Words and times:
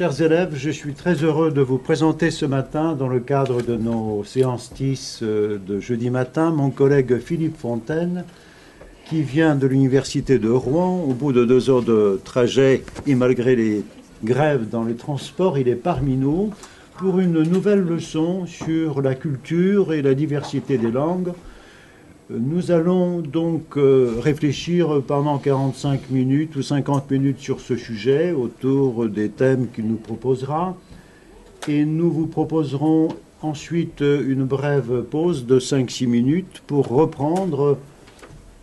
Chers 0.00 0.22
élèves, 0.22 0.54
je 0.54 0.70
suis 0.70 0.94
très 0.94 1.12
heureux 1.16 1.50
de 1.50 1.60
vous 1.60 1.76
présenter 1.76 2.30
ce 2.30 2.46
matin, 2.46 2.94
dans 2.94 3.06
le 3.06 3.20
cadre 3.20 3.60
de 3.60 3.76
nos 3.76 4.24
séances 4.24 4.72
TIS 4.72 5.18
euh, 5.20 5.58
de 5.58 5.78
jeudi 5.78 6.08
matin, 6.08 6.52
mon 6.52 6.70
collègue 6.70 7.18
Philippe 7.18 7.58
Fontaine, 7.58 8.24
qui 9.04 9.20
vient 9.20 9.54
de 9.56 9.66
l'université 9.66 10.38
de 10.38 10.48
Rouen. 10.48 11.04
Au 11.06 11.12
bout 11.12 11.34
de 11.34 11.44
deux 11.44 11.68
heures 11.68 11.82
de 11.82 12.18
trajet 12.24 12.82
et 13.06 13.14
malgré 13.14 13.54
les 13.56 13.84
grèves 14.24 14.70
dans 14.70 14.84
les 14.84 14.94
transports, 14.94 15.58
il 15.58 15.68
est 15.68 15.74
parmi 15.74 16.16
nous 16.16 16.48
pour 16.96 17.20
une 17.20 17.42
nouvelle 17.42 17.82
leçon 17.82 18.46
sur 18.46 19.02
la 19.02 19.14
culture 19.14 19.92
et 19.92 20.00
la 20.00 20.14
diversité 20.14 20.78
des 20.78 20.90
langues. 20.90 21.34
Nous 22.32 22.70
allons 22.70 23.22
donc 23.22 23.76
euh, 23.76 24.14
réfléchir 24.20 25.02
pendant 25.04 25.38
45 25.38 26.10
minutes 26.10 26.54
ou 26.54 26.62
50 26.62 27.10
minutes 27.10 27.40
sur 27.40 27.60
ce 27.60 27.76
sujet 27.76 28.30
autour 28.30 29.08
des 29.08 29.30
thèmes 29.30 29.66
qu'il 29.74 29.88
nous 29.88 29.96
proposera. 29.96 30.76
Et 31.66 31.84
nous 31.84 32.12
vous 32.12 32.28
proposerons 32.28 33.08
ensuite 33.42 34.00
une 34.02 34.44
brève 34.44 35.02
pause 35.02 35.44
de 35.44 35.58
5-6 35.58 36.06
minutes 36.06 36.62
pour 36.68 36.86
reprendre 36.86 37.78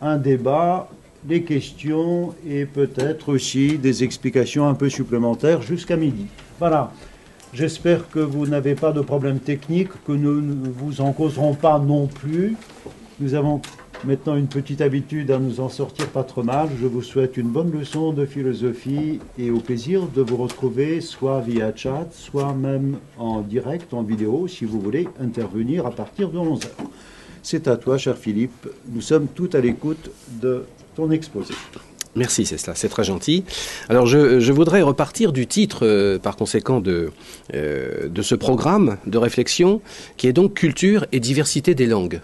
un 0.01 0.15
débat, 0.15 0.89
des 1.25 1.43
questions 1.43 2.35
et 2.47 2.65
peut-être 2.65 3.27
aussi 3.27 3.77
des 3.77 4.05
explications 4.05 4.65
un 4.65 4.75
peu 4.75 4.87
supplémentaires 4.87 5.61
jusqu'à 5.61 5.97
midi. 5.97 6.27
Voilà. 6.57 6.93
J'espère 7.53 8.09
que 8.09 8.19
vous 8.19 8.47
n'avez 8.47 8.75
pas 8.75 8.93
de 8.93 9.01
problème 9.01 9.39
technique, 9.39 9.89
que 10.05 10.13
nous 10.13 10.41
ne 10.41 10.69
vous 10.69 11.01
en 11.01 11.11
causerons 11.11 11.53
pas 11.53 11.79
non 11.79 12.07
plus. 12.07 12.55
Nous 13.19 13.33
avons 13.33 13.61
maintenant 14.03 14.35
une 14.35 14.47
petite 14.47 14.79
habitude 14.79 15.31
à 15.31 15.39
nous 15.39 15.59
en 15.59 15.69
sortir 15.69 16.07
pas 16.09 16.23
trop 16.23 16.43
mal. 16.43 16.69
Je 16.79 16.85
vous 16.85 17.01
souhaite 17.01 17.35
une 17.35 17.47
bonne 17.47 17.71
leçon 17.71 18.13
de 18.13 18.27
philosophie 18.27 19.19
et 19.39 19.49
au 19.49 19.59
plaisir 19.59 20.03
de 20.05 20.21
vous 20.21 20.37
retrouver 20.37 21.01
soit 21.01 21.41
via 21.41 21.75
chat, 21.75 22.07
soit 22.11 22.53
même 22.53 22.97
en 23.17 23.41
direct, 23.41 23.95
en 23.95 24.03
vidéo, 24.03 24.47
si 24.47 24.65
vous 24.65 24.79
voulez 24.79 25.07
intervenir 25.19 25.87
à 25.87 25.91
partir 25.91 26.29
de 26.29 26.37
11h. 26.37 26.67
C'est 27.41 27.67
à 27.67 27.75
toi, 27.75 27.97
cher 27.97 28.15
Philippe. 28.15 28.67
Nous 28.93 29.01
sommes 29.01 29.27
tout 29.27 29.49
à 29.53 29.61
l'écoute 29.61 30.11
de 30.39 30.65
ton 30.95 31.09
exposé. 31.09 31.55
Merci, 32.15 32.45
c'est 32.45 32.57
c'est 32.75 32.89
très 32.89 33.03
gentil. 33.03 33.45
Alors 33.89 34.05
je, 34.05 34.51
voudrais 34.51 34.83
repartir 34.83 35.31
du 35.31 35.47
titre, 35.47 35.87
euh, 35.87 36.19
par 36.19 36.35
conséquent, 36.35 36.83
euh, 36.85 37.09
de 38.09 38.21
ce 38.21 38.35
programme 38.35 38.97
de 39.07 39.17
réflexion, 39.17 39.81
qui 40.17 40.27
est 40.27 40.33
donc 40.33 40.53
Culture 40.53 41.07
et 41.11 41.19
diversité 41.19 41.73
des 41.73 41.87
langues. 41.87 42.21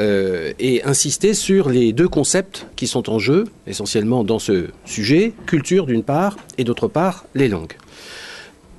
Euh, 0.00 0.52
et 0.58 0.82
insister 0.84 1.34
sur 1.34 1.68
les 1.68 1.92
deux 1.92 2.08
concepts 2.08 2.66
qui 2.76 2.86
sont 2.86 3.10
en 3.10 3.18
jeu, 3.18 3.44
essentiellement 3.66 4.24
dans 4.24 4.38
ce 4.38 4.68
sujet, 4.86 5.34
culture 5.46 5.84
d'une 5.84 6.02
part, 6.02 6.38
et 6.56 6.64
d'autre 6.64 6.88
part, 6.88 7.26
les 7.34 7.48
langues. 7.48 7.76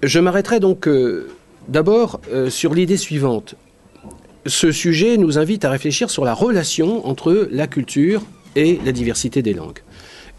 Je 0.01 0.19
m'arrêterai 0.19 0.59
donc 0.59 0.87
euh, 0.87 1.29
d'abord 1.67 2.19
euh, 2.31 2.49
sur 2.49 2.73
l'idée 2.73 2.97
suivante. 2.97 3.53
Ce 4.47 4.71
sujet 4.71 5.17
nous 5.17 5.37
invite 5.37 5.65
à 5.65 5.69
réfléchir 5.69 6.09
sur 6.09 6.25
la 6.25 6.33
relation 6.33 7.07
entre 7.07 7.47
la 7.51 7.67
culture 7.67 8.23
et 8.55 8.79
la 8.83 8.91
diversité 8.91 9.43
des 9.43 9.53
langues. 9.53 9.79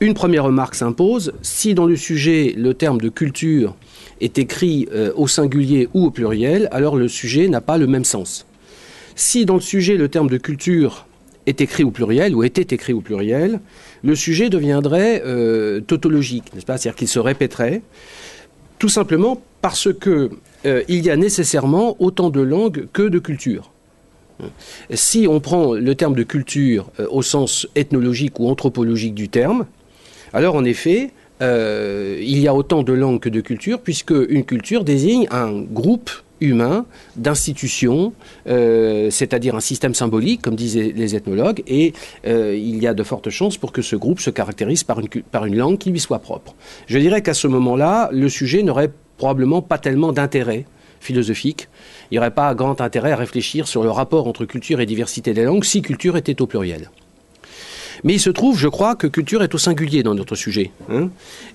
Une 0.01 0.13
première 0.13 0.45
remarque 0.45 0.75
s'impose, 0.75 1.33
si 1.43 1.75
dans 1.75 1.87
le 1.87 1.97
sujet 1.97 2.53
le 2.57 2.75
terme 2.75 3.01
de 3.01 3.09
culture 3.09 3.77
est 4.21 4.39
écrit 4.39 4.89
au 5.15 5.29
singulier 5.29 5.89
ou 5.95 6.07
au 6.07 6.11
pluriel, 6.11 6.69
alors 6.73 6.97
le 6.97 7.09
sujet 7.09 7.49
n'a 7.49 7.61
pas 7.61 7.79
le 7.79 7.87
même 7.87 8.05
sens. 8.05 8.45
Si 9.17 9.45
dans 9.45 9.55
le 9.55 9.61
sujet 9.61 9.97
le 9.97 10.09
terme 10.09 10.29
de 10.29 10.39
culture 10.39 11.07
est 11.47 11.61
écrit 11.61 11.85
au 11.85 11.91
pluriel 11.91 12.35
ou 12.35 12.43
était 12.43 12.75
écrit 12.75 12.93
au 12.93 13.01
pluriel, 13.01 13.61
le 14.03 14.15
sujet 14.15 14.49
deviendrait 14.49 15.23
euh, 15.25 15.81
tautologique, 15.81 16.53
n'est-ce 16.55 16.67
pas? 16.67 16.79
C'est-à-dire 16.79 16.97
qu'il 16.97 17.09
se 17.09 17.19
répéterait, 17.19 17.83
tout 18.79 18.89
simplement 18.89 19.41
parce 19.61 19.93
que 19.93 20.31
euh, 20.67 20.83
il 20.89 21.05
y 21.05 21.11
a 21.11 21.17
nécessairement 21.17 21.97
autant 22.01 22.31
de 22.31 22.41
langues 22.41 22.87
que 22.93 23.03
de 23.03 23.19
cultures. 23.19 23.71
Si 24.91 25.27
on 25.29 25.39
prend 25.39 25.75
le 25.75 25.95
terme 25.95 26.15
de 26.15 26.25
culture 26.25 26.91
euh, 26.99 27.07
au 27.11 27.23
sens 27.23 27.69
ethnologique 27.77 28.41
ou 28.41 28.49
anthropologique 28.49 29.15
du 29.15 29.29
terme, 29.29 29.67
alors 30.33 30.57
en 30.57 30.65
effet, 30.65 31.11
il 31.41 32.39
y 32.39 32.49
a 32.49 32.55
autant 32.55 32.83
de 32.83 32.93
langues 32.95 33.21
que 33.21 33.29
de 33.29 33.43
cultures, 33.43 33.79
puisque 33.79 34.15
une 34.29 34.45
culture 34.45 34.83
désigne 34.83 35.29
un 35.31 35.61
groupe 35.61 36.11
humain, 36.41 36.87
d'institutions, 37.17 38.13
euh, 38.49 39.11
c'est-à-dire 39.11 39.55
un 39.55 39.61
système 39.61 39.95
symbolique, 39.95 40.43
comme 40.43 40.57
disaient 40.57 40.93
les 40.95 41.17
ethnologues, 41.17 41.63
et 41.67 41.93
euh, 42.27 42.57
il 42.57 42.83
y 42.83 42.87
a 42.87 42.95
de 42.95 43.03
fortes 43.03 43.31
chances 43.31 43.57
pour 43.57 43.73
que 43.73 43.83
ce 43.83 43.97
groupe 43.97 44.21
se 44.21 44.31
caractérise 44.31 44.85
par 44.85 45.01
une, 45.01 45.09
par 45.09 45.47
une 45.47 45.57
langue 45.57 45.79
qui 45.79 45.91
lui 45.91 46.01
soit 46.01 46.19
propre. 46.19 46.55
Je 46.87 46.99
dirais 46.99 47.23
qu'à 47.23 47.35
ce 47.35 47.47
moment-là, 47.47 48.09
le 48.13 48.29
sujet 48.29 48.63
n'aurait 48.63 48.91
probablement 49.17 49.63
pas 49.63 49.79
tellement 49.79 50.13
d'intérêt 50.13 50.67
philosophique. 51.01 51.69
Il 52.11 52.15
n'y 52.15 52.19
aurait 52.19 52.31
pas 52.31 52.55
grand 52.55 52.81
intérêt 52.81 53.13
à 53.13 53.17
réfléchir 53.17 53.69
sur 53.69 53.83
le 53.83 53.91
rapport 53.91 54.27
entre 54.27 54.45
culture 54.45 54.81
et 54.81 54.87
diversité 54.87 55.35
des 55.35 55.45
langues 55.45 55.65
si 55.65 55.83
culture 55.83 56.17
était 56.17 56.41
au 56.41 56.47
pluriel. 56.47 56.91
Mais 58.03 58.15
il 58.15 58.21
se 58.21 58.31
trouve, 58.31 58.59
je 58.59 58.69
crois, 58.69 58.97
que 58.97 59.07
culture 59.07 59.43
est 59.43 59.55
au 59.55 59.59
singulier 59.59 60.03
dans 60.03 60.15
notre 60.15 60.35
sujet. 60.35 60.73
Hein. 60.91 61.11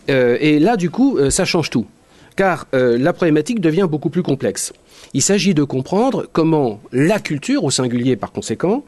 Euh, 0.10 0.38
et 0.40 0.60
là, 0.60 0.78
du 0.78 0.90
coup, 0.90 1.20
ça 1.30 1.46
change 1.46 1.70
tout 1.70 1.86
car 2.40 2.68
euh, 2.74 2.98
la 2.98 3.12
problématique 3.12 3.60
devient 3.60 3.86
beaucoup 3.92 4.10
plus 4.10 4.24
complexe. 4.24 4.72
Il 5.14 5.22
s'agit 5.22 5.54
de 5.54 5.66
comprendre 5.66 6.26
comment 6.32 6.80
la 6.94 7.20
culture, 7.20 7.66
au 7.66 7.70
singulier 7.70 8.16
par 8.16 8.32
conséquent, 8.32 8.86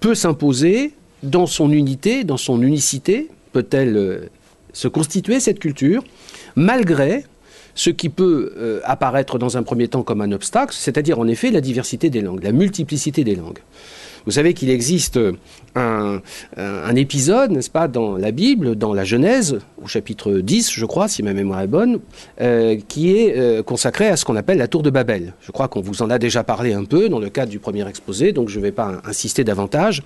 peut 0.00 0.14
s'imposer 0.14 0.94
dans 1.22 1.44
son 1.44 1.70
unité, 1.70 2.24
dans 2.24 2.38
son 2.38 2.62
unicité, 2.62 3.28
peut-elle 3.52 3.98
euh, 3.98 4.30
se 4.72 4.88
constituer 4.88 5.38
cette 5.38 5.58
culture, 5.58 6.02
malgré 6.56 7.24
ce 7.74 7.90
qui 7.90 8.08
peut 8.08 8.54
euh, 8.56 8.80
apparaître 8.84 9.38
dans 9.38 9.58
un 9.58 9.62
premier 9.62 9.88
temps 9.88 10.02
comme 10.02 10.22
un 10.22 10.32
obstacle, 10.32 10.74
c'est-à-dire 10.74 11.18
en 11.18 11.28
effet 11.28 11.50
la 11.50 11.60
diversité 11.60 12.08
des 12.08 12.22
langues, 12.22 12.42
la 12.42 12.52
multiplicité 12.52 13.22
des 13.22 13.34
langues. 13.34 13.58
Vous 14.24 14.32
savez 14.32 14.54
qu'il 14.54 14.70
existe 14.70 15.20
un, 15.74 16.20
épisode, 16.94 17.50
n'est-ce 17.50 17.70
pas, 17.70 17.88
dans 17.88 18.16
la 18.16 18.30
Bible, 18.30 18.76
dans 18.76 18.94
la 18.94 19.04
Genèse, 19.04 19.58
au 19.82 19.86
chapitre 19.86 20.32
10, 20.32 20.70
je 20.72 20.86
crois, 20.86 21.08
si 21.08 21.22
ma 21.22 21.32
mémoire 21.32 21.60
est 21.60 21.66
bonne, 21.66 21.98
euh, 22.40 22.76
qui 22.88 23.16
est 23.16 23.36
euh, 23.36 23.62
consacré 23.62 24.08
à 24.08 24.16
ce 24.16 24.24
qu'on 24.24 24.36
appelle 24.36 24.58
la 24.58 24.68
tour 24.68 24.82
de 24.82 24.90
Babel. 24.90 25.34
Je 25.40 25.50
crois 25.50 25.68
qu'on 25.68 25.80
vous 25.80 26.02
en 26.02 26.10
a 26.10 26.18
déjà 26.18 26.44
parlé 26.44 26.72
un 26.72 26.84
peu 26.84 27.08
dans 27.08 27.18
le 27.18 27.28
cadre 27.28 27.50
du 27.50 27.58
premier 27.58 27.86
exposé, 27.88 28.32
donc 28.32 28.48
je 28.48 28.58
ne 28.58 28.62
vais 28.62 28.72
pas 28.72 29.00
insister 29.04 29.42
davantage. 29.44 30.02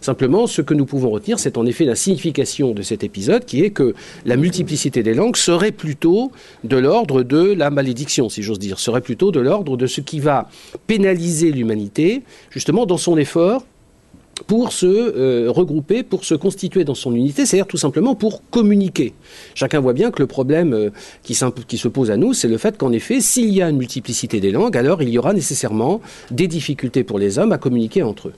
Simplement, 0.00 0.46
ce 0.46 0.62
que 0.62 0.72
nous 0.72 0.86
pouvons 0.86 1.10
retenir, 1.10 1.38
c'est 1.38 1.58
en 1.58 1.66
effet 1.66 1.84
la 1.84 1.94
signification 1.94 2.72
de 2.72 2.82
cet 2.82 3.04
épisode, 3.04 3.44
qui 3.44 3.62
est 3.62 3.70
que 3.70 3.94
la 4.24 4.36
multiplicité 4.36 5.02
des 5.02 5.14
langues 5.14 5.36
serait 5.36 5.72
plutôt 5.72 6.32
de 6.64 6.78
l'ordre 6.78 7.22
de 7.22 7.52
la 7.52 7.70
malédiction, 7.70 8.28
si 8.28 8.42
j'ose 8.42 8.58
dire, 8.58 8.78
serait 8.78 9.02
plutôt 9.02 9.30
de 9.30 9.40
l'ordre 9.40 9.76
de 9.76 9.86
ce 9.86 10.00
qui 10.00 10.20
va 10.20 10.48
pénaliser 10.86 11.52
l'humanité, 11.52 12.22
justement, 12.50 12.86
dans 12.86 12.96
son 12.96 13.18
effort 13.18 13.64
pour 14.46 14.72
se 14.72 14.86
euh, 14.86 15.50
regrouper, 15.50 16.02
pour 16.02 16.24
se 16.24 16.34
constituer 16.34 16.84
dans 16.84 16.94
son 16.94 17.14
unité, 17.14 17.46
c'est-à-dire 17.46 17.66
tout 17.66 17.76
simplement 17.76 18.14
pour 18.14 18.48
communiquer. 18.50 19.14
Chacun 19.54 19.80
voit 19.80 19.92
bien 19.92 20.10
que 20.10 20.20
le 20.20 20.26
problème 20.26 20.72
euh, 20.72 20.90
qui, 21.22 21.38
qui, 21.66 21.78
se 21.78 21.88
pose 21.88 22.10
à 22.10 22.16
nous, 22.16 22.34
c'est 22.34 22.48
le 22.48 22.58
fait 22.58 22.76
qu'en 22.76 22.92
effet, 22.92 23.20
s'il 23.20 23.50
y 23.50 23.62
a 23.62 23.68
une 23.68 23.76
multiplicité 23.76 24.40
des 24.40 24.50
langues, 24.50 24.76
alors 24.76 25.02
il 25.02 25.08
y 25.08 25.18
aura 25.18 25.32
nécessairement 25.32 26.00
des 26.30 26.48
difficultés 26.48 27.04
pour 27.04 27.18
les 27.18 27.38
hommes 27.38 27.52
à 27.52 27.58
communiquer 27.58 28.02
entre 28.02 28.28
eux. 28.28 28.34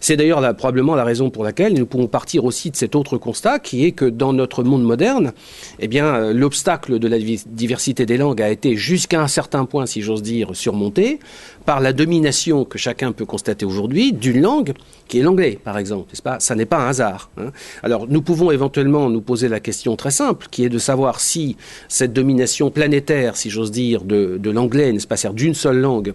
C'est 0.00 0.16
d'ailleurs 0.16 0.40
probablement 0.56 0.94
la 0.94 1.04
raison 1.04 1.30
pour 1.30 1.44
laquelle 1.44 1.74
nous 1.74 1.86
pouvons 1.86 2.06
partir 2.06 2.44
aussi 2.44 2.70
de 2.70 2.76
cet 2.76 2.94
autre 2.94 3.18
constat 3.18 3.58
qui 3.58 3.84
est 3.84 3.92
que 3.92 4.04
dans 4.04 4.32
notre 4.32 4.62
monde 4.62 4.82
moderne, 4.82 5.32
eh 5.78 5.88
bien, 5.88 6.06
euh, 6.06 6.32
l'obstacle 6.32 6.98
de 6.98 7.08
la 7.08 7.18
diversité 7.18 8.06
des 8.06 8.16
langues 8.16 8.42
a 8.42 8.50
été 8.50 8.76
jusqu'à 8.76 9.22
un 9.22 9.28
certain 9.28 9.64
point, 9.64 9.86
si 9.86 10.02
j'ose 10.02 10.22
dire, 10.22 10.54
surmonté 10.54 11.18
par 11.64 11.80
la 11.80 11.92
domination 11.92 12.64
que 12.64 12.78
chacun 12.78 13.12
peut 13.12 13.24
constater 13.24 13.66
aujourd'hui 13.66 14.12
d'une 14.12 14.40
langue 14.40 14.72
qui 15.08 15.18
est 15.18 15.22
l'anglais, 15.22 15.58
par 15.62 15.78
exemple, 15.78 16.08
n'est-ce 16.10 16.22
pas? 16.22 16.40
Ça 16.40 16.54
n'est 16.54 16.66
pas 16.66 16.78
un 16.78 16.88
hasard. 16.88 17.30
Hein. 17.38 17.52
Alors, 17.82 18.06
nous 18.08 18.22
pouvons 18.22 18.50
éventuellement 18.50 19.08
nous 19.08 19.20
poser 19.20 19.48
la 19.48 19.60
question 19.60 19.96
très 19.96 20.10
simple, 20.10 20.48
qui 20.50 20.64
est 20.64 20.68
de 20.68 20.78
savoir 20.78 21.20
si 21.20 21.56
cette 21.88 22.12
domination 22.12 22.70
planétaire, 22.70 23.36
si 23.36 23.50
j'ose 23.50 23.70
dire, 23.70 24.02
de, 24.02 24.50
l'anglais, 24.50 24.92
n'est-ce 24.92 25.06
pas, 25.06 25.16
d'une 25.32 25.54
seule 25.54 25.78
langue, 25.78 26.14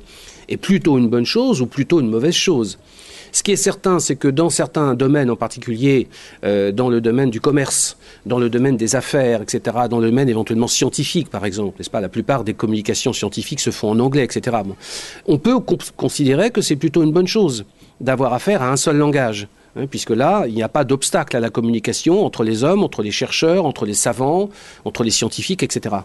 est 0.50 0.58
plutôt 0.58 0.98
une 0.98 1.10
bonne 1.10 1.26
chose 1.26 1.62
ou 1.62 1.68
plutôt 1.68 2.00
une 2.00 2.10
mauvaise 2.10 2.34
chose. 2.34 2.78
Ce 3.32 3.44
qui 3.44 3.52
est 3.52 3.58
certain, 3.58 4.00
c'est 4.00 4.16
que 4.16 4.28
dans 4.28 4.50
certains 4.50 4.94
domaines, 4.94 5.30
en 5.30 5.36
particulier 5.36 6.08
euh, 6.44 6.72
dans 6.72 6.90
le 6.90 7.02
domaine 7.02 7.30
du 7.30 7.40
commerce, 7.40 7.98
dans 8.26 8.40
le 8.40 8.50
domaine 8.50 8.78
des 8.78 8.96
affaires, 8.96 9.42
etc., 9.42 9.78
dans 9.90 10.00
le 10.00 10.10
domaine 10.10 10.30
éventuellement 10.30 10.68
scientifique, 10.68 11.30
par 11.30 11.46
exemple, 11.46 11.78
n'est-ce 11.80 11.90
pas 11.90 12.02
La 12.02 12.10
plupart 12.10 12.44
des 12.44 12.54
communications 12.54 13.14
scientifiques 13.14 13.60
se 13.60 13.72
font 13.72 13.90
en 13.90 14.00
anglais, 14.00 14.24
etc. 14.24 14.58
On 15.28 15.38
peut 15.38 15.60
considérer 15.96 16.52
que 16.52 16.62
c'est 16.62 16.76
plutôt 16.76 17.04
une 17.04 17.12
bonne 17.12 17.28
chose 17.28 17.66
d'avoir 18.02 18.34
affaire 18.34 18.62
à 18.62 18.72
un 18.72 18.78
seul 18.78 18.98
langage. 18.98 19.48
Hein, 19.78 19.88
puisque 19.88 20.10
là, 20.10 20.44
il 20.48 20.54
n'y 20.54 20.64
a 20.64 20.70
pas 20.70 20.84
d'obstacle 20.84 21.38
à 21.38 21.40
la 21.40 21.50
communication 21.50 22.26
entre 22.26 22.44
les 22.44 22.66
hommes, 22.66 22.84
entre 22.84 23.02
les 23.04 23.12
chercheurs, 23.12 23.66
entre 23.66 23.86
les 23.86 23.94
savants, 23.94 24.50
entre 24.84 25.04
les 25.04 25.12
scientifiques, 25.12 25.64
etc. 25.64 25.96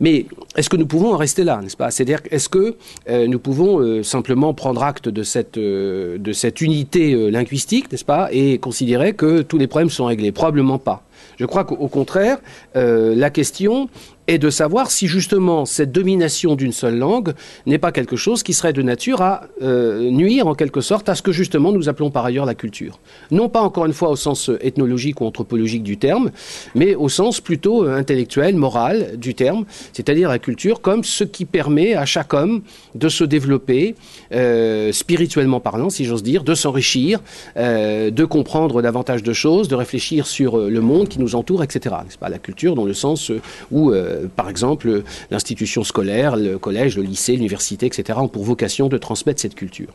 Mais 0.00 0.26
est-ce 0.56 0.68
que 0.68 0.76
nous 0.76 0.86
pouvons 0.86 1.14
en 1.14 1.16
rester 1.16 1.44
là, 1.44 1.60
n'est-ce 1.62 1.76
pas? 1.76 1.90
C'est-à-dire, 1.90 2.20
est-ce 2.30 2.48
que 2.48 2.76
euh, 3.08 3.26
nous 3.26 3.38
pouvons 3.38 3.80
euh, 3.80 4.02
simplement 4.02 4.54
prendre 4.54 4.82
acte 4.82 5.08
de 5.08 5.22
cette, 5.22 5.58
euh, 5.58 6.18
de 6.18 6.32
cette 6.32 6.60
unité 6.60 7.30
linguistique, 7.30 7.90
n'est-ce 7.90 8.04
pas, 8.04 8.28
et 8.32 8.58
considérer 8.58 9.14
que 9.14 9.42
tous 9.42 9.58
les 9.58 9.66
problèmes 9.66 9.90
sont 9.90 10.06
réglés? 10.06 10.32
Probablement 10.32 10.78
pas. 10.78 11.02
Je 11.38 11.46
crois 11.46 11.64
qu'au 11.64 11.88
contraire, 11.88 12.38
la 12.74 13.30
question 13.30 13.88
et 14.28 14.38
de 14.38 14.50
savoir 14.50 14.90
si 14.90 15.06
justement 15.06 15.64
cette 15.64 15.92
domination 15.92 16.56
d'une 16.56 16.72
seule 16.72 16.98
langue 16.98 17.32
n'est 17.66 17.78
pas 17.78 17.92
quelque 17.92 18.16
chose 18.16 18.42
qui 18.42 18.52
serait 18.52 18.72
de 18.72 18.82
nature 18.82 19.22
à 19.22 19.44
euh, 19.62 20.10
nuire 20.10 20.46
en 20.46 20.54
quelque 20.54 20.80
sorte 20.80 21.08
à 21.08 21.14
ce 21.14 21.22
que 21.22 21.32
justement 21.32 21.72
nous 21.72 21.88
appelons 21.88 22.10
par 22.10 22.24
ailleurs 22.24 22.46
la 22.46 22.54
culture. 22.54 22.98
Non 23.30 23.48
pas 23.48 23.60
encore 23.60 23.86
une 23.86 23.92
fois 23.92 24.10
au 24.10 24.16
sens 24.16 24.50
ethnologique 24.60 25.20
ou 25.20 25.26
anthropologique 25.26 25.82
du 25.82 25.96
terme, 25.96 26.30
mais 26.74 26.94
au 26.94 27.08
sens 27.08 27.40
plutôt 27.40 27.84
euh, 27.84 27.96
intellectuel, 27.96 28.56
moral 28.56 29.16
du 29.16 29.34
terme, 29.34 29.64
c'est-à-dire 29.92 30.28
la 30.28 30.38
culture 30.38 30.80
comme 30.80 31.04
ce 31.04 31.24
qui 31.24 31.44
permet 31.44 31.94
à 31.94 32.04
chaque 32.04 32.34
homme 32.34 32.62
de 32.94 33.08
se 33.08 33.24
développer, 33.24 33.94
euh, 34.32 34.92
spirituellement 34.92 35.60
parlant, 35.60 35.90
si 35.90 36.04
j'ose 36.04 36.22
dire, 36.22 36.42
de 36.42 36.54
s'enrichir, 36.54 37.20
de 37.56 38.24
comprendre 38.24 38.82
davantage 38.82 39.22
de 39.22 39.32
choses, 39.32 39.68
de 39.68 39.74
réfléchir 39.74 40.26
sur 40.26 40.58
le 40.58 40.80
monde 40.80 41.08
qui 41.08 41.18
nous 41.18 41.34
entoure, 41.34 41.62
etc. 41.62 41.96
C'est 42.08 42.18
pas 42.18 42.28
la 42.28 42.38
culture 42.38 42.74
dans 42.74 42.84
le 42.84 42.94
sens 42.94 43.30
où 43.70 43.92
euh, 43.92 44.15
par 44.36 44.48
exemple, 44.48 45.02
l'institution 45.30 45.84
scolaire, 45.84 46.36
le 46.36 46.58
collège, 46.58 46.96
le 46.96 47.02
lycée, 47.02 47.32
l'université, 47.32 47.86
etc., 47.86 48.18
ont 48.20 48.28
pour 48.28 48.44
vocation 48.44 48.88
de 48.88 48.98
transmettre 48.98 49.40
cette 49.40 49.54
culture. 49.54 49.92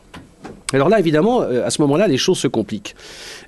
Alors 0.72 0.88
là, 0.88 0.98
évidemment, 0.98 1.42
euh, 1.42 1.66
à 1.66 1.70
ce 1.70 1.82
moment-là, 1.82 2.06
les 2.06 2.16
choses 2.16 2.38
se 2.38 2.48
compliquent. 2.48 2.94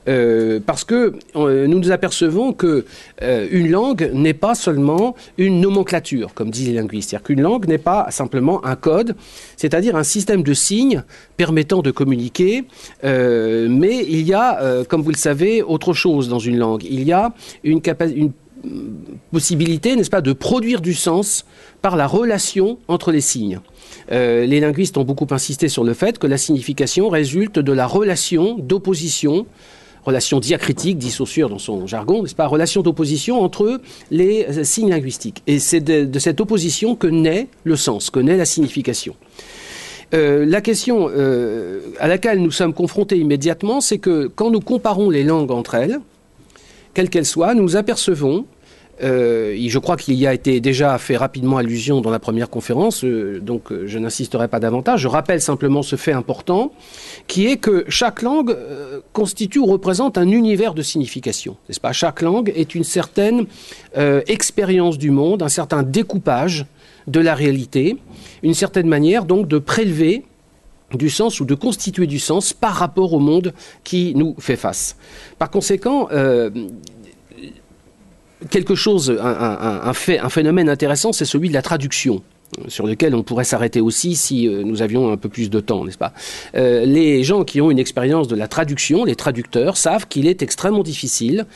Euh, 0.07 0.61
parce 0.65 0.85
que 0.85 1.15
nous 1.35 1.79
nous 1.79 1.91
apercevons 1.91 2.53
que 2.53 2.85
une 3.23 3.71
langue 3.71 4.11
n'est 4.13 4.35
pas 4.35 4.55
seulement 4.55 5.17
une 5.39 5.61
nomenclature, 5.61 6.35
comme 6.35 6.51
disent 6.51 6.69
les 6.69 6.75
linguistes. 6.75 7.11
C'est-à-dire 7.11 7.25
qu'une 7.25 7.41
langue 7.41 7.67
n'est 7.67 7.79
pas 7.79 8.09
simplement 8.11 8.65
un 8.67 8.77
code, 8.77 9.17
c'est-à-dire 9.57 9.97
un 9.97 10.03
système 10.03 10.43
de 10.43 10.53
signes 10.53 11.03
permettant 11.39 11.81
de 11.81 11.91
communiquer, 11.91 12.65
mais 13.03 14.05
il 14.07 14.23
y 14.23 14.35
a, 14.35 14.85
comme 14.89 15.01
vous 15.01 15.11
le 15.11 15.17
savez, 15.17 15.63
autre 15.63 15.95
chose 15.95 16.29
dans 16.29 16.39
une 16.39 16.59
langue. 16.59 16.85
Il 16.85 17.03
y 17.05 17.13
a 17.13 17.33
une, 17.63 17.81
une 18.15 18.33
possibilité, 19.33 19.97
n'est-ce 19.97 20.11
pas, 20.11 20.21
de 20.21 20.33
produire 20.33 20.81
du 20.81 20.95
sens 20.95 21.45
par 21.83 21.97
la 21.97 22.07
relation 22.07 22.79
entre 22.89 23.13
les 23.13 23.21
signes. 23.21 23.61
Euh, 24.13 24.47
les 24.47 24.61
linguistes 24.61 24.97
ont 24.97 25.05
beaucoup 25.05 25.27
insisté 25.31 25.69
sur 25.69 25.85
le 25.85 25.95
fait 25.95 26.19
que 26.19 26.27
la 26.27 26.39
signification 26.39 27.09
résulte 27.09 27.59
de 27.59 27.73
la 27.73 27.87
relation 27.87 28.57
d'opposition 28.59 29.47
relation 30.05 30.39
diacritique, 30.39 30.99
dit 30.99 31.11
Saussure 31.11 31.49
dans 31.49 31.59
son 31.59 31.87
jargon, 31.87 32.23
n'est-ce 32.23 32.35
pas, 32.35 32.47
relation 32.47 32.83
d'opposition 32.83 33.41
entre 33.41 33.81
les 34.11 34.45
euh, 34.45 34.63
signes 34.63 34.91
linguistiques. 34.91 35.43
Et 35.47 35.59
c'est 35.59 35.81
de, 35.81 36.19
cette 36.19 36.43
opposition 36.43 36.95
que 36.95 37.07
naît 37.07 37.49
le 37.65 37.75
sens, 37.75 38.11
que 38.11 38.21
naît 38.21 38.37
la 38.37 38.45
signification. 38.45 39.17
Euh, 40.13 40.45
la 40.45 40.61
question 40.61 41.09
à 41.99 42.07
laquelle 42.07 42.41
nous 42.41 42.51
sommes 42.51 42.75
confrontés 42.75 43.17
immédiatement, 43.17 43.81
c'est 43.81 43.97
que 43.97 44.27
quand 44.27 44.51
nous 44.51 44.61
comparons 44.61 45.09
les 45.09 45.25
langues 45.25 45.51
entre 45.51 45.75
elles, 45.75 46.01
quelles 46.95 47.11
qu'elles 47.11 47.27
soient, 47.27 47.55
nous 47.55 47.77
apercevons 47.77 48.47
euh, 49.03 49.57
je 49.67 49.79
crois 49.79 49.97
qu'il 49.97 50.15
y 50.15 50.27
a 50.27 50.35
été 50.35 50.61
déjà 50.61 50.97
fait 50.99 51.17
rapidement 51.17 51.57
allusion 51.57 52.01
dans 52.01 52.11
la 52.11 52.19
première 52.19 52.49
conférence, 52.49 53.05
euh, 53.05 53.41
donc 53.41 53.73
euh, 53.73 53.87
je 53.87 53.99
n'insisterai 53.99 54.49
pas 54.49 54.61
davantage. 54.61 55.01
Je 55.01 55.09
rappelle 55.09 55.41
simplement 55.41 55.83
ce 55.83 55.97
fait 55.97 56.13
important, 56.13 56.73
qui 57.27 57.47
est 57.47 57.57
que 57.57 57.85
chaque 57.89 58.23
langue 58.23 58.57
constitue 59.13 59.59
ou 59.59 59.67
représente 59.67 60.19
un 60.19 60.29
univers 60.29 60.75
de 60.75 60.83
signification. 60.83 61.57
N'est-ce 61.69 61.81
pas? 61.81 61.93
Chaque 61.93 62.23
langue 62.23 62.53
est 62.55 62.75
une 62.75 62.85
certaine 62.85 63.47
expérience 64.27 64.99
du 64.99 65.11
monde, 65.11 65.43
un 65.43 65.49
certain 65.49 65.83
découpage 65.83 66.67
de 67.07 67.21
la 67.21 67.35
réalité, 67.35 67.97
une 68.43 68.55
certaine 68.55 68.89
manière 68.89 69.25
donc 69.25 69.49
de 69.49 69.59
prélever 69.59 70.25
du 70.93 71.11
sens 71.11 71.41
ou 71.41 71.45
de 71.45 71.55
constituer 71.55 72.07
du 72.07 72.19
sens 72.19 72.53
par 72.53 72.75
rapport 72.75 73.13
au 73.13 73.19
monde 73.19 73.53
qui 73.83 74.15
nous 74.15 74.35
fait 74.39 74.57
face. 74.57 74.97
Par 75.39 75.51
conséquent, 75.51 76.09
quelque 78.51 78.75
chose, 78.75 79.17
un, 79.21 79.93
fait, 79.95 80.19
un 80.19 80.29
phénomène 80.29 80.69
intéressant, 80.69 81.13
c'est 81.13 81.25
celui 81.25 81.49
de 81.49 81.55
la 81.55 81.63
traduction 81.63 82.23
sur 82.69 82.87
lequel 82.87 83.15
on 83.15 83.23
pourrait 83.23 83.45
s'arrêter 83.45 83.81
aussi 83.81 84.17
si 84.17 84.49
euh, 84.49 84.63
nous 84.65 84.83
avions 84.83 85.11
un 85.11 85.17
peu 85.17 85.29
plus 85.29 85.51
de 85.51 85.61
temps, 85.61 85.85
n'est-ce 85.85 85.99
pas? 85.99 86.13
Euh, 86.55 86.85
Les 86.85 87.25
gens 87.25 87.45
qui 87.45 87.61
ont 87.61 87.71
une 87.71 87.79
expérience 87.79 88.29
de 88.29 88.37
la 88.37 88.49
traduction, 88.49 89.05
les 89.05 89.17
traducteurs, 89.17 89.77
savent 89.77 90.07
qu'il 90.09 90.27
est 90.27 90.43
extrêmement 90.43 90.83
difficile 90.83 91.47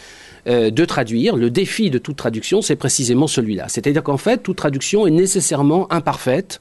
euh, 0.47 0.71
de 0.71 0.85
traduire. 0.85 1.37
Le 1.37 1.51
défi 1.51 1.91
de 1.91 1.99
toute 1.99 2.17
traduction, 2.17 2.63
c'est 2.63 2.77
précisément 2.77 3.27
celui-là. 3.27 3.67
C'est-à-dire 3.69 4.03
qu'en 4.03 4.17
fait, 4.17 4.43
toute 4.43 4.57
traduction 4.57 5.07
est 5.07 5.11
nécessairement 5.13 5.91
imparfaite, 5.93 6.61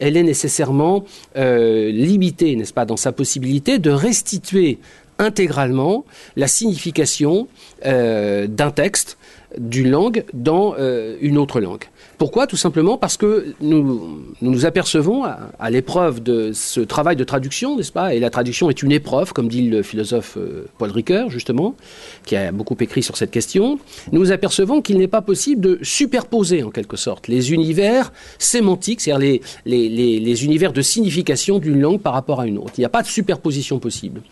elle 0.00 0.16
est 0.16 0.22
nécessairement 0.22 1.04
limitée, 1.34 2.54
n'est-ce 2.54 2.72
pas, 2.72 2.84
dans 2.84 2.96
sa 2.96 3.10
possibilité 3.10 3.78
de 3.78 3.90
restituer 3.90 4.78
intégralement 5.18 6.04
la 6.36 6.46
signification 6.46 7.48
d'un 7.84 8.70
texte 8.72 9.18
d'une 9.56 9.90
langue 9.90 10.24
dans 10.34 10.74
euh, 10.78 11.16
une 11.20 11.38
autre 11.38 11.60
langue. 11.60 11.84
Pourquoi 12.18 12.48
Tout 12.48 12.56
simplement 12.56 12.98
parce 12.98 13.16
que 13.16 13.54
nous 13.60 14.18
nous, 14.42 14.66
apercevons 14.66 15.22
à, 15.24 15.70
l'épreuve 15.70 16.20
de 16.20 16.50
ce 16.52 16.80
travail 16.80 17.14
de 17.14 17.22
traduction, 17.22 17.76
n'est-ce 17.76 17.92
pas? 17.92 18.12
Et 18.12 18.18
la 18.18 18.28
traduction 18.28 18.68
est 18.70 18.82
une 18.82 18.90
épreuve, 18.90 19.32
comme 19.32 19.48
dit 19.48 19.68
le 19.68 19.82
philosophe 19.84 20.36
euh, 20.36 20.66
Paul 20.78 20.90
Ricoeur, 20.90 21.30
justement, 21.30 21.76
qui 22.24 22.34
a 22.34 22.50
beaucoup 22.50 22.76
écrit 22.80 23.04
sur 23.04 23.16
cette 23.16 23.30
question. 23.30 23.78
Nous 24.10 24.32
apercevons 24.32 24.82
qu'il 24.82 24.98
n'est 24.98 25.06
pas 25.06 25.22
possible 25.22 25.60
de 25.60 25.78
superposer, 25.82 26.64
en 26.64 26.70
quelque 26.70 26.96
sorte, 26.96 27.28
les 27.28 27.52
univers 27.52 28.12
sémantiques, 28.38 29.00
c'est-à-dire 29.00 29.40
les, 29.64 29.88
les, 29.88 30.18
les, 30.18 30.44
univers 30.44 30.72
de 30.72 30.82
signification 30.82 31.60
d'une 31.60 31.80
langue 31.80 32.00
par 32.00 32.14
rapport 32.14 32.40
à 32.40 32.48
une 32.48 32.58
autre. 32.58 32.72
Il 32.78 32.80
n'y 32.80 32.86
a 32.86 32.90
pas 32.90 33.02
de 33.02 33.06
superposition 33.06 33.78
possible. 33.78 34.22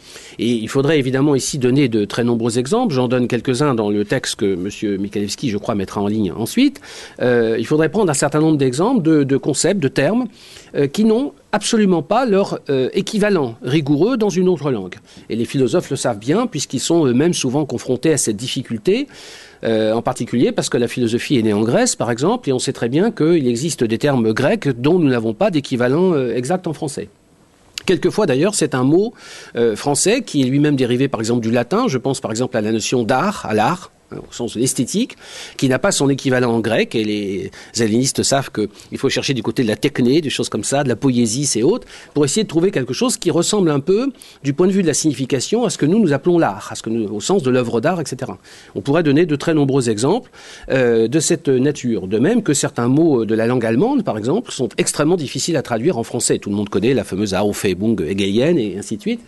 Et 0.40 0.50
il 0.50 0.68
faudrait 0.68 0.98
évidemment 0.98 1.36
ici 1.36 1.58
donner 1.58 1.88
de 1.88 2.04
très 2.04 2.24
nombreux 2.24 2.58
exemples. 2.58 2.94
J'en 2.94 3.06
donne 3.06 3.28
quelques-uns 3.28 3.76
dans 3.76 3.90
le 3.90 4.04
texte 4.04 4.36
que 4.36 4.54
M. 4.54 5.00
Michalewski, 5.00 5.50
je 5.50 5.58
crois, 5.58 5.76
mettra 5.76 6.00
en 6.00 6.08
ligne 6.08 6.32
ensuite. 6.32 6.80
Euh, 7.20 7.56
il 7.58 7.66
faut 7.66 7.75
faudrait 7.76 7.90
prendre 7.90 8.10
un 8.10 8.14
certain 8.14 8.40
nombre 8.40 8.56
d'exemples 8.56 9.02
de, 9.02 9.36
concepts, 9.36 9.82
de 9.82 9.88
termes, 9.88 10.28
euh, 10.74 10.86
qui 10.86 11.04
n'ont 11.04 11.34
absolument 11.52 12.00
pas 12.00 12.24
leur 12.24 12.58
euh, 12.70 12.88
équivalent 12.94 13.54
rigoureux 13.60 14.16
dans 14.16 14.30
une 14.30 14.48
autre 14.48 14.70
langue. 14.70 14.94
Et 15.28 15.36
les 15.36 15.44
philosophes 15.44 15.90
le 15.90 15.96
savent 15.96 16.18
bien, 16.18 16.46
puisqu'ils 16.46 16.80
sont 16.80 17.04
eux-mêmes 17.04 17.34
souvent 17.34 17.66
confrontés 17.66 18.14
à 18.14 18.16
cette 18.16 18.38
difficulté, 18.38 19.08
euh, 19.62 19.92
en 19.92 20.00
particulier 20.00 20.52
parce 20.52 20.70
que 20.70 20.78
la 20.78 20.88
philosophie 20.88 21.36
est 21.36 21.42
née 21.42 21.52
en 21.52 21.64
Grèce, 21.64 21.96
par 21.96 22.10
exemple, 22.10 22.48
et 22.48 22.54
on 22.54 22.58
sait 22.58 22.72
très 22.72 22.88
bien 22.88 23.10
qu'il 23.10 23.46
existe 23.46 23.84
des 23.84 23.98
termes 23.98 24.32
grecs 24.32 24.68
dont 24.68 24.98
nous 24.98 25.10
n'avons 25.10 25.34
pas 25.34 25.50
d'équivalent 25.50 26.16
exact 26.30 26.66
en 26.66 26.72
français. 26.72 27.10
Quelquefois 27.84 28.24
d'ailleurs, 28.24 28.54
c'est 28.54 28.74
un 28.74 28.84
mot 28.84 29.12
français 29.74 30.22
qui 30.22 30.40
est 30.42 30.46
lui-même 30.46 30.76
dérivé 30.76 31.08
par 31.08 31.20
exemple 31.20 31.42
du 31.42 31.50
latin. 31.50 31.88
Je 31.88 31.98
pense 31.98 32.20
par 32.20 32.30
exemple 32.30 32.56
à 32.56 32.62
la 32.62 32.72
notion 32.72 33.02
d'art, 33.02 33.44
à 33.46 33.52
l'art, 33.52 33.90
au 34.12 34.32
sens 34.32 34.54
de 34.54 34.60
l'esthétique, 34.60 35.16
qui 35.56 35.68
n'a 35.68 35.78
pas 35.78 35.92
son 35.92 36.08
équivalent 36.08 36.52
en 36.52 36.60
grec, 36.60 36.94
et 36.94 37.04
les 37.04 37.50
hellénistes 37.78 38.22
savent 38.22 38.50
qu'il 38.50 38.98
faut 38.98 39.08
chercher 39.08 39.34
du 39.34 39.42
côté 39.42 39.62
de 39.62 39.68
la 39.68 39.76
techné, 39.76 40.20
des 40.20 40.30
choses 40.30 40.48
comme 40.48 40.64
ça, 40.64 40.84
de 40.84 40.88
la 40.88 40.96
poésie 40.96 41.50
et 41.56 41.62
autres, 41.62 41.86
pour 42.14 42.24
essayer 42.24 42.44
de 42.44 42.48
trouver 42.48 42.70
quelque 42.70 42.94
chose 42.94 43.16
qui 43.16 43.30
ressemble 43.30 43.70
un 43.70 43.80
peu, 43.80 44.10
du 44.42 44.52
point 44.52 44.66
de 44.66 44.72
vue 44.72 44.82
de 44.82 44.86
la 44.86 44.94
signification, 44.94 45.64
à 45.64 45.70
ce 45.70 45.78
que 45.78 45.86
nous 45.86 45.98
nous 45.98 46.12
appelons 46.12 46.38
l'art, 46.38 46.72
au 47.10 47.20
sens 47.20 47.42
de 47.42 47.50
l'œuvre 47.50 47.80
d'art, 47.80 48.00
etc. 48.00 48.32
On 48.74 48.80
pourrait 48.80 49.02
donner 49.02 49.26
de 49.26 49.36
très 49.36 49.54
nombreux 49.54 49.90
exemples 49.90 50.30
euh, 50.70 51.08
de 51.08 51.20
cette 51.20 51.48
nature, 51.48 52.06
de 52.06 52.18
même 52.18 52.42
que 52.42 52.54
certains 52.54 52.88
mots 52.88 53.24
de 53.24 53.34
la 53.34 53.46
langue 53.46 53.64
allemande, 53.64 54.04
par 54.04 54.18
exemple, 54.18 54.52
sont 54.52 54.68
extrêmement 54.78 55.16
difficiles 55.16 55.56
à 55.56 55.62
traduire 55.62 55.98
en 55.98 56.02
français. 56.02 56.38
Tout 56.38 56.50
le 56.50 56.56
monde 56.56 56.68
connaît 56.68 56.94
la 56.94 57.04
fameuse 57.04 57.34
Aufhebung 57.34 58.00
hegelienne 58.00 58.58
et 58.58 58.78
ainsi 58.78 58.96
de 58.96 59.02
suite, 59.02 59.20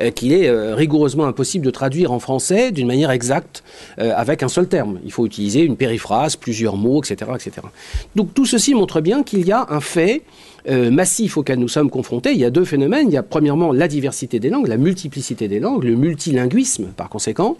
euh, 0.00 0.10
qu'il 0.10 0.32
est 0.32 0.48
euh, 0.48 0.74
rigoureusement 0.74 1.26
impossible 1.26 1.64
de 1.64 1.70
traduire 1.70 2.12
en 2.12 2.18
français 2.18 2.72
d'une 2.72 2.86
manière 2.86 3.10
exacte 3.10 3.62
euh, 3.98 4.12
avec 4.14 4.42
un 4.42 4.48
seul 4.48 4.68
terme. 4.68 5.00
Il 5.04 5.12
faut 5.12 5.24
utiliser 5.24 5.62
une 5.62 5.76
périphrase, 5.76 6.36
plusieurs 6.36 6.76
mots, 6.76 7.02
etc. 7.02 7.30
etc. 7.34 7.66
Donc 8.14 8.34
tout 8.34 8.44
ceci 8.44 8.74
montre 8.74 9.00
bien 9.00 9.22
qu'il 9.22 9.46
y 9.46 9.52
a 9.52 9.66
un 9.70 9.80
fait 9.80 10.22
euh, 10.68 10.90
massif 10.90 11.38
auquel 11.38 11.58
nous 11.58 11.68
sommes 11.68 11.88
confrontés. 11.88 12.32
Il 12.32 12.38
y 12.38 12.44
a 12.44 12.50
deux 12.50 12.66
phénomènes. 12.66 13.08
Il 13.08 13.14
y 13.14 13.16
a 13.16 13.22
premièrement 13.22 13.72
la 13.72 13.88
diversité 13.88 14.38
des 14.38 14.50
langues, 14.50 14.68
la 14.68 14.76
multiplicité 14.76 15.48
des 15.48 15.60
langues, 15.60 15.84
le 15.84 15.94
multilinguisme 15.94 16.88
par 16.94 17.08
conséquent, 17.08 17.56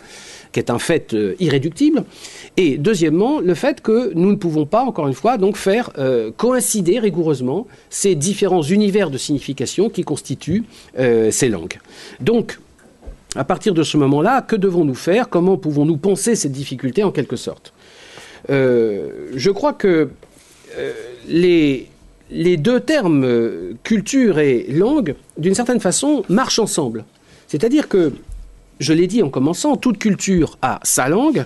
qui 0.53 0.61
est 0.61 0.71
un 0.71 0.79
fait 0.79 1.15
euh, 1.15 1.35
irréductible. 1.41 2.05
Et 2.59 2.77
deuxièmement, 2.77 3.41
le 3.41 3.55
fait 3.55 3.81
que 3.81 4.13
nous 4.15 4.31
ne 4.31 4.37
pouvons 4.37 4.67
pas, 4.67 4.83
encore 4.83 5.09
une 5.09 5.15
fois, 5.15 5.39
donc 5.39 5.57
faire 5.57 5.91
coïncider 6.37 6.99
rigoureusement 6.99 7.67
ces 7.91 8.15
différents 8.15 8.63
univers 8.63 9.11
de 9.11 9.19
signification 9.19 9.91
qui 9.91 10.05
constituent 10.05 10.65
ces 11.31 11.49
langues. 11.49 11.79
Donc, 12.21 12.59
à 13.37 13.45
partir 13.45 13.75
de 13.75 13.83
ce 13.83 13.97
moment-là, 13.97 14.43
que 14.43 14.57
devons-nous 14.57 14.95
faire? 14.95 15.29
Comment 15.29 15.57
pouvons-nous 15.57 15.97
penser 15.97 16.35
cette 16.35 16.53
difficulté 16.53 17.05
en 17.05 17.13
quelque 17.13 17.37
sorte? 17.37 17.73
Euh, 18.51 19.31
Je 19.35 19.51
crois 19.51 19.73
que 19.73 20.09
euh, 20.79 20.93
les, 21.29 21.89
deux 22.57 22.81
termes 22.81 23.25
euh, 23.25 23.75
culture 23.83 24.39
et 24.39 24.67
langue, 24.71 25.15
d'une 25.37 25.55
certaine 25.55 25.81
façon, 25.81 26.25
marchent 26.29 26.59
ensemble. 26.59 27.05
C'est-à-dire 27.47 27.89
que, 27.89 28.13
je 28.81 28.93
l'ai 28.93 29.07
dit 29.07 29.23
en 29.23 29.31
commençant, 29.31 29.77
toute 29.77 29.99
culture 29.99 30.59
a 30.63 30.81
sa 30.83 31.09
langue, 31.09 31.45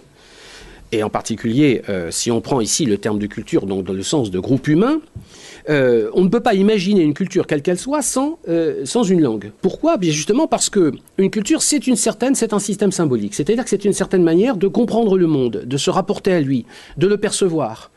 et 0.92 1.04
en 1.04 1.10
particulier, 1.10 1.82
si 2.10 2.32
on 2.32 2.40
prend 2.40 2.60
ici 2.60 2.84
le 2.84 2.98
terme 2.98 3.20
de 3.20 3.28
culture, 3.28 3.66
donc 3.66 3.84
dans 3.84 3.92
le 3.92 4.02
sens 4.02 4.32
de 4.32 4.40
groupe 4.40 4.66
humain, 4.66 5.00
euh, 5.68 6.10
on 6.14 6.22
ne 6.22 6.28
peut 6.28 6.40
pas 6.40 6.54
imaginer 6.54 7.02
une 7.02 7.14
culture, 7.14 7.46
quelle 7.46 7.62
qu'elle 7.62 7.78
soit, 7.78 8.02
sans, 8.02 8.38
euh, 8.48 8.84
sans 8.84 9.02
une 9.02 9.20
langue. 9.20 9.52
Pourquoi? 9.60 9.96
Bien 9.96 10.12
justement 10.12 10.46
parce 10.46 10.70
que 10.70 10.92
une 11.18 11.30
culture, 11.30 11.62
c'est 11.62 11.86
une 11.86 11.96
certaine, 11.96 12.34
c'est 12.34 12.52
un 12.52 12.58
système 12.58 12.92
symbolique. 12.92 13.34
C'est-à-dire 13.34 13.64
que 13.64 13.70
c'est 13.70 13.84
une 13.84 13.92
certaine 13.92 14.22
manière 14.22 14.56
de 14.56 14.68
comprendre 14.68 15.18
le 15.18 15.26
monde, 15.26 15.62
de 15.64 15.76
se 15.76 15.90
rapporter 15.90 16.32
à 16.32 16.40
lui, 16.40 16.66
de 16.96 17.06
le 17.06 17.16
percevoir. 17.16 17.90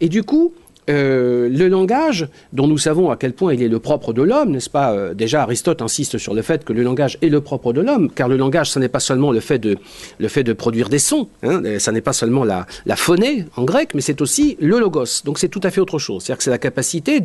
Et 0.00 0.08
du 0.08 0.22
coup, 0.22 0.54
euh, 0.90 1.48
le 1.48 1.68
langage, 1.68 2.28
dont 2.52 2.66
nous 2.66 2.78
savons 2.78 3.10
à 3.10 3.16
quel 3.16 3.32
point 3.32 3.54
il 3.54 3.62
est 3.62 3.68
le 3.68 3.78
propre 3.78 4.12
de 4.12 4.22
l'homme, 4.22 4.50
n'est-ce 4.50 4.70
pas 4.70 4.92
euh, 4.92 5.14
Déjà, 5.14 5.42
Aristote 5.42 5.82
insiste 5.82 6.18
sur 6.18 6.34
le 6.34 6.42
fait 6.42 6.64
que 6.64 6.72
le 6.72 6.82
langage 6.82 7.18
est 7.22 7.28
le 7.28 7.40
propre 7.40 7.72
de 7.72 7.80
l'homme, 7.80 8.10
car 8.10 8.28
le 8.28 8.36
langage, 8.36 8.70
ce 8.70 8.78
n'est 8.78 8.88
pas 8.88 9.00
seulement 9.00 9.32
le 9.32 9.40
fait 9.40 9.58
de, 9.58 10.52
produire 10.52 10.88
des 10.88 10.98
sons, 10.98 11.28
hein, 11.42 11.62
ça 11.78 11.92
n'est 11.92 12.00
pas 12.00 12.12
seulement 12.12 12.44
la, 12.44 12.66
la 12.86 12.96
phonée 12.96 13.44
en 13.56 13.64
grec, 13.64 13.90
mais 13.94 14.00
c'est 14.00 14.20
aussi 14.20 14.56
le 14.60 14.78
logos. 14.78 15.22
Donc 15.24 15.38
c'est 15.38 15.48
tout 15.48 15.60
à 15.62 15.70
fait 15.70 15.80
autre 15.80 15.98
chose. 15.98 16.22
C'est-à-dire 16.22 16.38
que 16.38 16.44
c'est 16.44 16.50
la 16.50 16.58
capacité 16.58 17.20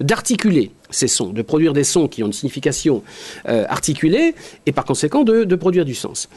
d'articuler 0.00 0.70
ces 0.90 1.08
sons, 1.08 1.30
de 1.30 1.42
produire 1.42 1.72
des 1.72 1.84
sons 1.84 2.08
qui 2.08 2.22
ont 2.22 2.26
une 2.26 2.32
signification 2.32 3.02
euh, 3.48 3.64
articulée 3.68 4.34
et 4.66 4.72
par 4.72 4.84
conséquent 4.84 5.24
de, 5.24 5.54
produire 5.54 5.84
du 5.84 5.94
sens. 5.94 6.28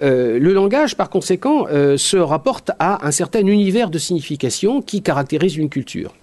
le 0.00 0.52
langage, 0.52 0.96
par 0.96 1.10
conséquent, 1.10 1.66
se 1.96 2.16
rapporte 2.16 2.70
à 2.78 3.06
un 3.06 3.10
certain 3.10 3.40
univers 3.40 3.90
de 3.90 3.98
signification 3.98 4.82
qui 4.82 5.02
caractérise 5.02 5.56
une 5.56 5.68
culture. 5.68 6.14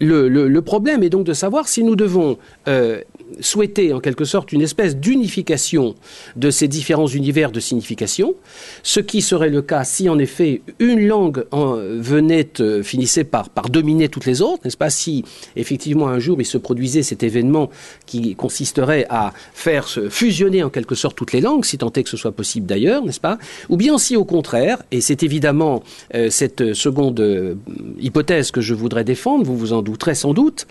Le, 0.00 0.60
problème 0.60 1.02
est 1.02 1.10
donc 1.10 1.24
de 1.24 1.32
savoir 1.32 1.66
si 1.66 1.82
nous 1.82 1.96
devons 1.96 2.38
euh, 2.68 3.00
souhaiter 3.40 3.92
en 3.92 4.00
quelque 4.00 4.24
sorte 4.24 4.52
une 4.52 4.62
espèce 4.62 4.96
d'unification 4.96 5.94
de 6.36 6.50
ces 6.50 6.68
différents 6.68 7.06
univers 7.06 7.50
de 7.50 7.60
signification, 7.60 8.34
ce 8.82 9.00
qui 9.00 9.22
serait 9.22 9.50
le 9.50 9.62
cas 9.62 9.84
si 9.84 10.08
en 10.08 10.18
effet 10.18 10.62
une 10.78 11.06
langue 11.06 11.44
en 11.50 11.74
venait, 11.76 12.48
euh, 12.60 12.82
finissait 12.82 13.24
par, 13.24 13.50
par 13.50 13.68
dominer 13.68 14.08
toutes 14.08 14.26
les 14.26 14.42
autres, 14.42 14.62
n'est-ce 14.64 14.76
pas? 14.76 14.90
Si 14.90 15.24
effectivement 15.56 16.08
un 16.08 16.18
jour 16.18 16.40
il 16.40 16.46
se 16.46 16.58
produisait 16.58 17.02
cet 17.02 17.22
événement 17.22 17.70
qui 18.06 18.34
consisterait 18.34 19.06
à 19.08 19.32
faire 19.54 19.88
fusionner 20.10 20.62
en 20.62 20.70
quelque 20.70 20.94
sorte 20.94 21.16
toutes 21.16 21.32
les 21.32 21.40
langues, 21.40 21.64
si 21.64 21.78
tant 21.78 21.92
est 21.92 22.02
que 22.02 22.10
ce 22.10 22.16
soit 22.16 22.32
possible 22.32 22.66
d'ailleurs, 22.66 23.04
n'est-ce 23.04 23.20
pas? 23.20 23.38
Ou 23.68 23.76
bien 23.76 23.98
si 23.98 24.16
au 24.16 24.24
contraire, 24.24 24.82
et 24.90 25.00
c'est 25.00 25.22
évidemment 25.22 25.82
euh, 26.14 26.30
cette 26.30 26.74
seconde 26.74 27.20
euh, 27.20 27.54
hypothèse 28.00 28.50
que 28.50 28.60
je 28.60 28.74
voudrais 28.74 29.04
défendre, 29.04 29.44
vous 29.44 29.56
vous 29.56 29.72
en 29.72 29.82
douterez 29.82 30.14
sans 30.14 30.34
doute, 30.34 30.66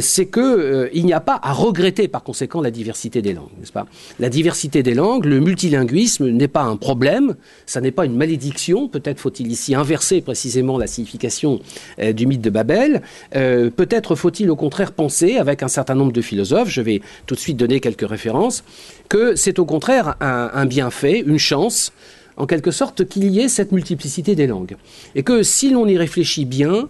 c'est 0.00 0.26
que 0.26 0.40
euh, 0.40 0.88
il 0.92 1.06
n'y 1.06 1.12
a 1.12 1.20
pas 1.20 1.38
à 1.42 1.52
regretter 1.52 1.87
par 1.92 2.22
conséquent 2.22 2.60
la 2.60 2.70
diversité 2.70 3.22
des 3.22 3.32
langues, 3.32 3.50
n'est-ce 3.58 3.72
pas? 3.72 3.86
La 4.18 4.28
diversité 4.28 4.82
des 4.82 4.94
langues, 4.94 5.24
le 5.24 5.40
multilinguisme 5.40 6.28
n'est 6.28 6.48
pas 6.48 6.62
un 6.62 6.76
problème, 6.76 7.34
ça 7.66 7.80
n'est 7.80 7.90
pas 7.90 8.04
une 8.04 8.16
malédiction. 8.16 8.88
Peut-être 8.88 9.18
faut-il 9.18 9.50
ici 9.50 9.74
inverser 9.74 10.20
précisément 10.20 10.78
la 10.78 10.86
signification 10.86 11.60
euh, 11.98 12.12
du 12.12 12.26
mythe 12.26 12.40
de 12.40 12.50
Babel. 12.50 13.02
Euh, 13.34 13.70
peut-être 13.70 14.14
faut-il 14.14 14.50
au 14.50 14.56
contraire 14.56 14.92
penser, 14.92 15.36
avec 15.36 15.62
un 15.62 15.68
certain 15.68 15.94
nombre 15.94 16.12
de 16.12 16.20
philosophes, 16.20 16.68
je 16.68 16.82
vais 16.82 17.00
tout 17.26 17.34
de 17.34 17.40
suite 17.40 17.56
donner 17.56 17.80
quelques 17.80 18.08
références, 18.08 18.64
que 19.08 19.34
c'est 19.34 19.58
au 19.58 19.64
contraire 19.64 20.16
un, 20.20 20.50
un 20.52 20.66
bienfait, 20.66 21.22
une 21.26 21.38
chance 21.38 21.92
en 22.36 22.46
quelque 22.46 22.70
sorte 22.70 23.08
qu'il 23.08 23.28
y 23.30 23.40
ait 23.40 23.48
cette 23.48 23.72
multiplicité 23.72 24.34
des 24.34 24.46
langues. 24.46 24.76
Et 25.14 25.22
que 25.22 25.42
si 25.42 25.70
l'on 25.70 25.86
y 25.86 25.98
réfléchit 25.98 26.44
bien, 26.44 26.88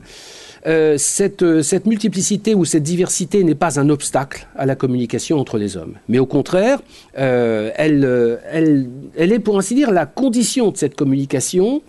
euh, 0.66 0.96
cette, 0.98 1.42
euh, 1.42 1.62
cette, 1.62 1.86
multiplicité 1.86 2.54
ou 2.54 2.64
cette 2.64 2.82
diversité 2.82 3.44
n'est 3.44 3.54
pas 3.54 3.78
un 3.78 3.88
obstacle 3.90 4.48
à 4.56 4.66
la 4.66 4.74
communication 4.74 5.38
entre 5.38 5.56
les 5.56 5.76
hommes, 5.76 5.94
mais 6.08 6.18
au 6.18 6.26
contraire, 6.26 6.80
euh, 7.16 7.70
elle, 7.76 9.32
est 9.32 9.38
pour 9.38 9.56
ainsi 9.58 9.74
dire 9.74 9.92
la 9.92 10.06
condition 10.06 10.70
de 10.70 10.76
cette 10.76 10.96
communication, 10.96 11.82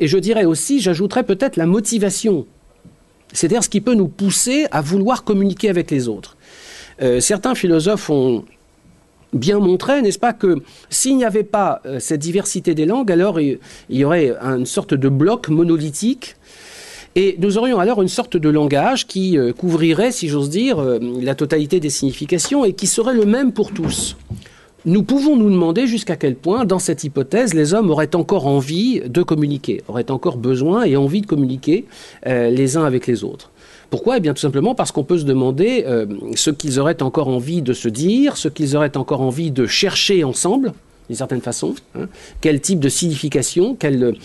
et 0.00 0.08
je 0.08 0.18
dirais 0.18 0.44
aussi, 0.44 0.80
j'ajouterais 0.80 1.22
peut-être 1.22 1.56
la 1.56 1.66
motivation, 1.66 2.46
c'est-à-dire 3.32 3.62
ce 3.62 3.68
qui 3.68 3.80
peut 3.80 3.94
nous 3.94 4.08
pousser 4.08 4.66
à 4.72 4.80
vouloir 4.80 5.22
communiquer 5.22 5.68
avec 5.68 5.90
les 5.90 6.08
autres. 6.08 6.36
Certains 7.18 7.56
philosophes 7.56 8.10
ont 8.10 8.44
bien 9.32 9.58
montré, 9.58 10.02
n'est-ce 10.02 10.20
pas, 10.20 10.32
que 10.32 10.58
s'il 10.88 11.16
n'y 11.16 11.24
avait 11.24 11.42
pas 11.42 11.82
cette 11.98 12.20
diversité 12.20 12.74
des 12.74 12.86
langues, 12.86 13.10
alors 13.10 13.40
il 13.40 13.58
y 13.90 14.04
aurait 14.04 14.30
une 14.40 14.66
sorte 14.66 14.94
de 14.94 15.08
bloc 15.08 15.48
monolithique 15.48 16.36
et 17.14 17.36
nous 17.38 17.58
aurions 17.58 17.78
alors 17.78 18.00
une 18.00 18.08
sorte 18.08 18.36
de 18.36 18.48
langage 18.48 19.06
qui 19.06 19.36
euh, 19.36 19.52
couvrirait, 19.52 20.12
si 20.12 20.28
j'ose 20.28 20.48
dire, 20.48 20.78
euh, 20.78 20.98
la 21.20 21.34
totalité 21.34 21.78
des 21.78 21.90
significations 21.90 22.64
et 22.64 22.72
qui 22.72 22.86
serait 22.86 23.14
le 23.14 23.26
même 23.26 23.52
pour 23.52 23.72
tous. 23.72 24.16
Nous 24.84 25.02
pouvons 25.02 25.36
nous 25.36 25.50
demander 25.50 25.86
jusqu'à 25.86 26.16
quel 26.16 26.34
point, 26.34 26.64
dans 26.64 26.78
cette 26.78 27.04
hypothèse, 27.04 27.54
les 27.54 27.74
hommes 27.74 27.90
auraient 27.90 28.16
encore 28.16 28.46
envie 28.46 29.00
de 29.00 29.22
communiquer, 29.22 29.82
auraient 29.88 30.10
encore 30.10 30.38
besoin 30.38 30.84
et 30.84 30.96
envie 30.96 31.20
de 31.20 31.26
communiquer 31.26 31.84
euh, 32.26 32.50
les 32.50 32.76
uns 32.76 32.84
avec 32.84 33.06
les 33.06 33.22
autres. 33.24 33.50
Pourquoi? 33.90 34.16
Eh 34.16 34.20
bien 34.20 34.32
tout 34.32 34.40
simplement 34.40 34.74
parce 34.74 34.90
qu'on 34.90 35.04
peut 35.04 35.18
se 35.18 35.24
demander 35.24 35.84
ce 36.34 36.48
qu'ils 36.48 36.80
auraient 36.80 37.02
encore 37.02 37.28
envie 37.28 37.60
de 37.60 37.74
se 37.74 37.90
dire, 37.90 38.38
ce 38.38 38.48
qu'ils 38.48 38.74
auraient 38.74 38.96
encore 38.96 39.20
envie 39.20 39.50
de 39.50 39.66
chercher 39.66 40.24
ensemble, 40.24 40.72
d'une 41.10 41.16
certaine 41.16 41.42
façon. 41.42 41.74
Hein, 41.94 42.08
quel 42.40 42.62
type 42.62 42.80
de 42.80 42.88
signification, 42.88 43.76
quel 43.78 44.16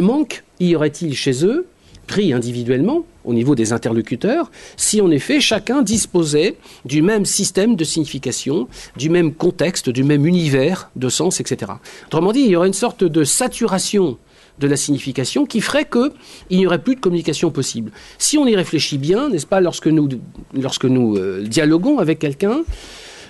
manque 0.00 0.44
y 0.60 0.76
aurait-il 0.76 1.16
chez 1.16 1.44
eux? 1.44 1.66
Pris 2.06 2.32
individuellement 2.32 3.04
au 3.24 3.34
niveau 3.34 3.54
des 3.54 3.72
interlocuteurs, 3.72 4.50
si 4.76 5.00
en 5.00 5.10
effet 5.10 5.40
chacun 5.40 5.82
disposait 5.82 6.56
du 6.84 7.02
même 7.02 7.24
système 7.24 7.76
de 7.76 7.84
signification, 7.84 8.68
du 8.96 9.10
même 9.10 9.34
contexte, 9.34 9.90
du 9.90 10.04
même 10.04 10.26
univers 10.26 10.90
de 10.96 11.08
sens, 11.08 11.40
etc. 11.40 11.72
Autrement 12.06 12.32
dit, 12.32 12.40
il 12.40 12.50
y 12.50 12.56
aurait 12.56 12.68
une 12.68 12.72
sorte 12.72 13.04
de 13.04 13.24
saturation 13.24 14.18
de 14.58 14.66
la 14.66 14.76
signification 14.76 15.44
qui 15.44 15.60
ferait 15.60 15.86
qu'il 15.88 16.58
n'y 16.58 16.66
aurait 16.66 16.82
plus 16.82 16.94
de 16.94 17.00
communication 17.00 17.50
possible. 17.50 17.90
Si 18.18 18.38
on 18.38 18.46
y 18.46 18.56
réfléchit 18.56 18.98
bien, 18.98 19.28
n'est-ce 19.28 19.46
pas, 19.46 19.60
lorsque 19.60 19.88
nous, 19.88 20.08
lorsque 20.54 20.86
nous 20.86 21.16
euh, 21.16 21.42
dialoguons 21.42 21.98
avec 21.98 22.18
quelqu'un, 22.18 22.62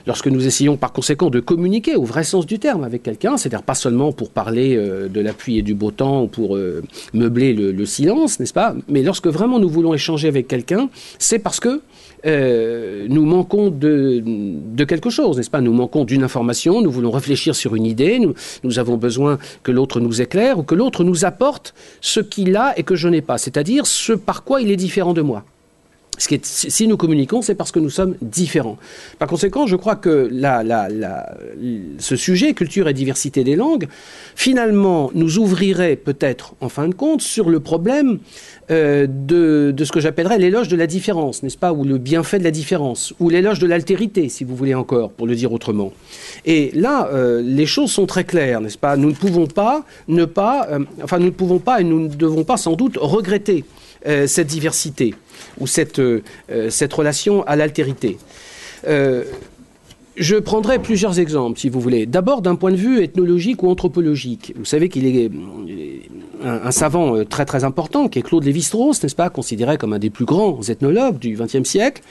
lorsque 0.06 0.28
nous 0.28 0.46
essayons 0.46 0.76
par 0.76 0.92
conséquent 0.92 1.30
de 1.30 1.40
communiquer 1.40 1.96
au 1.96 2.04
vrai 2.04 2.25
sens 2.25 2.46
du 2.46 2.58
terme 2.58 2.84
avec 2.84 3.02
quelqu'un, 3.02 3.36
c'est-à-dire 3.36 3.62
pas 3.62 3.75
seulement 3.75 4.12
pour 4.12 4.30
parler 4.30 4.76
euh, 4.76 5.08
de 5.08 5.20
la 5.20 5.32
pluie 5.32 5.58
et 5.58 5.62
du 5.62 5.75
beau 5.75 5.90
temps 5.90 6.22
ou 6.25 6.26
pour 6.28 6.56
euh, 6.56 6.82
meubler 7.12 7.52
le, 7.52 7.72
le 7.72 7.86
silence, 7.86 8.40
n'est-ce 8.40 8.52
pas? 8.52 8.75
Mais 8.88 9.02
lorsque 9.02 9.26
vraiment 9.26 9.58
nous 9.58 9.68
voulons 9.68 9.94
échanger 9.94 10.28
avec 10.28 10.48
quelqu'un, 10.48 10.88
c'est 11.18 11.38
parce 11.38 11.60
que 11.60 11.80
euh, 12.25 13.06
nous 13.08 13.25
manquons 13.25 13.70
de, 13.70 14.22
de 14.25 14.84
quelque 14.84 15.10
chose, 15.10 15.36
n'est-ce 15.36 15.50
pas? 15.50 15.60
Nous 15.60 15.72
manquons 15.72 16.04
d'une 16.04 16.25
information, 16.25 16.80
nous 16.80 16.90
voulons 16.90 17.10
réfléchir 17.10 17.54
sur 17.54 17.75
une 17.76 17.86
idée, 17.86 18.18
nous, 18.18 18.34
nous 18.64 18.78
avons 18.78 18.96
besoin 18.96 19.38
que 19.62 19.70
l'autre 19.70 20.00
nous 20.00 20.20
éclaire 20.20 20.58
ou 20.58 20.62
que 20.62 20.75
l'autre 20.75 21.04
nous 21.04 21.25
apporte 21.25 21.75
ce 22.00 22.20
qu'il 22.20 22.56
a 22.56 22.78
et 22.78 22.82
que 22.82 22.96
je 22.96 23.08
n'ai 23.08 23.22
pas, 23.22 23.38
c'est-à-dire 23.38 23.86
ce 23.86 24.12
par 24.12 24.44
quoi 24.44 24.60
il 24.60 24.70
est 24.70 24.76
différent 24.76 25.12
de 25.12 25.22
moi. 25.22 25.44
Si 26.18 26.88
nous 26.88 26.96
communiquons, 26.96 27.42
c'est 27.42 27.54
parce 27.54 27.73
que 27.73 27.78
nous 27.78 27.90
sommes 27.90 28.16
différents. 28.23 28.78
Par 29.18 29.28
conséquent, 29.28 29.66
je 29.66 29.76
crois 29.76 29.96
que 29.96 30.30
ce 31.99 32.16
sujet, 32.16 32.54
culture 32.54 32.88
et 32.88 32.94
diversité 32.94 33.44
des 33.44 33.56
langues, 33.56 33.88
finalement, 34.35 35.11
nous 35.14 35.38
ouvrirait 35.38 35.96
peut-être, 35.96 36.54
en 36.61 36.68
fin 36.68 36.88
de 36.88 36.94
compte, 36.94 37.23
sur 37.23 37.50
le 37.50 37.61
problème 37.61 38.18
euh, 38.70 39.06
de, 39.08 39.85
ce 39.85 39.92
que 39.92 40.00
j'appellerais 40.00 40.38
l'éloge 40.38 40.68
de 40.68 40.76
la 40.76 40.87
différence, 40.87 41.42
n'est-ce 41.42 41.58
pas, 41.58 41.73
ou 41.73 41.85
le 41.85 41.99
bienfait 41.99 42.38
de 42.38 42.44
la 42.44 42.50
différence, 42.50 43.14
ou 43.20 43.28
l'éloge 43.28 43.58
de 43.58 43.66
l'altérité, 43.66 44.28
si 44.28 44.42
vous 44.42 44.56
voulez 44.56 44.75
encore, 44.75 45.11
pour 45.12 45.26
le 45.26 45.37
dire 45.37 45.52
autrement. 45.52 45.92
Et 46.44 46.73
là, 46.75 47.08
euh, 47.12 47.42
les 47.42 47.66
choses 47.66 47.92
sont 47.92 48.06
très 48.06 48.25
claires, 48.25 48.61
n'est-ce 48.61 48.78
pas 48.78 48.96
Nous 48.96 49.11
ne 49.11 49.14
pouvons 49.14 49.46
pas 49.46 49.85
ne 50.08 50.25
pas, 50.25 50.66
euh, 50.70 50.80
enfin, 51.02 51.18
nous 51.18 51.26
ne 51.26 51.30
pouvons 51.30 51.58
pas 51.58 51.80
et 51.80 51.85
nous 51.85 52.00
ne 52.00 52.08
devons 52.08 52.42
pas 52.42 52.56
sans 52.56 52.75
doute 52.75 52.99
regretter 53.00 53.64
cette 54.26 54.46
diversité 54.46 55.14
ou 55.58 55.66
cette, 55.66 55.98
euh, 55.98 56.22
cette 56.70 56.92
relation 56.92 57.42
à 57.44 57.56
l'altérité. 57.56 58.18
Euh, 58.86 59.24
je 60.16 60.36
prendrai 60.36 60.78
plusieurs 60.78 61.18
exemples, 61.18 61.58
si 61.58 61.68
vous 61.68 61.80
voulez. 61.80 62.06
D'abord, 62.06 62.40
d'un 62.40 62.54
point 62.54 62.70
de 62.70 62.76
vue 62.76 63.02
ethnologique 63.02 63.62
ou 63.62 63.68
anthropologique. 63.68 64.54
Vous 64.56 64.64
savez 64.64 64.88
qu'il 64.88 65.06
est 65.06 65.30
un, 66.42 66.70
savant 66.70 67.22
très 67.26 67.44
très 67.44 67.64
important, 67.64 68.08
qui 68.08 68.20
est 68.20 68.22
Claude 68.22 68.44
Lévi-Strauss, 68.44 69.02
n'est-ce 69.02 69.14
pas, 69.14 69.28
considéré 69.28 69.76
comme 69.76 69.92
un 69.92 69.98
des 69.98 70.08
plus 70.08 70.24
grands 70.24 70.62
ethnologues 70.62 71.18
du 71.18 71.36
XXe 71.36 71.68
siècle, 71.68 72.02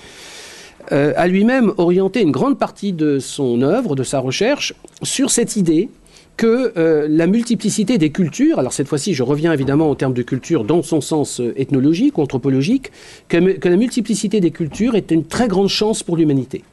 euh, 0.91 1.13
a 1.15 1.27
lui-même 1.27 1.73
orienté 1.77 2.21
une 2.21 2.31
grande 2.31 2.59
partie 2.59 2.93
de 2.93 3.17
son 3.17 3.61
œuvre, 3.61 3.95
de 3.95 4.03
sa 4.03 4.19
recherche, 4.19 4.73
sur 5.01 5.31
cette 5.31 5.55
idée 5.55 5.89
que 6.37 6.73
euh, 6.77 7.07
la 7.09 7.27
multiplicité 7.27 7.97
des 7.97 8.09
cultures, 8.09 8.59
alors 8.59 8.73
cette 8.73 8.87
fois-ci 8.87 9.13
je 9.13 9.23
reviens 9.23 9.53
évidemment 9.53 9.89
au 9.89 9.95
terme 9.95 10.13
de 10.13 10.21
culture 10.21 10.63
dans 10.63 10.81
son 10.81 11.01
sens 11.01 11.39
euh, 11.39 11.53
ethnologique 11.55 12.19
anthropologique, 12.19 12.91
que, 13.27 13.53
que 13.57 13.69
la 13.69 13.77
multiplicité 13.77 14.41
des 14.41 14.51
cultures 14.51 14.95
est 14.95 15.11
une 15.11 15.25
très 15.25 15.47
grande 15.47 15.69
chance 15.69 16.03
pour 16.03 16.17
l'humanité 16.17 16.63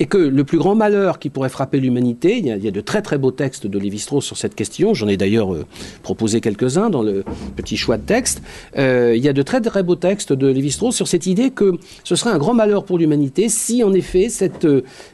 et 0.00 0.06
que 0.06 0.18
le 0.18 0.44
plus 0.44 0.58
grand 0.58 0.74
malheur 0.74 1.18
qui 1.18 1.30
pourrait 1.30 1.48
frapper 1.48 1.78
l'humanité, 1.78 2.38
il, 2.38 2.46
y 2.46 2.68
a 2.68 2.70
de 2.70 2.80
très 2.80 3.02
très 3.02 3.18
beaux 3.18 3.30
textes 3.30 3.66
de 3.66 3.78
Lévi-Strauss 3.78 4.24
sur 4.24 4.36
cette 4.36 4.54
question, 4.54 4.92
j'en 4.94 5.08
ai 5.08 5.16
d'ailleurs 5.16 5.54
euh, 5.54 5.64
proposé 6.02 6.40
quelques-uns 6.40 6.90
dans 6.90 7.02
le 7.02 7.24
petit 7.56 7.76
choix 7.76 7.96
de 7.96 8.02
texte, 8.02 8.42
euh, 8.76 9.14
il 9.16 9.22
y 9.22 9.28
a 9.28 9.32
de 9.32 9.42
très 9.42 9.60
très 9.60 9.82
beaux 9.82 9.94
textes 9.94 10.32
de 10.32 10.48
Lévi-Strauss 10.48 10.94
sur 10.94 11.06
cette 11.06 11.26
idée 11.26 11.50
que 11.50 11.74
ce 12.02 12.16
serait 12.16 12.30
un 12.30 12.38
grand 12.38 12.54
malheur 12.54 12.84
pour 12.84 12.98
l'humanité 12.98 13.48
si 13.48 13.84
en 13.84 13.92
effet 13.92 14.28
cette, 14.28 14.66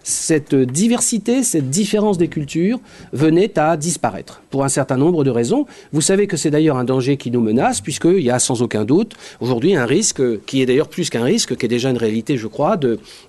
cette 0.02 0.54
diversité, 0.54 1.42
cette 1.42 1.68
différence 1.68 2.16
des 2.16 2.28
cultures 2.28 2.80
venait 3.12 3.58
à 3.58 3.76
disparaître, 3.76 4.42
pour 4.50 4.64
un 4.64 4.68
certain 4.68 4.96
nombre 4.96 5.24
de 5.24 5.30
raisons. 5.30 5.66
Vous 5.92 6.00
savez 6.00 6.26
que 6.26 6.36
c'est 6.36 6.50
d'ailleurs 6.50 6.78
un 6.78 6.84
danger 6.84 7.16
qui 7.16 7.30
nous 7.30 7.40
menace, 7.40 7.80
puisqu'il 7.80 8.22
y 8.22 8.30
a 8.30 8.38
sans 8.38 8.62
aucun 8.62 8.84
doute 8.84 9.14
aujourd'hui 9.40 9.74
un 9.74 9.86
risque, 9.86 10.22
qui 10.46 10.62
est 10.62 10.66
d'ailleurs 10.66 10.88
plus 10.88 11.10
qu'un 11.10 11.24
risque, 11.24 11.56
qui 11.56 11.66
est 11.66 11.68
déjà 11.68 11.90
une 11.90 11.98
réalité 11.98 12.36
je 12.36 12.46
crois, 12.46 12.78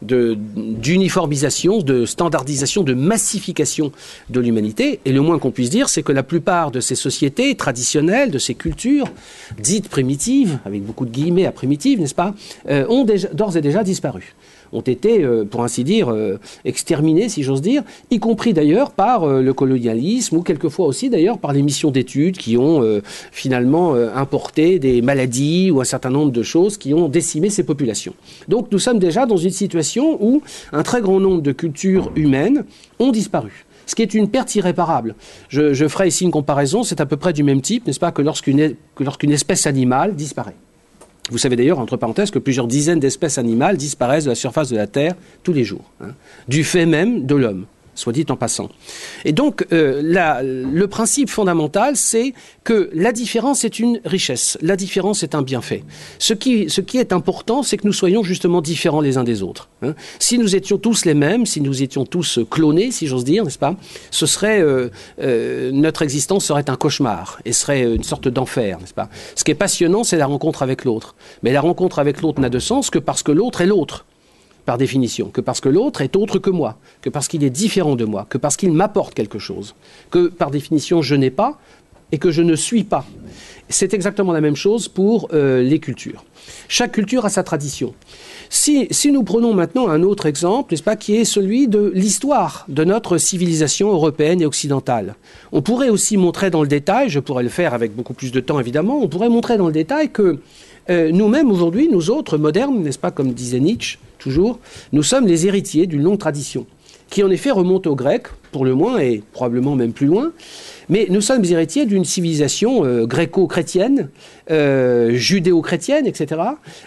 d'uniformisation 0.02 1.41
de 1.42 2.06
standardisation, 2.06 2.84
de 2.84 2.94
massification 2.94 3.92
de 4.30 4.40
l'humanité. 4.40 5.00
Et 5.06 5.12
le 5.12 5.22
moins 5.22 5.40
qu'on 5.40 5.52
puisse 5.52 5.70
dire, 5.70 5.90
c'est 5.90 6.04
que 6.04 6.12
la 6.12 6.24
plupart 6.24 6.72
de 6.72 6.80
ces 6.80 6.96
sociétés 6.96 7.56
traditionnelles, 7.56 8.32
de 8.32 8.40
ces 8.40 8.54
cultures 8.54 9.08
dites 9.60 9.90
primitives, 9.90 10.60
avec 10.66 10.84
beaucoup 10.84 11.06
de 11.06 11.12
guillemets 11.12 11.46
à 11.46 11.52
primitives, 11.52 12.00
n'est-ce 12.00 12.16
pas, 12.16 12.34
euh, 12.70 12.86
ont 12.90 13.06
d'ores 13.34 13.58
et 13.58 13.62
déjà 13.62 13.84
disparu 13.84 14.36
ont 14.74 14.82
été, 14.82 15.24
euh, 15.24 15.44
pour 15.44 15.64
ainsi 15.64 15.84
dire, 15.84 16.10
euh, 16.10 16.40
exterminés, 16.66 17.30
si 17.30 17.44
j'ose 17.44 17.62
dire, 17.62 17.84
y 18.10 18.20
compris 18.20 18.54
d'ailleurs 18.54 18.92
par 18.92 19.24
euh, 19.24 19.42
le 19.42 19.54
colonialisme 19.54 20.38
ou 20.38 20.42
quelquefois 20.42 20.86
aussi 20.86 21.10
d'ailleurs 21.10 21.38
par 21.38 21.54
les 21.54 21.62
missions 21.62 21.92
d'études 21.92 22.38
qui 22.38 22.58
ont 22.58 23.02
finalement 23.32 23.94
importé 23.94 24.80
des 24.80 25.02
maladies 25.02 25.72
ou 25.72 25.82
un 25.82 25.86
certain 25.86 26.10
nombre 26.10 26.32
de 26.32 26.44
choses 26.44 26.78
qui 26.78 26.94
ont 26.94 27.10
décimé 27.10 27.50
ces 27.50 27.64
populations. 27.64 28.14
Donc 28.48 28.72
nous 28.72 28.80
sommes 28.80 29.00
déjà 29.00 29.26
dans 29.26 29.38
une 29.38 29.52
situation 29.52 30.18
où 30.22 30.42
un 30.72 30.84
très 30.84 31.02
grand 31.02 31.20
nombre 31.20 31.42
de 31.42 31.52
cultures 31.52 32.12
humaines 32.16 32.66
ont 33.00 33.12
disparu 33.12 33.66
ce 33.86 33.96
qui 33.96 34.04
est 34.04 34.14
une 34.14 34.30
perte 34.30 34.56
irréparable. 34.56 35.16
Je, 35.50 35.74
je 35.74 35.88
ferai 35.88 36.08
ici 36.08 36.24
une 36.24 36.32
comparaison, 36.32 36.84
c'est 36.84 37.02
à 37.02 37.06
peu 37.06 37.18
près 37.18 37.34
du 37.34 37.44
même 37.44 37.62
type, 37.62 37.86
n'est-ce 37.88 38.00
pas, 38.00 38.12
que 38.12 38.22
lorsqu'une 38.22 39.32
espèce 39.32 39.68
animale 39.68 40.16
disparaît. 40.16 40.56
Vous 41.30 41.38
savez 41.38 41.56
d'ailleurs, 41.56 41.80
entre 41.80 41.98
parenthèses, 41.98 42.32
que 42.32 42.40
plusieurs 42.40 42.68
dizaines 42.68 43.00
d'espèces 43.00 43.38
animales 43.38 43.78
disparaissent 43.78 44.26
de 44.26 44.30
la 44.30 44.36
surface 44.36 44.70
de 44.70 44.76
la 44.76 44.88
Terre 44.88 45.16
tous 45.44 45.54
les 45.54 45.64
jours, 45.64 45.92
hein, 46.02 46.14
du 46.48 46.64
fait 46.64 46.86
même 46.86 47.26
de 47.26 47.36
l'homme 47.36 47.66
soit 48.02 48.14
dit 48.14 48.26
en 48.30 48.36
passant. 48.36 48.70
Et 49.26 49.32
donc, 49.32 49.66
euh, 49.72 50.02
le 50.02 50.88
principe 50.88 51.30
fondamental, 51.30 51.96
c'est 51.96 52.34
que 52.64 52.90
la 52.94 53.12
différence 53.12 53.64
est 53.64 53.80
une 53.80 54.02
richesse, 54.04 54.58
la 54.62 54.76
différence 54.76 55.24
est 55.24 55.36
un 55.36 55.42
bienfait. 55.42 55.84
Ce 56.20 56.34
qui, 56.34 56.68
est 56.98 57.14
important, 57.14 57.64
c'est 57.64 57.78
que 57.78 57.88
nous 57.88 57.94
soyons 57.94 58.24
justement 58.24 58.62
différents 58.62 59.02
les 59.02 59.18
uns 59.18 59.24
des 59.24 59.44
autres. 59.44 59.70
Hein. 59.82 59.94
Si 60.20 60.38
nous 60.38 60.56
étions 60.56 60.78
tous 60.78 61.06
les 61.06 61.14
mêmes, 61.14 61.46
si 61.46 61.62
nous 61.62 61.84
étions 61.84 62.06
tous 62.06 62.40
clonés, 62.50 62.92
si 62.92 63.08
j'ose 63.08 63.24
dire, 63.24 63.44
n'est-ce 63.44 63.60
pas, 63.60 63.76
ce 64.10 64.26
serait, 64.26 64.62
euh, 64.62 64.90
euh, 65.22 65.72
notre 65.72 66.02
existence 66.02 66.46
serait 66.46 66.70
un 66.70 66.76
cauchemar 66.76 67.40
et 67.46 67.54
serait 67.54 67.84
une 67.84 68.04
sorte 68.04 68.28
d'enfer, 68.28 68.80
n'est-ce 68.80 68.94
pas 68.94 69.10
Ce 69.36 69.44
qui 69.44 69.52
est 69.52 69.56
passionnant, 69.56 70.04
c'est 70.04 70.18
la 70.18 70.26
rencontre 70.26 70.64
avec 70.64 70.86
l'autre. 70.86 71.16
Mais 71.44 71.52
la 71.52 71.62
rencontre 71.62 72.00
avec 72.00 72.22
l'autre 72.22 72.42
n'a 72.42 72.50
de 72.50 72.60
sens 72.60 72.90
que 72.90 73.00
parce 73.00 73.24
que 73.24 73.32
l'autre 73.32 73.62
est 73.62 73.68
l'autre 73.68 74.06
par 74.66 74.78
définition, 74.78 75.30
que 75.30 75.42
parce 75.42 75.62
que 75.62 75.70
l'autre 75.70 76.02
est 76.02 76.16
autre 76.16 76.40
que 76.40 76.50
moi, 76.50 76.78
que 77.02 77.10
parce 77.10 77.28
qu'il 77.28 77.44
est 77.44 77.50
différent 77.50 77.96
de 77.96 78.06
moi, 78.06 78.26
que 78.30 78.38
parce 78.38 78.58
qu'il 78.58 78.72
m'apporte 78.72 79.14
quelque 79.14 79.40
chose, 79.40 79.76
que 80.10 80.28
par 80.28 80.52
définition 80.52 81.02
je 81.02 81.16
n'ai 81.16 81.32
pas 81.32 81.60
et 82.12 82.18
que 82.18 82.32
je 82.32 82.42
ne 82.42 82.56
suis 82.56 82.84
pas. 82.84 83.06
C'est 83.70 83.94
exactement 83.94 84.34
la 84.34 84.42
même 84.42 84.56
chose 84.56 84.88
pour 84.88 85.30
euh, 85.34 85.62
les 85.62 85.80
cultures. 85.80 86.26
Chaque 86.68 86.92
culture 86.92 87.26
a 87.26 87.30
sa 87.30 87.44
tradition. 87.44 87.94
Si, 88.50 88.90
nous 89.12 89.24
prenons 89.24 89.54
maintenant 89.54 89.88
un 89.88 90.04
autre 90.04 90.26
exemple, 90.26 90.74
n'est-ce 90.74 90.84
pas, 90.84 90.98
qui 90.98 91.16
est 91.16 91.24
celui 91.24 91.70
de 91.70 91.92
l'histoire 91.96 92.66
de 92.68 92.84
notre 92.84 93.18
civilisation 93.18 93.90
européenne 93.92 94.42
et 94.42 94.46
occidentale. 94.46 95.16
On 95.54 95.62
pourrait 95.62 95.90
aussi 95.90 96.18
montrer 96.18 96.50
dans 96.50 96.62
le 96.62 96.68
détail, 96.68 97.10
je 97.10 97.20
pourrais 97.20 97.44
le 97.44 97.50
faire 97.50 97.74
avec 97.74 97.96
beaucoup 97.96 98.14
plus 98.14 98.32
de 98.32 98.42
temps 98.42 98.60
évidemment, 98.60 99.00
on 99.02 99.08
pourrait 99.08 99.30
montrer 99.30 99.58
dans 99.58 99.68
le 99.68 99.74
détail 99.74 100.10
que 100.10 100.40
euh, 100.92 101.12
nous-mêmes 101.12 101.50
aujourd'hui, 101.50 101.88
nous 101.88 102.10
autres 102.10 102.38
modernes, 102.38 102.84
n'est-ce 102.84 103.00
pas, 103.00 103.12
comme 103.12 103.34
disait 103.34 103.60
Nietzsche, 103.60 103.98
toujours, 104.20 104.60
nous 104.92 105.04
sommes 105.04 105.26
les 105.26 105.48
héritiers 105.48 105.88
d'une 105.88 106.04
longue 106.04 106.20
tradition, 106.20 106.66
qui 107.12 107.24
en 107.24 107.30
effet 107.30 107.52
remonte 107.52 107.86
aux 107.86 107.96
Grecs, 107.96 108.28
pour 108.52 108.66
le 108.66 108.74
moins, 108.74 109.00
et 109.00 109.22
probablement 109.34 109.76
même 109.76 109.94
plus 109.94 110.08
loin, 110.08 110.32
mais 110.90 111.08
nous 111.10 111.22
sommes 111.22 111.44
héritiers 111.46 111.86
d'une 111.86 112.06
civilisation 112.06 112.86
euh, 112.86 113.06
gréco-chrétienne, 113.06 114.10
euh, 114.50 115.12
judéo-chrétienne, 115.14 116.06
etc. 116.08 116.42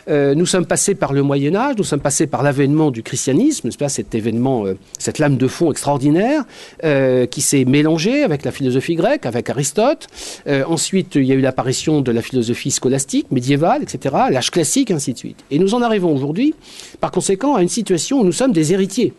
Euh, 0.09 0.35
nous 0.35 0.47
sommes 0.47 0.66
passés 0.66 0.95
par 0.95 1.12
le 1.12 1.23
Moyen 1.23 1.54
Âge, 1.54 1.76
nous 1.78 1.85
sommes 1.85 2.00
passés 2.00 2.26
par 2.26 2.43
l'avènement 2.43 2.90
du 2.90 3.02
christianisme, 3.02 3.69
n'est-ce 3.69 3.78
pas, 3.78 3.88
cet 3.88 4.14
événement, 4.14 4.64
cette 4.99 5.19
lame 5.19 5.37
de 5.37 5.47
fond 5.47 5.71
extraordinaire 5.71 6.45
qui 7.31 7.40
s'est 7.40 7.64
mélangée 7.64 8.23
avec 8.25 8.45
la 8.45 8.50
philosophie 8.50 8.95
grecque, 8.95 9.26
avec 9.26 9.49
Aristote. 9.50 10.07
ensuite, 10.69 11.14
il 11.14 11.25
y 11.25 11.33
a 11.33 11.35
eu 11.35 11.40
l'apparition 11.40 12.00
de 12.00 12.12
la 12.12 12.23
philosophie 12.23 12.71
scolastique, 12.71 13.31
médiévale, 13.31 13.83
etc., 13.83 14.14
l'âge 14.31 14.50
classique, 14.50 14.90
ainsi 14.90 15.12
de 15.12 15.19
suite. 15.19 15.45
Et 15.50 15.59
nous 15.59 15.75
en 15.75 15.83
arrivons 15.83 16.14
aujourd'hui, 16.14 16.54
par 17.00 17.11
conséquent, 17.11 17.54
à 17.54 17.62
une 17.62 17.69
situation 17.69 18.21
où 18.21 18.25
nous 18.25 18.33
sommes 18.33 18.52
des 18.52 18.73
héritiers. 18.73 19.12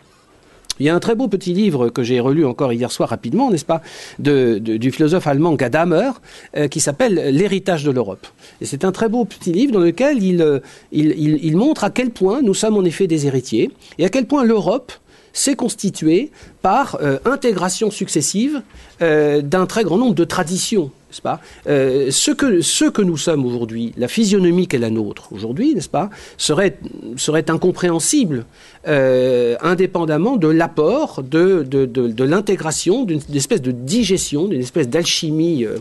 Il 0.80 0.86
y 0.86 0.90
a 0.90 0.96
un 0.96 1.00
très 1.00 1.16
beau 1.16 1.28
petit 1.28 1.54
livre 1.54 1.90
que 1.90 2.04
j'ai 2.04 2.20
relu 2.20 2.46
encore 2.46 2.74
hier 2.74 2.92
soir 2.92 3.10
rapidement, 3.10 3.50
n'est-ce 3.50 3.66
pas, 3.66 3.82
du 4.20 4.92
philosophe 4.92 5.28
allemand 5.28 5.54
Gadamer, 5.54 6.12
euh, 6.58 6.68
qui 6.68 6.80
s'appelle 6.80 7.16
L'héritage 7.36 7.84
de 7.84 7.92
l'Europe. 7.92 8.28
Et 8.62 8.66
c'est 8.66 8.84
un 8.84 8.92
très 8.92 9.10
beau 9.10 9.26
petit 9.26 9.52
livre 9.52 9.72
dans 9.72 9.80
lequel 9.80 10.18
euh, 10.42 10.60
il, 10.92 11.12
il, 11.18 11.58
montre 11.58 11.84
à 11.84 11.90
quel 11.90 12.12
point 12.12 12.42
nous 12.42 12.54
sommes 12.54 12.78
en 12.78 12.84
effet 12.84 13.08
des 13.08 13.28
héritiers 13.28 13.72
et 13.98 14.06
à 14.06 14.10
quel 14.10 14.26
point 14.26 14.44
l'Europe 14.44 14.92
s'est 15.36 15.56
constituée 15.56 16.32
par 16.64 16.98
euh, 17.02 17.20
intégration 17.26 17.92
successive 17.92 18.64
d'un 19.00 19.66
très 19.68 19.84
grand 19.84 19.98
nombre 19.98 20.16
de 20.16 20.24
traditions 20.24 20.90
euh, 21.68 22.12
ce, 22.12 22.32
que, 22.32 23.02
nous 23.02 23.18
sommes 23.18 23.46
aujourd'hui, 23.46 23.94
la 23.98 24.08
physionomie 24.08 24.68
qu'est 24.68 24.78
la 24.78 24.90
nôtre 24.90 25.32
aujourd'hui, 25.32 25.74
n'est-ce 25.74 25.90
pas, 25.90 26.10
serait, 26.38 26.78
incompréhensible 27.48 28.46
euh, 28.88 29.56
indépendamment 29.62 30.38
de 30.38 30.48
l'apport, 30.48 31.24
de, 31.24 32.24
l'intégration, 32.24 33.04
d'une 33.04 33.22
espèce 33.34 33.62
de 33.62 33.72
digestion, 33.72 34.48
d'une 34.48 34.62
espèce 34.62 34.90
d'alchimie 34.90 35.66
euh, 35.66 35.78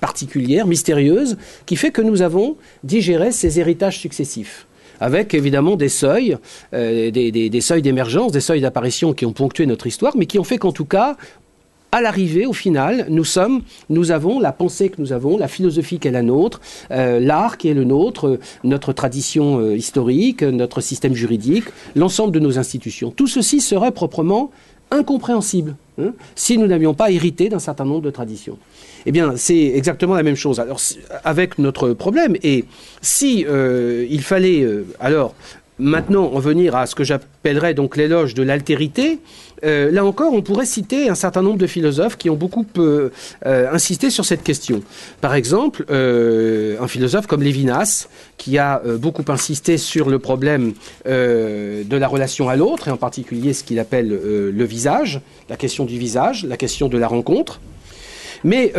particulière, 0.00 0.66
mystérieuse, 0.66 1.36
qui 1.66 1.76
fait 1.76 1.90
que 1.90 2.02
nous 2.02 2.22
avons 2.22 2.56
digéré 2.84 3.32
ces 3.32 3.60
héritages 3.60 3.98
successifs 3.98 4.66
avec 5.00 5.34
évidemment 5.34 5.76
des 5.76 5.88
seuils, 5.88 6.36
des, 6.72 7.10
des, 7.10 7.60
seuils 7.60 7.82
d'émergence, 7.82 8.32
des 8.32 8.40
seuils 8.40 8.60
d'apparition 8.60 9.12
qui 9.12 9.26
ont 9.26 9.32
ponctué 9.32 9.66
notre 9.66 9.86
histoire, 9.86 10.16
mais 10.16 10.26
qui 10.26 10.38
ont 10.38 10.44
fait 10.44 10.58
qu'en 10.58 10.72
tout 10.72 10.84
cas, 10.84 11.16
à 11.90 12.00
l'arrivée, 12.02 12.44
au 12.44 12.52
final, 12.52 13.06
nous 13.08 13.24
sommes, 13.24 13.62
nous 13.88 14.10
avons 14.10 14.40
la 14.40 14.52
pensée 14.52 14.90
que 14.90 15.00
nous 15.00 15.12
avons, 15.12 15.38
la 15.38 15.48
philosophie 15.48 15.98
qui 15.98 16.08
est 16.08 16.12
la 16.12 16.22
nôtre, 16.22 16.60
euh, 16.90 17.18
l'art 17.18 17.56
qui 17.56 17.68
est 17.68 17.74
le 17.74 17.84
nôtre, 17.84 18.38
notre 18.62 18.92
tradition 18.92 19.58
euh, 19.58 19.76
historique, 19.76 20.42
notre 20.42 20.80
système 20.80 21.14
juridique, 21.14 21.64
l'ensemble 21.96 22.32
de 22.32 22.40
nos 22.40 22.58
institutions. 22.58 23.10
Tout 23.10 23.26
ceci 23.26 23.60
serait 23.60 23.92
proprement 23.92 24.50
incompréhensible 24.90 25.76
hein, 25.98 26.12
si 26.34 26.58
nous 26.58 26.66
n'avions 26.66 26.94
pas 26.94 27.10
hérité 27.10 27.48
d'un 27.48 27.58
certain 27.58 27.84
nombre 27.84 28.02
de 28.02 28.10
traditions. 28.10 28.58
Eh 29.06 29.12
bien, 29.12 29.34
c'est 29.36 29.72
exactement 29.74 30.14
la 30.14 30.22
même 30.22 30.36
chose. 30.36 30.60
Alors, 30.60 30.80
avec 31.24 31.58
notre 31.58 31.92
problème, 31.92 32.36
et 32.42 32.64
si 33.00 33.44
euh, 33.48 34.06
il 34.10 34.22
fallait 34.22 34.66
alors 35.00 35.34
maintenant 35.78 36.32
en 36.32 36.40
venir 36.40 36.74
à 36.74 36.86
ce 36.86 36.94
que 36.94 37.04
j'appellerais 37.04 37.74
donc 37.74 37.96
l'éloge 37.96 38.34
de 38.34 38.42
l'altérité, 38.42 39.20
euh, 39.64 39.90
là 39.90 40.04
encore, 40.04 40.32
on 40.32 40.42
pourrait 40.42 40.66
citer 40.66 41.08
un 41.08 41.14
certain 41.14 41.42
nombre 41.42 41.58
de 41.58 41.66
philosophes 41.66 42.16
qui 42.16 42.30
ont 42.30 42.36
beaucoup 42.36 42.66
euh, 42.78 43.10
euh, 43.46 43.72
insisté 43.72 44.10
sur 44.10 44.24
cette 44.24 44.42
question. 44.42 44.82
Par 45.20 45.34
exemple, 45.34 45.84
un 45.88 46.88
philosophe 46.88 47.26
comme 47.26 47.42
Lévinas, 47.42 48.08
qui 48.36 48.58
a 48.58 48.80
beaucoup 48.98 49.24
insisté 49.28 49.78
sur 49.78 50.08
le 50.08 50.18
problème 50.18 50.74
de 51.06 51.96
la 51.96 52.08
relation 52.08 52.48
à 52.48 52.56
l'autre, 52.56 52.88
et 52.88 52.90
en 52.90 52.96
particulier 52.96 53.52
ce 53.52 53.64
qu'il 53.64 53.78
appelle 53.78 54.08
le 54.08 54.64
visage, 54.64 55.20
la 55.48 55.56
question 55.56 55.84
du 55.84 55.98
visage, 55.98 56.44
la 56.44 56.56
question 56.56 56.88
de 56.88 56.98
la 56.98 57.08
rencontre. 57.08 57.60
Mais 58.44 58.72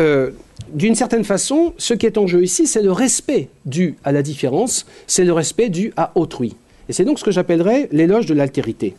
d'une 0.74 0.96
certaine 0.96 1.24
façon, 1.24 1.74
ce 1.78 1.94
qui 1.94 2.06
est 2.06 2.18
en 2.18 2.28
jeu 2.28 2.44
ici, 2.44 2.68
c'est 2.68 2.82
le 2.82 2.92
respect 2.92 3.50
dû 3.66 3.96
à 4.04 4.12
la 4.12 4.22
différence, 4.22 4.86
c'est 5.08 5.26
le 5.26 5.34
respect 5.34 5.70
dû 5.70 5.94
à 5.98 6.12
autrui. 6.16 6.56
Et 6.88 6.94
c'est 6.94 7.06
donc 7.06 7.20
ce 7.20 7.24
que 7.24 7.32
j'appellerais 7.32 7.88
l'éloge 7.92 8.26
de 8.26 8.34
l'altérité. 8.34 8.96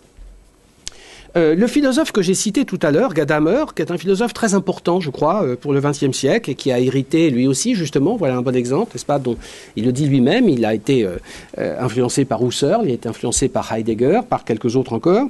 Euh, 1.36 1.54
le 1.54 1.66
philosophe 1.66 2.10
que 2.12 2.22
j'ai 2.22 2.34
cité 2.34 2.64
tout 2.64 2.78
à 2.82 2.90
l'heure, 2.90 3.14
Gadamer, 3.14 3.66
qui 3.74 3.82
est 3.82 3.90
un 3.90 3.98
philosophe 3.98 4.34
très 4.34 4.54
important, 4.54 5.00
je 5.00 5.10
crois, 5.10 5.44
euh, 5.44 5.56
pour 5.56 5.72
le 5.72 5.80
XXe 5.80 6.12
siècle, 6.12 6.50
et 6.50 6.54
qui 6.54 6.72
a 6.72 6.80
hérité 6.80 7.30
lui 7.30 7.46
aussi, 7.46 7.74
justement, 7.74 8.16
voilà 8.16 8.36
un 8.36 8.42
bon 8.42 8.56
exemple, 8.56 8.92
n'est-ce 8.94 9.06
pas, 9.06 9.18
dont 9.18 9.36
il 9.76 9.84
le 9.84 9.92
dit 9.92 10.06
lui-même, 10.06 10.48
il 10.48 10.64
a 10.64 10.74
été 10.74 11.04
euh, 11.04 11.76
influencé 11.80 12.24
par 12.24 12.44
Husserl, 12.44 12.84
il 12.84 12.90
a 12.90 12.94
été 12.94 13.08
influencé 13.08 13.48
par 13.48 13.72
Heidegger, 13.72 14.20
par 14.28 14.44
quelques 14.44 14.74
autres 14.76 14.92
encore. 14.92 15.28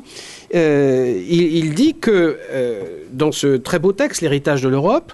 Il, 0.53 1.21
il, 1.31 1.75
dit 1.75 1.95
que, 1.95 2.39
dans 3.13 3.33
ce 3.33 3.57
très 3.57 3.79
beau 3.79 3.93
texte, 3.93 4.21
L'héritage 4.21 4.63
de 4.63 4.69
l'Europe, 4.69 5.13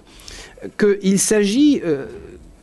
qu'il 0.79 1.19
s'agit 1.19 1.83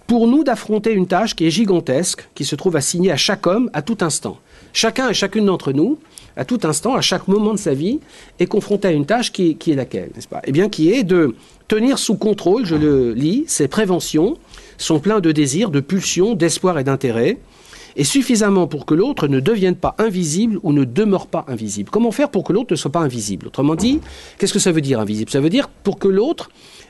pour 0.07 0.27
nous 0.27 0.43
d'affronter 0.43 0.91
une 0.91 1.07
tâche 1.07 1.35
qui 1.35 1.45
est 1.45 1.51
gigantesque, 1.51 2.27
qui 2.35 2.45
se 2.45 2.55
trouve 2.55 2.75
assignée 2.75 3.11
à 3.11 3.17
chaque 3.17 3.45
homme 3.47 3.69
à 3.73 3.81
tout 3.81 3.97
instant. 4.01 4.39
Chacun 4.73 5.09
et 5.09 5.13
chacune 5.13 5.45
d'entre 5.45 5.71
nous, 5.71 5.99
à 6.35 6.45
tout 6.45 6.59
instant, 6.63 6.95
à 6.95 7.01
chaque 7.01 7.27
moment 7.27 7.53
de 7.53 7.59
sa 7.59 7.73
vie, 7.73 7.99
est 8.39 8.45
confronté 8.45 8.87
à 8.87 8.91
une 8.91 9.05
tâche 9.05 9.31
qui, 9.31 9.57
est 9.67 9.75
laquelle, 9.75 10.11
n'est-ce 10.15 10.27
pas? 10.27 10.41
Eh 10.45 10.51
bien, 10.51 10.69
qui 10.69 10.91
est 10.91 11.03
de 11.03 11.35
tenir 11.67 11.97
sous 11.97 12.15
contrôle, 12.15 12.65
je 12.65 12.75
le 12.75 13.13
lis, 13.13 13.45
ses 13.47 13.67
préventions, 13.67 14.37
son 14.77 14.99
plein 14.99 15.19
de 15.19 15.31
désirs, 15.31 15.69
de 15.69 15.79
pulsions, 15.79 16.33
d'espoir 16.33 16.79
et 16.79 16.83
d'intérêt, 16.83 17.37
et 17.95 18.03
suffisamment 18.03 18.67
pour 18.67 18.85
que 18.85 18.95
l'autre 18.95 19.27
ne 19.27 19.39
devienne 19.39 19.75
pas 19.75 19.95
invisible 19.99 20.59
ou 20.63 20.73
ne 20.73 20.83
demeure 20.83 21.27
pas 21.27 21.45
invisible. 21.47 21.91
Comment 21.91 22.11
faire 22.11 22.29
pour 22.29 22.43
que 22.43 22.51
l'autre 22.51 22.71
ne 22.71 22.75
soit 22.75 22.91
pas 22.91 23.01
invisible? 23.01 23.47
Autrement 23.47 23.75
dit, 23.75 23.99
qu'est-ce 24.37 24.53
que 24.53 24.59
ça 24.59 24.71
veut 24.71 24.81
dire 24.81 24.99
invisible? 24.99 25.29
Ça 25.29 25.39
veut 25.39 25.49
dire 25.49 25.69
pour 25.69 25.99
que 25.99 26.07
l'autre 26.07 26.49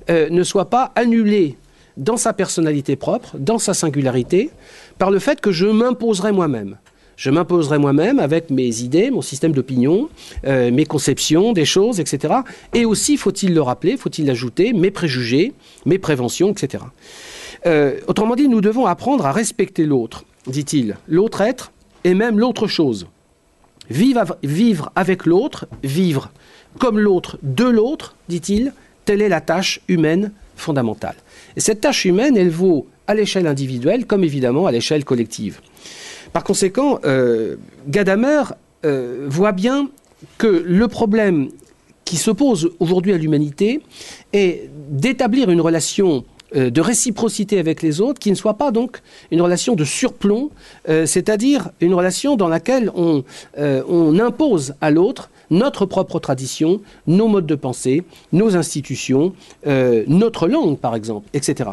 euh, 0.09 0.29
ne 0.29 0.43
soit 0.43 0.69
pas 0.69 0.93
annulé 0.95 1.57
dans 1.97 2.17
sa 2.17 2.31
personnalité 2.33 2.95
propre, 2.95 3.35
dans 3.37 3.59
sa 3.59 3.73
singularité, 3.73 4.49
par 4.97 5.11
le 5.11 5.19
fait 5.19 5.41
que 5.41 5.51
je 5.51 5.67
m'imposerai 5.67 6.31
moi-même 6.31 6.77
Je 7.15 7.29
m'imposerai 7.29 7.77
moi-même 7.77 8.19
avec 8.19 8.49
mes 8.49 8.81
idées, 8.81 9.11
mon 9.11 9.21
système 9.21 9.51
d'opinion, 9.51 10.09
euh, 10.45 10.71
mes 10.71 10.85
conceptions 10.85 11.53
des 11.53 11.65
choses, 11.65 11.99
etc. 11.99 12.33
Et 12.73 12.85
aussi, 12.85 13.17
faut-il 13.17 13.53
le 13.53 13.61
rappeler, 13.61 13.97
faut-il 13.97 14.25
l'ajouter, 14.25 14.73
mes 14.73 14.91
préjugés, 14.91 15.53
mes 15.85 15.99
préventions, 15.99 16.51
etc. 16.51 16.83
Euh, 17.65 17.99
autrement 18.07 18.35
dit, 18.35 18.47
nous 18.47 18.61
devons 18.61 18.85
apprendre 18.85 19.25
à 19.25 19.31
respecter 19.31 19.85
l'autre, 19.85 20.25
dit-il, 20.47 20.97
l'autre 21.07 21.41
être 21.41 21.71
et 22.03 22.13
même 22.13 22.39
l'autre 22.39 22.67
chose. 22.67 23.07
Vivre, 23.89 24.37
vivre 24.43 24.91
avec 24.95 25.25
l'autre, 25.25 25.67
vivre 25.83 26.31
comme 26.79 26.99
l'autre 26.99 27.37
de 27.43 27.65
l'autre, 27.65 28.15
dit-il, 28.29 28.73
telle 29.05 29.21
est 29.21 29.29
la 29.29 29.41
tâche 29.41 29.81
humaine 29.87 30.31
fondamentale. 30.55 31.15
Et 31.55 31.59
cette 31.59 31.81
tâche 31.81 32.05
humaine, 32.05 32.37
elle 32.37 32.49
vaut 32.49 32.87
à 33.07 33.13
l'échelle 33.13 33.47
individuelle 33.47 34.05
comme 34.05 34.23
évidemment 34.23 34.65
à 34.65 34.71
l'échelle 34.71 35.03
collective. 35.03 35.59
Par 36.33 36.43
conséquent, 36.43 36.99
euh, 37.05 37.57
Gadamer 37.87 38.41
euh, 38.85 39.27
voit 39.29 39.51
bien 39.51 39.89
que 40.39 40.47
le 40.47 40.87
problème 40.87 41.49
qui 42.05 42.17
se 42.17 42.31
pose 42.31 42.71
aujourd'hui 42.79 43.13
à 43.13 43.17
l'humanité 43.17 43.81
est 44.33 44.69
d'établir 44.89 45.51
une 45.51 45.61
relation 45.61 46.25
euh, 46.55 46.71
de 46.71 46.81
réciprocité 46.81 47.59
avec 47.59 47.83
les 47.83 48.01
autres 48.01 48.19
qui 48.19 48.31
ne 48.31 48.35
soit 48.35 48.55
pas 48.55 48.71
donc 48.71 49.01
une 49.29 49.43
relation 49.43 49.75
de 49.75 49.85
surplomb, 49.85 50.49
c'est-à-dire 50.87 51.69
une 51.81 51.93
relation 51.93 52.35
dans 52.35 52.47
laquelle 52.47 52.91
on, 52.95 53.23
on 53.57 54.19
impose 54.19 54.73
à 54.81 54.89
l'autre 54.89 55.29
notre 55.49 55.85
propre 55.85 56.19
tradition, 56.19 56.81
nos 57.05 57.27
modes 57.27 57.45
de 57.45 57.55
pensée, 57.55 58.03
nos 58.31 58.55
institutions, 58.55 59.33
notre 59.65 60.47
langue 60.47 60.77
par 60.77 60.95
exemple, 60.95 61.27
etc. 61.33 61.69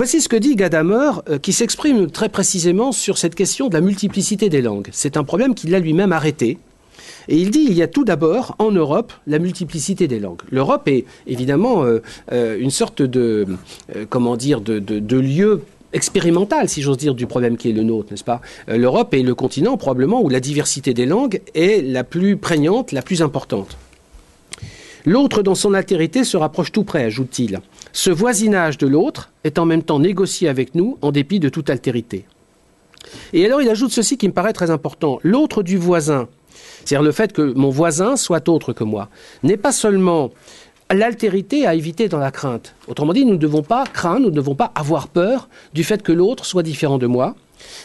Voici 0.00 0.22
ce 0.22 0.30
que 0.30 0.36
dit 0.36 0.56
Gadamer, 0.56 1.10
euh, 1.28 1.36
qui 1.36 1.52
s'exprime 1.52 2.10
très 2.10 2.30
précisément 2.30 2.90
sur 2.90 3.18
cette 3.18 3.34
question 3.34 3.68
de 3.68 3.74
la 3.74 3.82
multiplicité 3.82 4.48
des 4.48 4.62
langues. 4.62 4.88
C'est 4.92 5.18
un 5.18 5.24
problème 5.24 5.54
qu'il 5.54 5.74
a 5.74 5.78
lui-même 5.78 6.10
arrêté. 6.10 6.56
Et 7.28 7.36
il 7.36 7.50
dit 7.50 7.66
il 7.68 7.74
y 7.74 7.82
a 7.82 7.86
tout 7.86 8.04
d'abord 8.04 8.56
en 8.58 8.70
Europe 8.70 9.12
la 9.26 9.38
multiplicité 9.38 10.08
des 10.08 10.18
langues. 10.18 10.40
L'Europe 10.50 10.88
est 10.88 11.04
évidemment 11.26 11.84
euh, 11.84 12.00
euh, 12.32 12.58
une 12.58 12.70
sorte 12.70 13.02
de 13.02 13.46
comment 14.08 14.38
dire 14.38 14.62
de, 14.62 14.78
de 14.78 15.18
lieu 15.18 15.64
expérimental, 15.92 16.70
si 16.70 16.80
j'ose 16.80 16.96
dire, 16.96 17.14
du 17.14 17.26
problème 17.26 17.58
qui 17.58 17.68
est 17.68 17.74
le 17.74 17.82
nôtre, 17.82 18.10
n'est-ce 18.10 18.24
pas? 18.24 18.40
L'Europe 18.68 19.12
est 19.12 19.22
le 19.22 19.34
continent 19.34 19.76
probablement 19.76 20.22
où 20.22 20.30
la 20.30 20.40
diversité 20.40 20.94
des 20.94 21.04
langues 21.04 21.42
est 21.54 21.84
la 21.86 22.04
plus 22.04 22.38
prégnante, 22.38 22.92
la 22.92 23.02
plus 23.02 23.20
importante. 23.20 23.76
L'autre, 25.06 25.42
dans 25.42 25.54
son 25.54 25.74
altérité, 25.74 26.24
se 26.24 26.36
rapproche 26.36 26.72
tout 26.72 26.84
près, 26.84 27.04
ajoute-t-il. 27.04 27.60
Ce 27.92 28.10
voisinage 28.10 28.78
de 28.78 28.86
l'autre 28.86 29.30
est 29.44 29.58
en 29.58 29.64
même 29.64 29.82
temps 29.82 29.98
négocié 29.98 30.48
avec 30.48 30.74
nous 30.74 30.98
en 31.02 31.12
dépit 31.12 31.40
de 31.40 31.48
toute 31.48 31.70
altérité. 31.70 32.26
Et 33.32 33.44
alors 33.46 33.62
il 33.62 33.68
ajoute 33.68 33.92
ceci 33.92 34.18
qui 34.18 34.28
me 34.28 34.32
paraît 34.32 34.52
très 34.52 34.70
important. 34.70 35.18
L'autre 35.22 35.62
du 35.62 35.78
voisin, 35.78 36.28
c'est-à-dire 36.84 37.02
le 37.02 37.12
fait 37.12 37.32
que 37.32 37.42
mon 37.54 37.70
voisin 37.70 38.16
soit 38.16 38.48
autre 38.48 38.72
que 38.72 38.84
moi, 38.84 39.08
n'est 39.42 39.56
pas 39.56 39.72
seulement 39.72 40.30
l'altérité 40.90 41.66
à 41.66 41.74
éviter 41.74 42.08
dans 42.08 42.18
la 42.18 42.30
crainte. 42.30 42.74
Autrement 42.88 43.12
dit, 43.12 43.24
nous 43.24 43.34
ne 43.34 43.38
devons 43.38 43.62
pas 43.62 43.84
craindre, 43.86 44.20
nous 44.20 44.30
ne 44.30 44.36
devons 44.36 44.54
pas 44.54 44.72
avoir 44.74 45.08
peur 45.08 45.48
du 45.72 45.84
fait 45.84 46.02
que 46.02 46.12
l'autre 46.12 46.44
soit 46.44 46.62
différent 46.62 46.98
de 46.98 47.06
moi. 47.06 47.36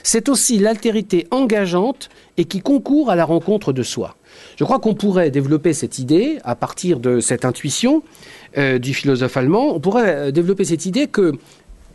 C'est 0.04 0.30
aussi 0.30 0.58
l'altérité 0.58 1.28
engageante 1.32 2.10
et 2.38 2.46
qui 2.46 2.62
concourt 2.62 3.10
à 3.10 3.16
la 3.16 3.26
rencontre 3.26 3.74
de 3.74 3.84
soi. 3.84 4.16
Je 4.58 4.64
crois 4.64 4.80
qu'on 4.80 4.94
pourrait 4.94 5.32
développer 5.32 5.74
cette 5.74 6.00
idée 6.00 6.40
à 6.44 6.56
partir 6.56 7.00
de 7.00 7.20
cette 7.20 7.46
intuition 7.46 8.04
euh, 8.58 8.80
du 8.80 8.94
philosophe 8.94 9.36
allemand. 9.38 9.76
On 9.76 9.80
pourrait 9.80 10.16
euh, 10.16 10.32
développer 10.32 10.64
cette 10.64 10.86
idée 10.86 11.08
que 11.08 11.34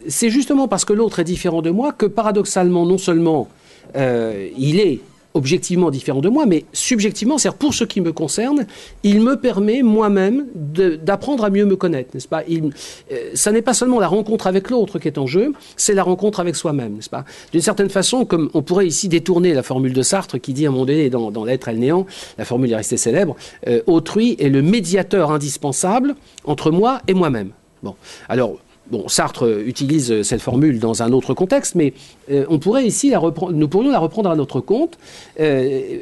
c'est 0.08 0.30
justement 0.30 0.68
parce 0.68 0.84
que 0.84 0.92
l'autre 0.92 1.20
est 1.20 1.24
différent 1.24 1.62
de 1.62 1.70
moi 1.70 1.92
que 1.92 2.06
paradoxalement, 2.06 2.86
non 2.86 2.98
seulement 2.98 3.48
euh, 3.96 4.48
il 4.58 4.78
est 4.78 5.00
objectivement 5.34 5.90
différent 5.90 6.20
de 6.20 6.28
moi, 6.28 6.46
mais 6.46 6.64
subjectivement, 6.72 7.38
c'est 7.38 7.52
pour 7.52 7.74
ce 7.74 7.84
qui 7.84 8.00
me 8.00 8.12
concerne, 8.12 8.66
il 9.02 9.20
me 9.20 9.36
permet 9.36 9.82
moi-même 9.82 10.46
d'apprendre 10.54 11.44
à 11.44 11.50
mieux 11.50 11.66
me 11.66 11.76
connaître, 11.76 12.10
n'est-ce 12.14 12.28
pas? 12.28 12.42
Il, 12.48 12.70
euh, 13.12 13.30
Ça 13.34 13.52
n'est 13.52 13.62
pas 13.62 13.74
seulement 13.74 14.00
la 14.00 14.08
rencontre 14.08 14.46
avec 14.46 14.70
l'autre 14.70 14.98
qui 14.98 15.08
est 15.08 15.18
en 15.18 15.26
jeu, 15.26 15.52
c'est 15.76 15.94
la 15.94 16.02
rencontre 16.02 16.40
avec 16.40 16.56
soi-même, 16.56 16.94
n'est-ce 16.94 17.10
pas? 17.10 17.24
D'une 17.52 17.60
certaine 17.60 17.90
façon, 17.90 18.24
comme 18.24 18.50
on 18.54 18.62
pourrait 18.62 18.86
ici 18.86 19.08
détourner 19.08 19.54
la 19.54 19.62
formule 19.62 19.92
de 19.92 20.02
Sartre 20.02 20.40
qui 20.40 20.52
dit 20.52 20.66
à 20.66 20.68
un 20.68 20.72
moment 20.72 20.86
donné 20.86 21.10
dans, 21.10 21.30
dans 21.30 21.44
L'être 21.44 21.68
et 21.68 21.72
le 21.72 21.78
néant, 21.78 22.06
la 22.38 22.44
formule 22.44 22.72
est 22.72 22.76
restée 22.76 22.96
célèbre, 22.96 23.36
euh, 23.68 23.82
autrui 23.86 24.36
est 24.38 24.48
le 24.48 24.62
médiateur 24.62 25.30
indispensable 25.30 26.14
entre 26.44 26.70
moi 26.70 27.00
et 27.06 27.14
moi-même. 27.14 27.50
Bon, 27.82 27.94
alors 28.28 28.58
Bon, 28.90 29.06
Sartre 29.06 29.48
utilise 29.64 30.22
cette 30.22 30.40
formule 30.40 30.80
dans 30.80 31.04
un 31.04 31.12
autre 31.12 31.32
contexte, 31.32 31.76
mais 31.76 31.94
euh, 32.28 32.44
on 32.48 32.58
pourrait 32.58 32.84
ici 32.84 33.08
la 33.10 33.20
nous 33.52 33.68
pourrions 33.68 33.92
la 33.92 34.00
reprendre 34.00 34.28
à 34.30 34.34
notre 34.34 34.60
compte 34.60 34.98
euh, 35.38 36.00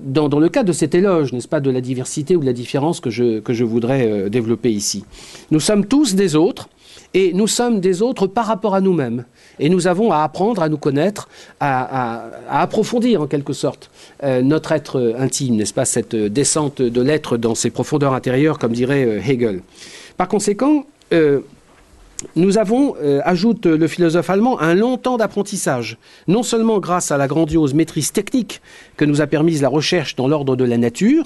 dans, 0.00 0.28
le 0.38 0.48
cadre 0.48 0.68
de 0.68 0.72
cet 0.72 0.94
éloge, 0.94 1.34
n'est-ce 1.34 1.48
pas, 1.48 1.60
de 1.60 1.70
la 1.70 1.82
diversité 1.82 2.34
ou 2.34 2.40
de 2.40 2.46
la 2.46 2.54
différence 2.54 3.00
que 3.00 3.10
je, 3.10 3.40
que 3.40 3.52
je 3.52 3.64
voudrais 3.64 4.10
euh, 4.10 4.28
développer 4.30 4.72
ici. 4.72 5.04
Nous 5.50 5.60
sommes 5.60 5.84
tous 5.84 6.14
des 6.14 6.36
autres, 6.36 6.70
et 7.12 7.34
nous 7.34 7.46
sommes 7.46 7.80
des 7.80 8.00
autres 8.00 8.26
par 8.26 8.46
rapport 8.46 8.74
à 8.74 8.80
nous-mêmes. 8.80 9.26
Et 9.58 9.68
nous 9.68 9.86
avons 9.86 10.10
à 10.10 10.22
apprendre 10.22 10.62
à 10.62 10.70
nous 10.70 10.78
connaître, 10.78 11.28
à 11.60 12.24
approfondir 12.48 13.22
en 13.22 13.26
quelque 13.26 13.52
sorte 13.52 13.90
notre 14.22 14.72
être 14.72 15.14
intime, 15.18 15.56
n'est-ce 15.56 15.72
pas, 15.72 15.84
cette 15.84 16.14
descente 16.14 16.82
de 16.82 17.00
l'être 17.00 17.36
dans 17.36 17.54
ses 17.54 17.70
profondeurs 17.70 18.12
intérieures, 18.12 18.58
comme 18.58 18.72
dirait 18.72 19.22
Hegel. 19.26 19.62
Par 20.18 20.28
conséquent, 20.28 20.84
nous 22.34 22.58
avons, 22.58 22.94
euh, 23.02 23.20
ajoute 23.24 23.66
le 23.66 23.88
philosophe 23.88 24.30
allemand, 24.30 24.60
un 24.60 24.74
long 24.74 24.96
temps 24.96 25.16
d'apprentissage, 25.16 25.98
non 26.28 26.42
seulement 26.42 26.78
grâce 26.78 27.10
à 27.10 27.16
la 27.16 27.26
grandiose 27.28 27.74
maîtrise 27.74 28.12
technique 28.12 28.60
que 28.96 29.04
nous 29.04 29.20
a 29.20 29.26
permise 29.26 29.62
la 29.62 29.68
recherche 29.68 30.16
dans 30.16 30.28
l'ordre 30.28 30.56
de 30.56 30.64
la 30.64 30.78
nature, 30.78 31.24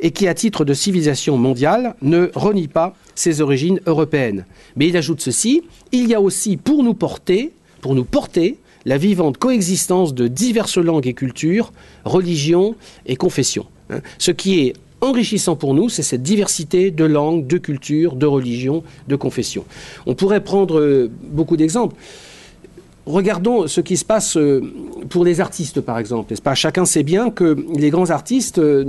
et 0.00 0.10
qui, 0.10 0.28
à 0.28 0.34
titre 0.34 0.64
de 0.64 0.74
civilisation 0.74 1.36
mondiale, 1.36 1.94
ne 2.02 2.30
renie 2.34 2.68
pas 2.68 2.94
ses 3.14 3.40
origines 3.40 3.80
européennes. 3.86 4.46
Mais 4.76 4.88
il 4.88 4.96
ajoute 4.96 5.20
ceci, 5.20 5.62
il 5.92 6.08
y 6.08 6.14
a 6.14 6.20
aussi 6.20 6.56
pour 6.56 6.82
nous 6.82 6.94
porter, 6.94 7.52
pour 7.80 7.94
nous 7.94 8.04
porter, 8.04 8.58
la 8.84 8.98
vivante 8.98 9.38
coexistence 9.38 10.12
de 10.14 10.26
diverses 10.26 10.78
langues 10.78 11.06
et 11.06 11.14
cultures, 11.14 11.72
religions 12.04 12.74
et 13.06 13.16
confessions. 13.16 13.66
Hein. 13.90 14.00
ce 14.18 14.30
qui 14.30 14.60
est 14.60 14.74
enrichissant 15.02 15.56
pour 15.56 15.74
nous, 15.74 15.88
c'est 15.88 16.02
cette 16.02 16.22
diversité 16.22 16.90
de 16.90 17.04
langues, 17.04 17.46
de 17.46 17.58
cultures, 17.58 18.14
de 18.14 18.24
religions, 18.24 18.82
de 19.08 19.16
confessions. 19.16 19.64
On 20.06 20.14
pourrait 20.14 20.42
prendre 20.42 20.80
euh, 20.80 21.10
beaucoup 21.30 21.56
d'exemples. 21.56 21.96
Regardons 23.04 23.66
ce 23.66 23.80
qui 23.80 23.96
se 23.96 24.04
passe 24.04 24.36
euh, 24.36 24.62
pour 25.10 25.24
les 25.24 25.40
artistes, 25.40 25.80
par 25.80 25.98
exemple. 25.98 26.34
Pas? 26.36 26.54
Chacun 26.54 26.84
sait 26.84 27.02
bien 27.02 27.30
que 27.30 27.56
les 27.76 27.90
grands 27.90 28.10
artistes 28.10 28.58
euh, 28.58 28.84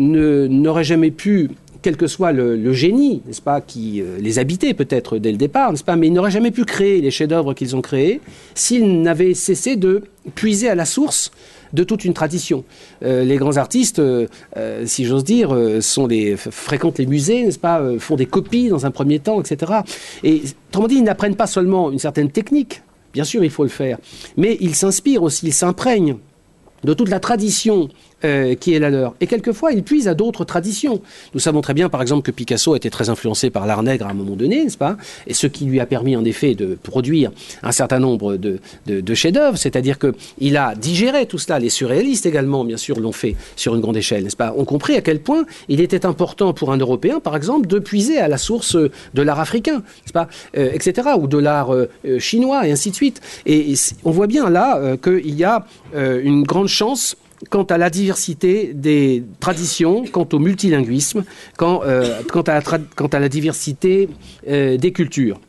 n'auraient 0.47 0.83
jamais 0.83 1.11
pu 1.11 1.49
quel 1.81 1.97
que 1.97 2.07
soit 2.07 2.31
le, 2.31 2.71
génie, 2.71 3.21
n'est-ce 3.27 3.41
pas, 3.41 3.59
qui 3.59 4.01
les 4.17 4.39
habitait 4.39 4.73
peut-être 4.73 5.17
dès 5.17 5.33
le 5.33 5.37
départ, 5.37 5.69
n'est-ce 5.69 5.83
pas, 5.83 5.97
mais 5.97 6.07
ils 6.07 6.13
n'auraient 6.13 6.31
jamais 6.31 6.51
pu 6.51 6.63
créer 6.63 7.01
les 7.01 7.11
chefs-d'œuvre 7.11 7.53
qu'ils 7.53 7.75
ont 7.75 7.81
créés 7.81 8.21
s'ils 8.55 9.01
n'avaient 9.01 9.33
cessé 9.33 9.75
de 9.75 10.03
puiser 10.33 10.69
à 10.69 10.75
la 10.75 10.85
source 10.85 11.29
de 11.73 11.83
toute 11.83 12.05
une 12.05 12.13
tradition. 12.13 12.63
Euh, 13.03 13.23
les 13.23 13.37
grands 13.37 13.57
artistes, 13.57 13.99
euh, 13.99 14.27
euh, 14.57 14.85
si 14.85 15.05
j'ose 15.05 15.23
dire, 15.23 15.55
sont 15.81 16.07
fréquentent 16.51 16.99
les 16.99 17.05
musées, 17.05 17.43
n'est-ce 17.43 17.59
pas, 17.59 17.81
font 17.99 18.15
des 18.15 18.25
copies 18.25 18.69
dans 18.69 18.85
un 18.85 18.91
premier 18.91 19.19
temps, 19.19 19.41
etc. 19.41 19.71
Et 20.23 20.43
autrement 20.69 20.87
dit, 20.87 20.95
ils 20.95 21.03
n'apprennent 21.03 21.35
pas 21.35 21.47
seulement 21.47 21.91
une 21.91 21.99
certaine 21.99 22.29
technique, 22.29 22.81
bien 23.13 23.23
sûr, 23.23 23.43
il 23.43 23.49
faut 23.49 23.63
le 23.63 23.69
faire, 23.69 23.97
mais 24.37 24.57
ils 24.61 24.75
s'inspirent 24.75 25.23
aussi, 25.23 25.47
ils 25.47 25.53
s'imprègnent 25.53 26.17
de 26.83 26.93
toute 26.93 27.09
la 27.09 27.19
tradition 27.19 27.89
euh, 28.25 28.55
qui 28.55 28.73
est 28.73 28.79
la 28.79 28.89
leur. 28.89 29.15
Et 29.19 29.27
quelquefois, 29.27 29.73
ils 29.73 29.83
puisent 29.83 30.07
à 30.07 30.13
d'autres 30.13 30.45
traditions. 30.45 31.01
Nous 31.33 31.41
savons 31.41 31.59
très 31.59 31.73
bien, 31.73 31.89
par 31.89 32.01
exemple, 32.01 32.21
que 32.21 32.31
Picasso 32.31 32.73
a 32.73 32.77
été 32.77 32.89
très 32.89 33.09
influencé 33.09 33.49
par 33.49 33.65
l'art 33.65 33.83
nègre 33.83 34.07
à 34.07 34.11
un 34.11 34.13
moment 34.13 34.35
donné, 34.35 34.63
n'est-ce 34.63 34.77
pas? 34.77 34.95
Et 35.27 35.33
ce 35.33 35.45
qui 35.47 35.65
lui 35.65 35.79
a 35.81 35.85
permis, 35.85 36.15
en 36.15 36.23
effet, 36.23 36.55
de 36.55 36.77
produire 36.81 37.31
un 37.63 37.73
certain 37.73 37.99
nombre 37.99 38.37
de, 38.37 38.59
chefs-d'œuvre, 39.13 39.57
c'est-à-dire 39.57 39.97
qu'il 39.99 40.55
a 40.57 40.73
digéré 40.75 41.25
tout 41.25 41.37
cela. 41.37 41.59
Les 41.59 41.69
surréalistes 41.69 42.25
également, 42.25 42.63
bien 42.63 42.77
sûr, 42.77 42.99
l'ont 42.99 43.11
fait 43.11 43.35
sur 43.55 43.75
une 43.75 43.81
grande 43.81 43.97
échelle, 43.97 44.23
n'est-ce 44.23 44.37
pas? 44.37 44.53
Ont 44.55 44.65
compris 44.65 44.95
à 44.95 45.01
quel 45.01 45.19
point 45.19 45.45
il 45.67 45.81
était 45.81 46.05
important 46.05 46.53
pour 46.53 46.71
un 46.71 46.77
Européen, 46.77 47.19
par 47.19 47.35
exemple, 47.35 47.67
de 47.67 47.79
puiser 47.79 48.19
à 48.19 48.29
la 48.29 48.37
source 48.37 48.77
de 48.77 49.21
l'art 49.21 49.39
africain, 49.41 49.79
n'est-ce 49.79 50.13
pas? 50.13 50.27
Euh, 50.57 50.71
Etc. 50.73 51.09
Ou 51.19 51.27
de 51.27 51.37
l'art 51.37 51.73
euh, 51.73 51.89
chinois, 52.19 52.67
et 52.67 52.71
ainsi 52.71 52.89
de 52.89 52.95
suite. 52.95 53.21
Et, 53.45 53.73
on 54.05 54.11
voit 54.11 54.27
bien 54.27 54.49
là 54.49 54.97
qu'il 54.97 55.35
y 55.35 55.43
a 55.43 55.65
une 55.93 56.43
grande 56.43 56.67
chance 56.67 57.17
quant 57.49 57.63
à 57.63 57.77
la 57.77 57.89
diversité 57.89 58.73
des 58.73 59.23
traditions, 59.39 60.05
quant 60.11 60.27
au 60.31 60.39
multilinguisme, 60.39 61.23
quant, 61.57 61.81
euh, 61.85 62.21
à, 62.47 63.19
la 63.19 63.29
diversité 63.29 64.09
euh, 64.47 64.77
des 64.77 64.91
cultures. 64.91 65.39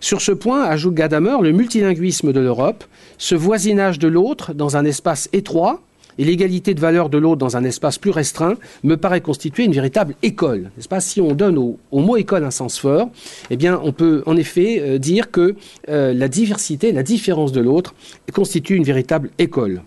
Sur 0.00 0.20
ce 0.20 0.32
point, 0.32 0.64
ajoute 0.64 0.94
Gadamer, 0.94 1.36
le 1.42 1.52
multilinguisme 1.52 2.32
de 2.32 2.40
l'Europe, 2.40 2.84
ce 3.18 3.34
voisinage 3.34 3.98
de 3.98 4.08
l'autre 4.08 4.52
dans 4.52 4.76
un 4.76 4.84
espace 4.84 5.28
étroit, 5.32 5.80
et 6.18 6.24
l'égalité 6.24 6.72
de 6.72 6.80
valeur 6.80 7.10
de 7.10 7.18
l'autre 7.18 7.36
dans 7.36 7.58
un 7.58 7.64
espace 7.64 7.98
plus 7.98 8.10
restreint 8.10 8.54
me 8.82 8.96
paraît 8.96 9.20
constituer 9.20 9.64
une 9.64 9.72
véritable 9.72 10.14
école. 10.22 10.70
N'est-ce 10.76 11.06
Si 11.06 11.20
on 11.20 11.32
donne 11.32 11.58
au, 11.58 11.78
mot 11.92 12.16
école 12.16 12.44
un 12.44 12.50
sens 12.50 12.78
fort, 12.78 13.10
eh 13.50 13.58
on 13.70 13.92
peut 13.92 14.22
en 14.24 14.34
effet 14.36 14.80
euh, 14.80 14.98
dire 14.98 15.30
que 15.30 15.54
la 15.88 16.28
diversité, 16.28 16.92
la 16.92 17.02
différence 17.02 17.52
de 17.52 17.60
l'autre 17.60 17.94
constitue 18.32 18.76
une 18.76 18.84
véritable 18.84 19.30
école. 19.38 19.82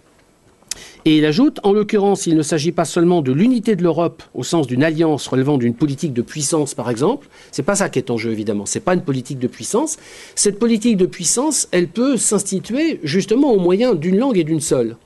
Et 1.06 1.18
il 1.18 1.26
ajoute, 1.26 1.60
en 1.64 1.72
l'occurrence, 1.72 2.28
il 2.28 2.36
ne 2.36 2.42
s'agit 2.42 2.74
pas 2.74 2.84
seulement 2.84 3.22
de 3.22 3.32
l'unité 3.32 3.78
de 3.78 3.84
l'Europe 3.84 4.22
au 4.34 4.44
sens 4.44 4.68
d'une 4.68 4.84
alliance 4.84 5.28
relevant 5.28 5.58
d'une 5.58 5.74
politique 5.74 6.14
de 6.14 6.22
puissance, 6.22 6.74
par 6.74 6.90
exemple. 6.90 7.30
C'est 7.52 7.64
pas 7.64 7.76
ça 7.76 7.88
qui 7.88 8.00
est 8.00 8.12
en 8.12 8.18
jeu, 8.18 8.32
évidemment. 8.32 8.66
C'est 8.66 8.82
pas 8.82 8.96
une 8.96 9.04
politique 9.04 9.40
de 9.40 9.48
puissance. 9.48 9.98
Cette 10.36 10.60
politique 10.60 10.98
de 10.98 11.06
puissance, 11.06 11.70
elle 11.72 11.88
peut 11.88 12.18
s'instituer 12.18 13.00
justement 13.04 13.54
au 13.54 13.60
moyen 13.60 13.96
d'une 13.96 14.18
langue 14.18 14.38
et 14.38 14.44
d'une 14.44 14.60
seule. 14.60 14.98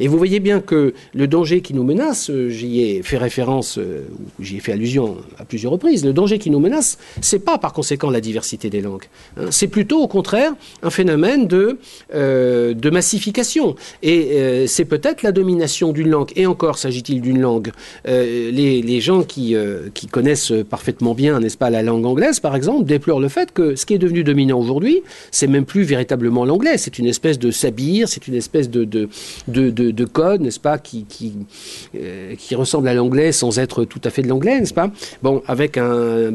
Et 0.00 0.08
vous 0.08 0.18
voyez 0.18 0.40
bien 0.40 0.60
que 0.60 0.94
le 1.14 1.26
danger 1.26 1.60
qui 1.60 1.74
nous 1.74 1.84
menace, 1.84 2.30
euh, 2.30 2.48
j'y 2.48 2.82
ai 2.82 3.02
fait 3.02 3.18
référence, 3.18 3.78
euh, 3.78 4.02
j'y 4.40 4.56
ai 4.56 4.60
fait 4.60 4.72
allusion 4.72 5.16
à 5.38 5.44
plusieurs 5.44 5.72
reprises, 5.72 6.04
le 6.04 6.12
danger 6.12 6.38
qui 6.38 6.50
nous 6.50 6.60
menace, 6.60 6.98
c'est 7.20 7.38
pas 7.38 7.58
par 7.58 7.72
conséquent 7.72 8.10
la 8.10 8.20
diversité 8.20 8.70
des 8.70 8.80
langues. 8.80 9.04
Hein. 9.36 9.46
c'est 9.50 9.68
plutôt 9.68 10.00
au 10.00 10.08
contraire 10.08 10.52
un 10.82 10.90
phénomène 10.90 11.46
de, 11.46 11.78
euh, 12.14 12.74
de 12.74 12.90
massification. 12.90 13.74
Et 14.02 14.66
c'est 14.66 14.84
peut-être 14.84 15.22
la 15.22 15.32
domination 15.32 15.92
d'une 15.92 16.08
langue. 16.08 16.30
Et 16.36 16.46
encore 16.46 16.78
s'agit-il 16.78 17.20
d'une 17.20 17.40
langue. 17.40 17.72
Les, 18.04 18.82
les, 18.82 19.00
gens 19.00 19.22
qui, 19.22 19.54
qui 19.94 20.06
connaissent 20.06 20.52
parfaitement 20.68 21.14
bien, 21.14 21.40
n'est-ce 21.40 21.56
pas, 21.56 21.70
la 21.70 21.82
langue 21.82 22.04
anglaise, 22.06 22.40
par 22.40 22.54
exemple, 22.54 22.84
déplorent 22.84 23.20
le 23.20 23.28
fait 23.28 23.52
que 23.52 23.74
ce 23.76 23.86
qui 23.86 23.94
est 23.94 23.98
devenu 23.98 24.24
dominant 24.24 24.58
aujourd'hui, 24.58 25.02
c'est 25.30 25.46
même 25.46 25.64
plus 25.64 25.82
véritablement 25.82 26.44
l'anglais. 26.44 26.78
C'est 26.78 26.98
une 26.98 27.06
espèce 27.06 27.38
de 27.38 27.50
sabir, 27.50 28.08
c'est 28.08 28.26
une 28.28 28.34
espèce 28.34 28.70
de, 28.70 28.84
de, 28.84 29.08
de 29.48 29.85
de, 29.92 30.04
code, 30.04 30.40
n'est-ce 30.40 30.60
pas, 30.60 30.76
euh, 30.76 32.34
qui 32.36 32.54
ressemble 32.54 32.88
à 32.88 32.94
l'anglais 32.94 33.32
sans 33.32 33.58
être 33.58 33.84
tout 33.84 34.00
à 34.04 34.10
fait 34.10 34.22
de 34.22 34.28
l'anglais, 34.28 34.58
n'est-ce 34.60 34.74
pas? 34.74 34.90
Bon, 35.22 35.42
avec 35.46 35.78
un 35.78 36.30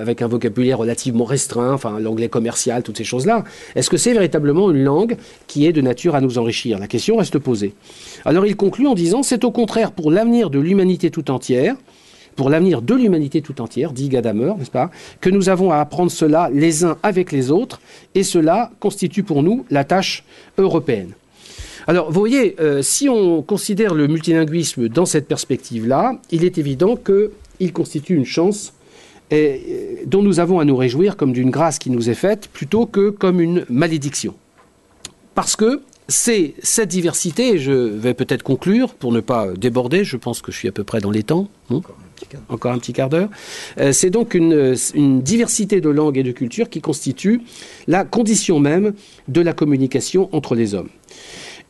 avec 0.00 0.22
un 0.22 0.28
vocabulaire 0.28 0.78
relativement 0.78 1.24
restreint, 1.24 1.72
enfin 1.72 1.98
l'anglais 1.98 2.28
commercial, 2.28 2.82
toutes 2.82 2.98
ces 2.98 3.04
choses-là. 3.04 3.44
Est-ce 3.74 3.90
que 3.90 3.96
c'est 3.96 4.12
véritablement 4.12 4.70
une 4.70 4.82
langue 4.82 5.16
qui 5.46 5.66
est 5.66 5.72
de 5.72 5.80
nature 5.80 6.14
à 6.14 6.20
nous 6.20 6.38
enrichir? 6.38 6.78
La 6.78 6.86
question 6.86 7.16
reste 7.16 7.38
posée. 7.38 7.74
Alors 8.24 8.46
il 8.46 8.56
conclut 8.56 8.86
en 8.86 8.94
disant 8.94 9.22
c'est 9.22 9.44
au 9.44 9.50
contraire 9.50 9.92
pour 9.92 10.10
l'avenir 10.10 10.50
de 10.50 10.58
l'humanité 10.58 11.10
tout 11.10 11.30
entière 11.30 11.76
pour 12.36 12.50
l'avenir 12.50 12.82
de 12.82 12.94
l'humanité 12.94 13.42
tout 13.42 13.60
entière, 13.60 13.92
dit 13.92 14.08
Gadamer, 14.08 14.54
n'est-ce 14.58 14.70
pas, 14.70 14.90
que 15.20 15.30
nous 15.30 15.48
avons 15.48 15.70
à 15.70 15.78
apprendre 15.78 16.10
cela 16.10 16.50
les 16.52 16.84
uns 16.84 16.96
avec 17.02 17.32
les 17.32 17.50
autres, 17.50 17.80
et 18.14 18.22
cela 18.22 18.70
constitue 18.80 19.22
pour 19.22 19.42
nous 19.42 19.64
la 19.70 19.84
tâche 19.84 20.24
européenne. 20.58 21.12
Alors, 21.86 22.10
vous 22.10 22.18
voyez, 22.18 22.56
euh, 22.60 22.82
si 22.82 23.08
on 23.08 23.42
considère 23.42 23.94
le 23.94 24.06
multilinguisme 24.06 24.88
dans 24.88 25.04
cette 25.04 25.28
perspective-là, 25.28 26.18
il 26.30 26.44
est 26.44 26.56
évident 26.56 26.96
qu'il 26.96 27.72
constitue 27.72 28.14
une 28.14 28.24
chance 28.24 28.72
et, 29.30 29.60
euh, 29.68 30.04
dont 30.06 30.22
nous 30.22 30.40
avons 30.40 30.60
à 30.60 30.64
nous 30.64 30.76
réjouir 30.76 31.16
comme 31.16 31.32
d'une 31.32 31.50
grâce 31.50 31.78
qui 31.78 31.90
nous 31.90 32.08
est 32.08 32.14
faite, 32.14 32.48
plutôt 32.52 32.86
que 32.86 33.10
comme 33.10 33.40
une 33.40 33.66
malédiction. 33.68 34.34
Parce 35.34 35.56
que 35.56 35.82
c'est 36.08 36.54
cette 36.62 36.88
diversité, 36.88 37.54
et 37.54 37.58
je 37.58 37.72
vais 37.72 38.14
peut-être 38.14 38.42
conclure 38.42 38.94
pour 38.94 39.12
ne 39.12 39.20
pas 39.20 39.48
déborder, 39.54 40.04
je 40.04 40.16
pense 40.16 40.42
que 40.42 40.52
je 40.52 40.58
suis 40.58 40.68
à 40.68 40.72
peu 40.72 40.84
près 40.84 41.00
dans 41.00 41.10
les 41.10 41.22
temps. 41.22 41.48
Hein. 41.70 41.80
encore 42.48 42.72
un 42.72 42.78
petit 42.78 42.92
quart 42.92 43.08
d'heure. 43.08 43.28
Euh, 43.78 43.92
c'est 43.92 44.10
donc 44.10 44.34
une, 44.34 44.74
une, 44.94 45.22
diversité 45.22 45.80
de 45.80 45.88
langues 45.88 46.18
et 46.18 46.22
de 46.22 46.32
cultures 46.32 46.68
qui 46.68 46.80
constitue 46.80 47.42
la 47.86 48.04
condition 48.04 48.60
même 48.60 48.94
de 49.28 49.40
la 49.40 49.52
communication 49.52 50.28
entre 50.32 50.54
les 50.54 50.74
hommes. 50.74 50.88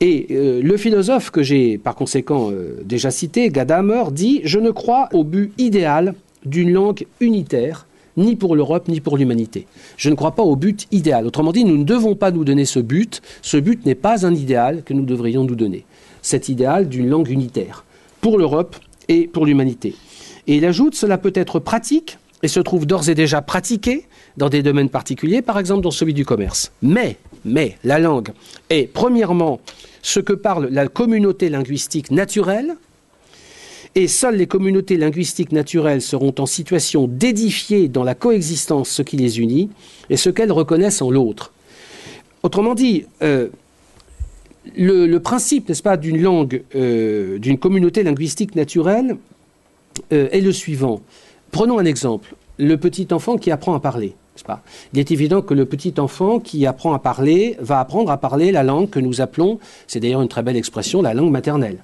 Et 0.00 0.26
euh, 0.30 0.60
le 0.62 0.76
philosophe 0.76 1.30
que 1.30 1.42
j'ai 1.42 1.78
par 1.78 1.94
conséquent 1.94 2.50
euh, 2.50 2.82
déjà 2.84 3.10
cité, 3.10 3.48
Gadamer, 3.48 4.04
dit 4.12 4.40
Je 4.44 4.58
ne 4.58 4.70
crois 4.70 5.08
au 5.12 5.24
but 5.24 5.52
idéal 5.58 6.14
d'une 6.44 6.72
langue 6.72 7.06
unitaire, 7.20 7.86
ni 8.16 8.36
pour 8.36 8.56
l'Europe, 8.56 8.88
ni 8.88 9.00
pour 9.00 9.16
l'humanité. 9.16 9.66
Je 9.96 10.10
ne 10.10 10.14
crois 10.14 10.32
pas 10.32 10.42
au 10.42 10.56
but 10.56 10.86
idéal. 10.92 11.26
Autrement 11.26 11.52
dit, 11.52 11.64
nous 11.64 11.78
ne 11.78 11.84
devons 11.84 12.14
pas 12.14 12.30
nous 12.30 12.44
donner 12.44 12.64
ce 12.64 12.80
but. 12.80 13.22
Ce 13.42 13.56
but 13.56 13.84
n'est 13.86 13.94
pas 13.94 14.26
un 14.26 14.34
idéal 14.34 14.82
que 14.82 14.94
nous 14.94 15.04
devrions 15.04 15.44
nous 15.44 15.56
donner. 15.56 15.84
Cet 16.22 16.48
idéal 16.48 16.88
d'une 16.88 17.08
langue 17.08 17.28
unitaire, 17.28 17.84
pour 18.20 18.38
l'Europe 18.38 18.76
et 19.08 19.26
pour 19.26 19.46
l'humanité. 19.46 19.94
Et 20.46 20.56
il 20.56 20.64
ajoute 20.64 20.94
Cela 20.94 21.18
peut 21.18 21.32
être 21.34 21.58
pratique 21.58 22.18
et 22.42 22.48
se 22.48 22.60
trouve 22.60 22.86
d'ores 22.86 23.08
et 23.08 23.14
déjà 23.14 23.42
pratiqué 23.42 24.06
dans 24.36 24.48
des 24.48 24.62
domaines 24.62 24.90
particuliers, 24.90 25.42
par 25.42 25.58
exemple 25.58 25.82
dans 25.82 25.90
celui 25.90 26.14
du 26.14 26.24
commerce. 26.24 26.72
Mais, 26.82 27.16
mais, 27.44 27.76
la 27.84 27.98
langue 27.98 28.30
est 28.70 28.90
premièrement 28.92 29.60
ce 30.02 30.20
que 30.20 30.32
parle 30.32 30.68
la 30.70 30.88
communauté 30.88 31.48
linguistique 31.48 32.10
naturelle, 32.10 32.76
et 33.94 34.08
seules 34.08 34.36
les 34.36 34.46
communautés 34.46 34.96
linguistiques 34.96 35.52
naturelles 35.52 36.02
seront 36.02 36.34
en 36.38 36.46
situation 36.46 37.06
d'édifier 37.06 37.88
dans 37.88 38.02
la 38.02 38.14
coexistence 38.14 38.88
ce 38.88 39.02
qui 39.02 39.16
les 39.16 39.38
unit 39.38 39.70
et 40.10 40.16
ce 40.16 40.30
qu'elles 40.30 40.52
reconnaissent 40.52 41.02
en 41.02 41.10
l'autre. 41.10 41.52
Autrement 42.42 42.74
dit, 42.74 43.04
euh, 43.22 43.48
le, 44.76 45.18
principe, 45.18 45.68
n'est-ce 45.68 45.82
pas, 45.82 45.96
d'une 45.96 46.20
langue, 46.20 46.62
euh, 46.74 47.38
d'une 47.38 47.58
communauté 47.58 48.02
linguistique 48.02 48.56
naturelle 48.56 49.16
euh, 50.12 50.28
est 50.32 50.40
le 50.40 50.52
suivant. 50.52 51.00
Prenons 51.52 51.78
un 51.78 51.84
exemple. 51.84 52.34
Le 52.58 52.76
petit 52.76 53.08
enfant 53.12 53.36
qui 53.36 53.50
apprend 53.50 53.74
à 53.74 53.80
parler. 53.80 54.14
Il 54.92 54.98
est 54.98 55.10
évident 55.10 55.42
que 55.42 55.54
le 55.54 55.64
petit 55.64 55.94
enfant 55.98 56.40
qui 56.40 56.66
apprend 56.66 56.92
à 56.92 56.98
parler 56.98 57.56
va 57.60 57.80
apprendre 57.80 58.10
à 58.10 58.18
parler 58.18 58.52
la 58.52 58.62
langue 58.62 58.90
que 58.90 59.00
nous 59.00 59.20
appelons, 59.20 59.58
c'est 59.86 60.00
d'ailleurs 60.00 60.22
une 60.22 60.28
très 60.28 60.42
belle 60.42 60.56
expression, 60.56 61.02
la 61.02 61.14
langue 61.14 61.30
maternelle. 61.30 61.78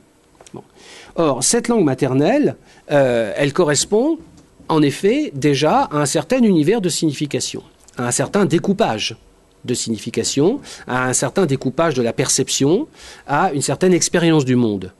Or, 1.16 1.42
cette 1.42 1.68
langue 1.68 1.84
maternelle, 1.84 2.56
euh, 2.90 3.32
elle 3.36 3.52
correspond 3.52 4.18
en 4.68 4.82
effet 4.82 5.32
déjà 5.34 5.82
à 5.82 5.96
un 5.96 6.06
certain 6.06 6.42
univers 6.42 6.80
de 6.80 6.88
signification, 6.88 7.62
à 7.96 8.06
un 8.06 8.10
certain 8.10 8.46
découpage 8.46 9.16
de 9.64 9.74
signification, 9.74 10.60
à 10.86 11.06
un 11.06 11.12
certain 11.12 11.46
découpage 11.46 11.94
de 11.94 12.02
la 12.02 12.12
perception, 12.12 12.86
à 13.26 13.52
une 13.52 13.62
certaine 13.62 13.92
expérience 13.92 14.44
du 14.44 14.56
monde. 14.56 14.92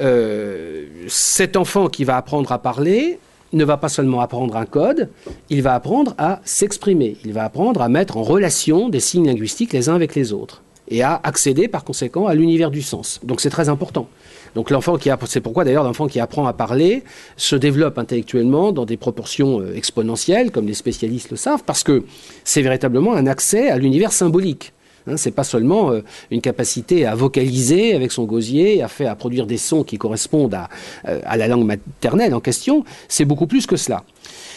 Euh, 0.00 0.86
cet 1.08 1.56
enfant 1.56 1.88
qui 1.88 2.04
va 2.04 2.16
apprendre 2.16 2.52
à 2.52 2.58
parler 2.58 3.18
ne 3.52 3.64
va 3.64 3.76
pas 3.76 3.88
seulement 3.88 4.20
apprendre 4.20 4.56
un 4.56 4.66
code, 4.66 5.08
il 5.50 5.62
va 5.62 5.74
apprendre 5.74 6.14
à 6.18 6.40
s'exprimer, 6.44 7.16
il 7.24 7.32
va 7.32 7.44
apprendre 7.44 7.82
à 7.82 7.88
mettre 7.88 8.16
en 8.16 8.22
relation 8.22 8.88
des 8.88 9.00
signes 9.00 9.26
linguistiques 9.26 9.72
les 9.72 9.88
uns 9.88 9.94
avec 9.94 10.14
les 10.14 10.32
autres 10.32 10.62
et 10.90 11.02
à 11.02 11.20
accéder 11.22 11.68
par 11.68 11.84
conséquent 11.84 12.26
à 12.26 12.34
l'univers 12.34 12.70
du 12.70 12.82
sens. 12.82 13.20
Donc 13.22 13.40
c'est 13.40 13.50
très 13.50 13.68
important. 13.68 14.08
Donc 14.54 14.70
l'enfant 14.70 14.96
qui 14.96 15.10
c'est 15.26 15.40
pourquoi 15.40 15.64
d'ailleurs 15.64 15.84
l'enfant 15.84 16.06
qui 16.06 16.20
apprend 16.20 16.46
à 16.46 16.52
parler 16.52 17.04
se 17.36 17.56
développe 17.56 17.98
intellectuellement 17.98 18.72
dans 18.72 18.86
des 18.86 18.96
proportions 18.96 19.60
euh, 19.60 19.74
exponentielles, 19.74 20.50
comme 20.50 20.66
les 20.66 20.74
spécialistes 20.74 21.30
le 21.30 21.36
savent, 21.36 21.62
parce 21.64 21.82
que 21.82 22.04
c'est 22.44 22.62
véritablement 22.62 23.14
un 23.14 23.26
accès 23.26 23.68
à 23.68 23.76
l'univers 23.78 24.12
symbolique. 24.12 24.72
Hein, 25.08 25.16
c'est 25.16 25.30
pas 25.30 25.44
seulement 25.44 25.90
euh, 25.90 26.02
une 26.30 26.40
capacité 26.40 27.06
à 27.06 27.14
vocaliser 27.14 27.94
avec 27.94 28.12
son 28.12 28.24
gosier, 28.24 28.82
à 28.82 28.88
faire, 28.88 29.10
à 29.10 29.16
produire 29.16 29.46
des 29.46 29.56
sons 29.56 29.84
qui 29.84 29.98
correspondent 29.98 30.54
à, 30.54 30.68
euh, 31.08 31.20
à 31.24 31.36
la 31.36 31.48
langue 31.48 31.64
maternelle 31.64 32.34
en 32.34 32.40
question. 32.40 32.84
C'est 33.08 33.24
beaucoup 33.24 33.46
plus 33.46 33.66
que 33.66 33.76
cela. 33.76 34.04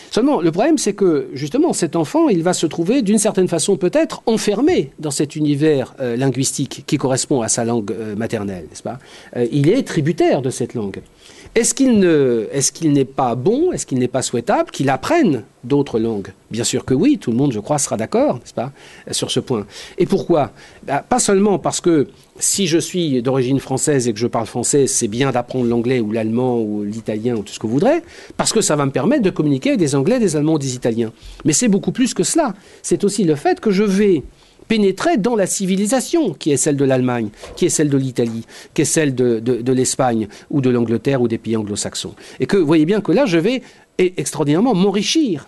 Seulement, 0.10 0.42
le 0.42 0.52
problème, 0.52 0.78
c'est 0.78 0.94
que 0.94 1.30
justement, 1.34 1.72
cet 1.72 1.96
enfant, 1.96 2.28
il 2.28 2.44
va 2.44 2.54
se 2.54 2.66
trouver 2.66 3.02
d'une 3.02 3.18
certaine 3.18 3.48
façon 3.48 3.78
peut-être 3.78 4.22
enfermé 4.26 4.92
dans 5.00 5.12
cet 5.12 5.38
univers 5.38 5.96
euh, 6.02 6.18
linguistique 6.18 6.84
qui 6.86 6.98
correspond 6.98 7.42
à 7.42 7.48
sa 7.48 7.64
langue 7.64 7.96
maternelle, 8.18 8.66
n'est-ce 8.70 8.84
pas? 8.84 9.00
Il 9.52 9.70
est 9.70 9.84
tributaire 9.84 10.42
de 10.42 10.50
cette 10.50 10.74
langue. 10.74 11.02
Est-ce 11.54 11.74
qu'il 11.74 12.94
n'est 12.94 13.06
pas 13.06 13.36
bon, 13.36 13.74
est-ce 13.74 13.86
qu'il 13.86 14.00
n'est 14.00 14.08
pas 14.08 14.22
souhaitable 14.22 14.72
qu'il 14.72 14.90
apprenne 14.90 15.44
d'autres 15.66 16.00
langues? 16.00 16.30
Bien 16.50 16.64
sûr 16.64 16.86
que 16.86 16.94
oui, 16.94 17.18
tout 17.20 17.30
le 17.32 17.36
monde, 17.36 17.52
je 17.52 17.60
crois, 17.60 17.78
sera 17.78 17.98
d'accord, 17.98 18.36
n'est-ce 18.36 18.54
pas, 18.54 18.72
sur 19.12 19.32
ce 19.32 19.42
point. 19.42 19.66
Et 19.98 20.06
pourquoi? 20.06 20.52
Bah, 20.84 21.04
Pas 21.08 21.20
seulement 21.20 21.60
parce 21.60 21.82
que 21.82 22.08
si 22.40 22.68
je 22.68 22.78
suis 22.78 23.22
d'origine 23.22 23.60
française 23.60 24.08
et 24.08 24.14
que 24.14 24.20
je 24.20 24.28
parle 24.28 24.46
français, 24.46 24.88
c'est 24.88 25.10
bien 25.10 25.32
d'apprendre 25.32 25.66
l'anglais 25.66 26.00
ou 26.00 26.14
l'allemand 26.14 26.58
ou 26.62 26.84
l'italien 26.84 27.36
ou 27.36 27.44
tout 27.44 27.54
ce 27.54 27.60
que 27.60 27.68
vous 27.68 27.74
voudrez, 27.74 28.02
parce 28.38 28.54
que 28.54 28.62
ça 28.62 28.78
va 28.78 28.86
me 28.86 28.92
permettre 28.92 29.24
de 29.24 29.30
communiquer 29.30 29.72
avec 29.72 29.80
des 29.82 29.94
Anglais, 29.94 30.20
des 30.20 30.38
Allemands 30.38 30.58
des 30.58 30.76
Italiens. 30.76 31.12
Mais 31.44 31.52
c'est 31.52 31.68
beaucoup 31.68 31.92
plus 31.92 32.14
que 32.14 32.24
cela. 32.24 32.54
C'est 32.82 33.04
aussi 33.04 33.26
le 33.26 33.36
fait 33.36 33.60
que 33.60 33.72
je 33.72 33.84
vais 33.84 34.24
pénétrer 34.68 35.18
dans 35.18 35.36
la 35.36 35.46
civilisation 35.46 36.34
qui 36.34 36.52
est 36.52 36.58
celle 36.58 36.78
de 36.78 36.86
l'Allemagne, 36.86 37.30
qui 37.56 37.66
est 37.66 37.70
celle 37.70 37.90
de 37.90 37.98
l'Italie, 37.98 38.46
qui 38.74 38.84
est 38.84 38.86
celle 38.86 39.16
de, 39.16 39.72
l'Espagne 39.72 40.28
ou 40.50 40.62
de 40.62 40.70
l'Angleterre 40.70 41.22
ou 41.22 41.28
des 41.28 41.38
pays 41.38 41.58
anglo-saxons. 41.58 42.16
Et 42.40 42.46
que 42.46 42.58
vous 42.58 42.66
voyez 42.66 42.86
bien 42.86 43.02
que 43.02 43.12
là, 43.12 43.26
je 43.26 43.38
vais 43.38 43.62
extraordinairement 43.98 44.74
m'enrichir 44.74 45.48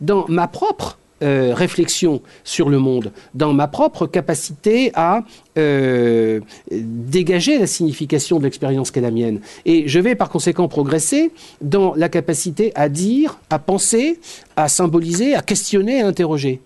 dans 0.00 0.26
ma 0.28 0.46
propre 0.46 0.98
euh, 1.20 1.52
réflexion 1.52 2.22
sur 2.44 2.68
le 2.68 2.78
monde, 2.78 3.10
dans 3.34 3.52
ma 3.52 3.66
propre 3.66 4.06
capacité 4.06 4.92
à 4.94 5.24
euh, 5.58 6.38
dégager 6.70 7.58
la 7.58 7.66
signification 7.66 8.38
de 8.38 8.44
l'expérience 8.44 8.92
qu'est 8.92 9.00
la 9.00 9.10
mienne. 9.10 9.40
Et 9.64 9.88
je 9.88 9.98
vais 9.98 10.14
par 10.14 10.28
conséquent 10.28 10.68
progresser 10.68 11.32
dans 11.60 11.92
la 11.96 12.08
capacité 12.08 12.70
à 12.76 12.88
dire, 12.88 13.40
à 13.50 13.58
penser, 13.58 14.20
à 14.54 14.68
symboliser, 14.68 15.34
à 15.34 15.42
questionner, 15.42 16.02
à 16.02 16.06
interroger. 16.06 16.60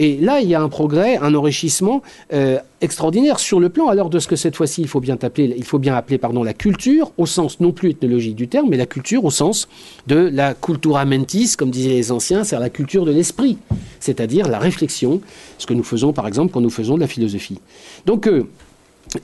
Et 0.00 0.16
là, 0.16 0.40
il 0.40 0.48
y 0.48 0.54
a 0.54 0.62
un 0.62 0.70
progrès, 0.70 1.18
un 1.18 1.34
enrichissement 1.34 2.00
euh, 2.32 2.58
extraordinaire 2.80 3.38
sur 3.38 3.60
le 3.60 3.68
plan 3.68 3.88
alors 3.88 4.08
de 4.08 4.18
ce 4.18 4.28
que 4.28 4.34
cette 4.34 4.56
fois-ci 4.56 4.80
il 4.80 4.88
faut 4.88 4.98
bien 4.98 5.18
appeler, 5.20 6.18
pardon, 6.18 6.42
la 6.42 6.54
culture 6.54 7.12
au 7.18 7.26
sens 7.26 7.60
non 7.60 7.70
plus 7.72 7.90
ethnologique 7.90 8.34
du 8.34 8.48
terme, 8.48 8.70
mais 8.70 8.78
la 8.78 8.86
culture 8.86 9.26
au 9.26 9.30
sens 9.30 9.68
de 10.06 10.16
la 10.16 10.54
cultura 10.54 11.04
mentis, 11.04 11.54
comme 11.54 11.70
disaient 11.70 11.90
les 11.90 12.12
anciens, 12.12 12.44
c'est 12.44 12.58
la 12.58 12.70
culture 12.70 13.04
de 13.04 13.12
l'esprit, 13.12 13.58
c'est-à-dire 14.00 14.48
la 14.48 14.58
réflexion, 14.58 15.20
ce 15.58 15.66
que 15.66 15.74
nous 15.74 15.84
faisons 15.84 16.14
par 16.14 16.26
exemple 16.26 16.50
quand 16.50 16.62
nous 16.62 16.70
faisons 16.70 16.94
de 16.94 17.00
la 17.00 17.06
philosophie. 17.06 17.60
Donc 18.06 18.26
euh, 18.26 18.48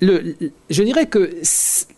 je 0.03 0.83
dirais 0.83 1.07
que 1.07 1.33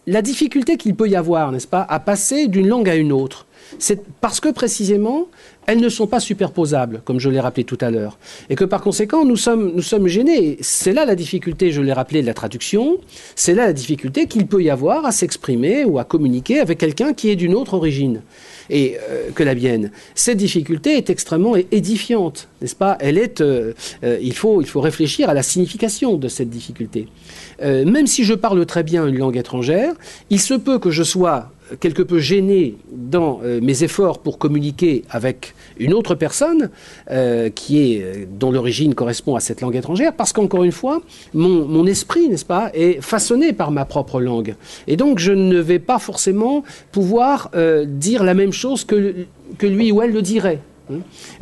la 0.06 0.22
difficulté 0.22 0.76
qu'il 0.76 0.94
peut 0.94 1.08
y 1.08 1.16
avoir, 1.16 1.50
n'est-ce 1.50 1.66
pas, 1.66 1.82
à 1.82 1.98
passer 1.98 2.46
d'une 2.46 2.68
langue 2.68 2.88
à 2.88 2.94
une 2.94 3.10
autre, 3.10 3.46
c'est 3.80 4.04
parce 4.20 4.38
que 4.38 4.50
précisément, 4.50 5.26
elles 5.68 5.80
ne 5.80 5.90
sont 5.90 6.06
pas 6.06 6.18
superposables, 6.18 7.02
comme 7.04 7.20
je 7.20 7.28
l'ai 7.28 7.40
rappelé 7.40 7.62
tout 7.62 7.76
à 7.82 7.90
l'heure. 7.90 8.18
Et 8.48 8.54
que 8.54 8.64
par 8.64 8.80
conséquent, 8.80 9.26
nous 9.26 9.36
sommes, 9.36 10.06
gênés. 10.06 10.56
C'est 10.62 10.94
là 10.94 11.04
la 11.04 11.14
difficulté, 11.14 11.72
je 11.72 11.82
l'ai 11.82 11.92
rappelé, 11.92 12.22
de 12.22 12.26
la 12.26 12.32
traduction. 12.32 12.96
C'est 13.36 13.52
là 13.52 13.66
la 13.66 13.74
difficulté 13.74 14.26
qu'il 14.26 14.46
peut 14.46 14.62
y 14.62 14.70
avoir 14.70 15.04
à 15.04 15.12
s'exprimer 15.12 15.84
ou 15.84 15.98
à 15.98 16.04
communiquer 16.04 16.60
avec 16.60 16.78
quelqu'un 16.78 17.12
qui 17.12 17.28
est 17.28 17.36
d'une 17.36 17.54
autre 17.54 17.74
origine 17.74 18.22
et 18.70 18.96
euh, 19.10 19.30
que 19.34 19.42
la 19.42 19.54
mienne. 19.54 19.90
Cette 20.14 20.38
difficulté 20.38 20.96
est 20.96 21.10
extrêmement 21.10 21.54
édifiante, 21.70 22.48
n'est-ce 22.62 22.74
pas? 22.74 22.96
Elle 23.00 23.18
est. 23.18 23.42
Euh, 23.42 23.74
euh, 24.04 24.18
il 24.22 24.34
faut 24.34 24.62
réfléchir 24.76 25.28
à 25.28 25.34
la 25.34 25.42
signification 25.42 26.16
de 26.16 26.28
cette 26.28 26.48
difficulté. 26.48 27.08
même 27.60 28.06
si 28.06 28.24
je 28.24 28.34
parle 28.34 28.64
très 28.64 28.84
bien 28.84 29.06
une 29.06 29.18
langue 29.18 29.36
étrangère, 29.36 29.92
il 30.30 30.40
se 30.40 30.54
peut 30.54 30.78
que 30.78 30.90
je 30.90 31.02
sois 31.02 31.50
quelque 31.80 32.02
peu 32.02 32.18
gêné 32.18 32.76
dans 32.90 33.40
mes 33.60 33.84
efforts 33.84 34.20
pour 34.20 34.38
communiquer 34.38 35.02
avec 35.10 35.54
une 35.78 35.94
autre 35.94 36.14
personne 36.14 36.70
euh, 37.10 37.50
qui 37.50 37.80
est 37.82 38.02
euh, 38.02 38.24
dont 38.30 38.50
l'origine 38.50 38.94
correspond 38.94 39.34
à 39.34 39.40
cette 39.40 39.60
langue 39.60 39.76
étrangère 39.76 40.12
parce 40.14 40.32
qu'encore 40.32 40.64
une 40.64 40.72
fois 40.72 41.00
mon, 41.34 41.86
esprit 41.86 42.28
n'est-ce 42.28 42.44
pas 42.44 42.70
est 42.74 43.00
façonné 43.00 43.52
par 43.52 43.70
ma 43.70 43.84
propre 43.84 44.20
langue. 44.20 44.56
Et 44.86 44.96
donc 44.96 45.18
je 45.18 45.32
ne 45.32 45.58
vais 45.58 45.78
pas 45.78 45.98
forcément 45.98 46.64
pouvoir 46.92 47.50
dire 47.86 48.24
la 48.24 48.34
même 48.34 48.52
chose 48.52 48.84
que 48.84 49.66
lui 49.66 49.92
ou 49.92 50.02
elle 50.02 50.12
le 50.12 50.22
dirait 50.22 50.60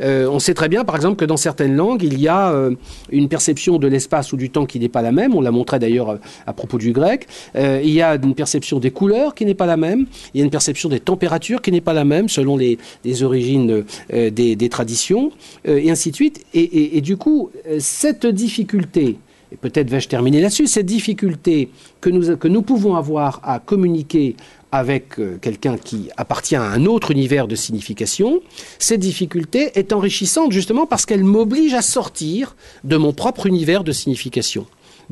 euh, 0.01 0.27
on 0.29 0.39
sait 0.39 0.53
très 0.53 0.69
bien, 0.69 0.83
par 0.83 0.95
exemple, 0.95 1.15
que 1.15 1.25
dans 1.25 1.37
certaines 1.37 1.75
langues, 1.75 2.03
il 2.03 2.19
y 2.19 2.27
a 2.27 2.51
euh, 2.51 2.75
une 3.11 3.29
perception 3.29 3.77
de 3.77 3.87
l'espace 3.87 4.33
ou 4.33 4.37
du 4.37 4.49
temps 4.49 4.65
qui 4.65 4.79
n'est 4.79 4.89
pas 4.89 5.01
la 5.01 5.11
même. 5.11 5.35
On 5.35 5.41
l'a 5.41 5.51
montré 5.51 5.79
d'ailleurs 5.79 6.09
euh, 6.09 6.17
à 6.45 6.53
propos 6.53 6.77
du 6.77 6.91
grec. 6.91 7.27
il 7.55 7.89
y 7.89 8.01
a 8.01 8.15
une 8.15 8.35
perception 8.35 8.79
des 8.79 8.91
couleurs 8.91 9.35
qui 9.35 9.45
n'est 9.45 9.53
pas 9.55 9.65
la 9.65 9.77
même. 9.77 10.05
Il 10.33 10.39
y 10.39 10.41
a 10.41 10.45
une 10.45 10.51
perception 10.51 10.89
des 10.89 10.99
températures 10.99 11.61
qui 11.61 11.71
n'est 11.71 11.81
pas 11.81 11.93
la 11.93 12.05
même 12.05 12.29
selon 12.29 12.57
les, 12.57 12.77
origines 13.23 13.83
des, 14.11 14.69
traditions, 14.69 15.31
et 15.65 15.89
ainsi 15.89 16.11
de 16.11 16.15
suite. 16.15 16.45
Et, 16.53 16.97
et 16.97 17.01
du 17.01 17.17
coup, 17.17 17.49
cette 17.79 18.25
difficulté, 18.25 19.17
et 19.51 19.55
peut-être 19.55 19.89
vais-je 19.89 20.09
terminer 20.09 20.41
là-dessus, 20.41 20.67
cette 20.67 20.85
difficulté 20.85 21.69
que 22.01 22.09
nous, 22.09 22.35
que 22.37 22.47
nous 22.47 22.61
pouvons 22.61 22.95
avoir 22.95 23.39
à 23.43 23.59
communiquer 23.59 24.35
avec 24.71 25.19
euh, 25.19 25.37
quelqu'un 25.41 25.77
qui 25.77 26.09
appartient 26.17 26.55
à 26.55 26.63
un 26.63 26.85
autre 26.85 27.11
univers 27.11 27.47
de 27.47 27.55
signification, 27.55 28.41
cette 28.79 28.99
difficulté 28.99 29.71
est 29.75 29.93
enrichissante 29.93 30.51
justement 30.51 30.85
parce 30.85 31.05
qu'elle 31.05 31.23
m'oblige 31.23 31.73
à 31.73 31.81
sortir 31.81 32.55
de 32.83 32.97
mon 32.97 33.13
propre 33.13 33.45
univers 33.45 33.83
de 33.83 33.91
signification. 33.91 34.65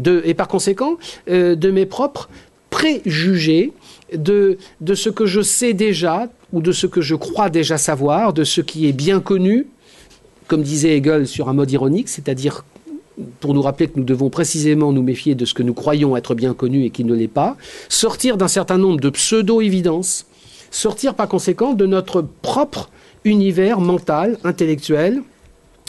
et 0.05 0.33
par 0.33 0.47
conséquent, 0.47 0.97
euh, 1.29 1.55
de 1.55 1.71
mes 1.71 1.85
propres 1.85 2.29
préjugés, 2.69 3.71
de, 4.13 4.57
de 4.81 4.93
ce 4.93 5.09
que 5.09 5.25
je 5.25 5.41
sais 5.41 5.73
déjà 5.73 6.29
ou 6.51 6.61
de 6.61 6.71
ce 6.71 6.87
que 6.87 7.01
je 7.01 7.15
crois 7.15 7.49
déjà 7.49 7.77
savoir, 7.77 8.33
de 8.33 8.43
ce 8.43 8.61
qui 8.61 8.87
est 8.87 8.91
bien 8.91 9.19
connu, 9.19 9.67
comme 10.47 10.61
disait 10.61 10.97
Hegel 10.97 11.27
sur 11.27 11.49
un 11.49 11.53
mode 11.53 11.71
ironique, 11.71 12.09
c'est-à-dire 12.09 12.65
pour 13.39 13.53
nous 13.53 13.61
rappeler 13.61 13.87
que 13.87 13.97
nous 13.97 14.05
devons 14.05 14.29
précisément 14.29 14.91
nous 14.91 15.03
méfier 15.03 15.35
de 15.35 15.45
ce 15.45 15.53
que 15.53 15.63
nous 15.63 15.73
croyons 15.73 16.17
être 16.17 16.35
bien 16.35 16.53
connu 16.53 16.83
et 16.83 16.89
qui 16.89 17.03
ne 17.03 17.13
l'est 17.13 17.27
pas, 17.27 17.55
sortir 17.89 18.37
d'un 18.37 18.47
certain 18.47 18.77
nombre 18.77 18.99
de 18.99 19.09
pseudo-évidences, 19.09 20.25
sortir 20.71 21.13
par 21.15 21.27
conséquent 21.27 21.73
de 21.73 21.85
notre 21.85 22.25
propre 22.41 22.89
univers 23.23 23.79
mental, 23.79 24.37
intellectuel, 24.43 25.21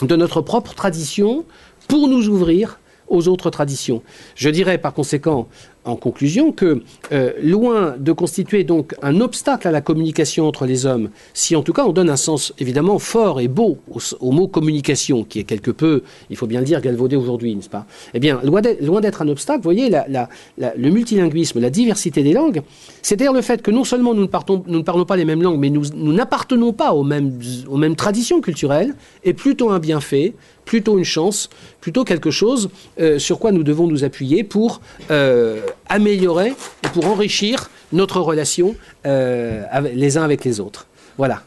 de 0.01 0.15
notre 0.15 0.41
propre 0.41 0.73
tradition, 0.73 1.45
pour 1.87 2.07
nous 2.07 2.27
ouvrir 2.27 2.79
aux 3.07 3.27
autres 3.27 3.49
traditions. 3.49 4.01
Je 4.35 4.49
dirais 4.49 4.77
par 4.77 4.93
conséquent 4.93 5.47
en 5.87 5.95
conclusion 5.95 6.51
que, 6.51 6.81
euh, 7.11 7.31
loin 7.41 7.95
de 7.97 8.11
constituer 8.11 8.63
donc 8.63 8.95
un 9.01 9.21
obstacle 9.21 9.67
à 9.67 9.71
la 9.71 9.81
communication 9.81 10.47
entre 10.47 10.65
les 10.65 10.85
hommes, 10.85 11.09
si 11.33 11.55
en 11.55 11.63
tout 11.63 11.73
cas 11.73 11.85
on 11.85 11.93
donne 11.93 12.09
un 12.09 12.17
sens 12.17 12.53
évidemment 12.59 12.99
fort 12.99 13.39
et 13.39 13.47
beau 13.47 13.77
au, 14.19 14.31
mot 14.31 14.47
communication, 14.47 15.23
qui 15.23 15.39
est 15.39 15.43
quelque 15.43 15.71
peu, 15.71 16.03
il 16.29 16.35
faut 16.35 16.47
bien 16.47 16.59
le 16.59 16.65
dire, 16.65 16.81
galvaudé 16.81 17.15
aujourd'hui, 17.15 17.55
n'est-ce 17.55 17.69
pas? 17.69 17.85
Eh 18.13 18.19
bien, 18.19 18.39
loin 18.43 18.61
d'être 18.61 19.21
un 19.21 19.27
obstacle, 19.29 19.59
vous 19.59 19.63
voyez, 19.63 19.89
le 19.89 20.89
multilinguisme, 20.89 21.59
la 21.59 21.69
diversité 21.69 22.23
des 22.23 22.33
langues, 22.33 22.61
c'est 23.01 23.15
d'ailleurs 23.15 23.33
le 23.33 23.41
fait 23.41 23.61
que 23.61 23.71
non 23.71 23.83
seulement 23.83 24.13
nous 24.13 24.23
ne, 24.23 24.81
parlons 24.81 25.05
pas 25.05 25.15
les 25.15 25.25
mêmes 25.25 25.41
langues, 25.41 25.59
mais 25.59 25.69
nous 25.69 26.13
n'appartenons 26.13 26.73
pas 26.73 26.93
aux 26.93 27.03
mêmes 27.03 27.95
traditions 27.95 28.41
culturelles, 28.41 28.93
est 29.23 29.33
plutôt 29.33 29.69
un 29.69 29.79
bienfait, 29.79 30.33
plutôt 30.67 30.97
une 30.99 31.05
chance, 31.05 31.49
plutôt 31.81 32.03
quelque 32.03 32.29
chose 32.29 32.69
euh, 32.99 33.17
sur 33.17 33.39
quoi 33.39 33.51
nous 33.51 33.63
devons 33.63 33.87
nous 33.87 34.03
appuyer 34.03 34.43
pour 34.43 34.81
euh, 35.09 35.61
améliorer 35.87 36.53
et 36.83 36.89
pour 36.93 37.07
enrichir 37.07 37.71
notre 37.93 38.19
relation 38.19 38.75
euh, 39.05 39.63
les 39.95 40.17
uns 40.17 40.23
avec 40.23 40.43
les 40.43 40.59
autres. 40.59 40.85
Voilà. 41.17 41.41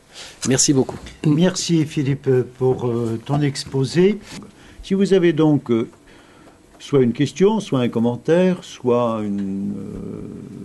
Merci 0.48 0.72
beaucoup. 0.72 0.98
Merci 1.26 1.84
Philippe 1.84 2.28
pour 2.58 2.92
ton 3.24 3.40
exposé. 3.40 4.18
Si 4.82 4.94
vous 4.94 5.12
avez 5.12 5.32
donc 5.32 5.70
soit 6.78 7.00
une 7.00 7.12
question, 7.12 7.60
soit 7.60 7.80
un 7.80 7.88
commentaire, 7.88 8.64
soit 8.64 9.20
une 9.22 9.74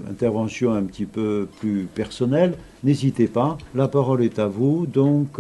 intervention 0.10 0.74
un 0.74 0.84
petit 0.84 1.06
peu 1.06 1.48
plus 1.60 1.88
personnelle, 1.94 2.58
n'hésitez 2.84 3.28
pas. 3.28 3.58
La 3.76 3.88
parole 3.88 4.24
est 4.24 4.40
à 4.40 4.48
vous. 4.48 4.88
Donc, 4.88 5.40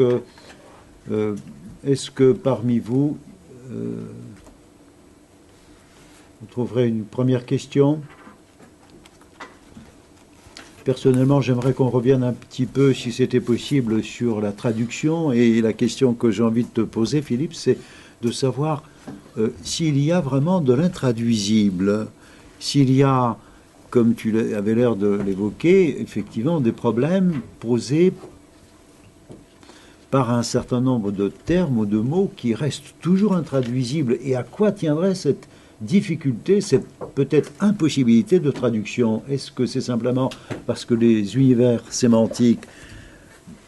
est-ce 1.86 2.10
que 2.10 2.32
parmi 2.32 2.80
vous, 2.80 3.17
euh, 3.71 4.02
vous 6.41 6.48
trouverez 6.48 6.88
une 6.88 7.04
première 7.04 7.45
question? 7.45 8.02
Personnellement, 10.84 11.41
j'aimerais 11.41 11.74
qu'on 11.74 11.89
revienne 11.89 12.24
un 12.24 12.34
petit 12.34 12.65
peu, 12.65 12.93
si 12.93 13.12
c'était 13.12 13.39
possible, 13.39 14.04
sur 14.04 14.41
la 14.41 14.52
traduction. 14.52 15.32
Et 15.32 15.62
la 15.62 15.74
question 15.74 16.13
que 16.13 16.32
j'ai 16.32 16.43
envie 16.43 16.63
de 16.63 16.69
te 16.69 16.82
poser, 16.82 17.21
Philippe, 17.21 17.54
c'est 17.54 17.78
de 18.21 18.32
savoir 18.32 18.84
euh, 19.38 19.50
s'il 19.63 20.00
y 20.00 20.12
a 20.12 20.21
vraiment 20.21 20.62
de 20.62 20.74
l'intraduisible, 20.74 22.08
s'il 22.60 22.91
y 22.91 23.04
a, 23.04 23.38
comme 23.89 24.15
tu 24.15 24.56
avais 24.56 24.76
l'air 24.76 24.95
de 24.95 25.19
l'évoquer, 25.26 26.02
effectivement 26.02 26.60
des 26.60 26.71
problèmes 26.71 27.41
posés 27.60 28.12
par 30.15 30.32
un 30.32 30.43
certain 30.43 30.80
nombre 30.80 31.12
de 31.12 31.28
termes 31.28 31.78
ou 31.78 31.86
de 31.86 31.97
mots 31.97 32.32
qui 32.38 32.54
restent 32.54 32.95
toujours 33.01 33.36
intraduisibles. 33.36 34.17
Et 34.23 34.38
à 34.38 34.43
quoi 34.43 34.71
tiendrait 34.71 35.13
cette 35.13 35.49
difficulté, 35.82 36.62
cette 36.62 36.88
peut-être 37.15 37.51
impossibilité 37.60 38.39
de 38.39 38.49
traduction? 38.49 39.23
Est-ce 39.28 39.51
que 39.51 39.65
c'est 39.65 39.82
simplement 39.82 40.30
parce 40.67 40.86
que 40.86 40.93
les 40.93 41.36
univers 41.36 41.82
sémantiques 41.89 42.63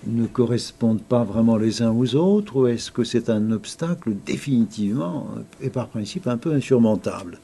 ne 0.06 0.26
correspondent 0.26 1.02
pas 1.02 1.26
vraiment 1.26 1.58
les 1.58 1.82
uns 1.82 1.92
aux 1.92 2.16
autres 2.16 2.56
ou 2.56 2.68
est-ce 2.68 2.92
que 2.92 3.04
c'est 3.04 3.30
un 3.30 3.52
obstacle 3.52 4.14
définitivement 4.26 5.28
et 5.60 5.70
par 5.70 5.90
principe 5.90 6.28
un 6.28 6.38
peu 6.38 6.54
insurmontable? 6.54 7.42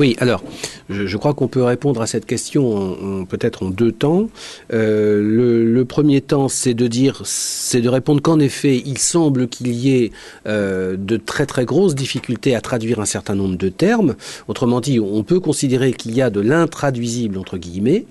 Oui, 0.00 0.16
alors, 0.18 0.42
je, 0.88 1.16
crois 1.18 1.34
qu'on 1.34 1.46
peut 1.46 1.62
répondre 1.62 2.00
à 2.00 2.06
cette 2.06 2.24
question 2.24 3.26
peut-être 3.26 3.64
en 3.64 3.68
deux 3.68 3.92
temps. 3.92 4.30
Euh, 4.72 5.20
le, 5.62 5.84
premier 5.84 6.22
temps, 6.22 6.48
c'est 6.48 6.72
de 6.72 6.86
dire, 6.86 7.20
c'est 7.24 7.82
de 7.82 7.88
répondre 7.90 8.22
qu'en 8.22 8.40
effet, 8.40 8.82
il 8.86 8.96
semble 8.96 9.46
qu'il 9.46 9.68
y 9.74 9.94
ait 9.94 10.10
euh, 10.46 10.96
de 10.96 11.18
très 11.18 11.44
très 11.44 11.66
grosses 11.66 11.94
difficultés 11.94 12.54
à 12.54 12.62
traduire 12.62 12.98
un 13.00 13.04
certain 13.04 13.34
nombre 13.34 13.58
de 13.58 13.68
termes. 13.68 14.14
Autrement 14.48 14.80
dit, 14.80 15.00
on 15.00 15.22
peut 15.22 15.38
considérer 15.38 15.92
qu'il 15.92 16.14
y 16.14 16.22
a 16.22 16.30
de 16.30 16.40
l'intraduisible 16.40 17.36
entre 17.36 17.58
guillemets. 17.58 18.06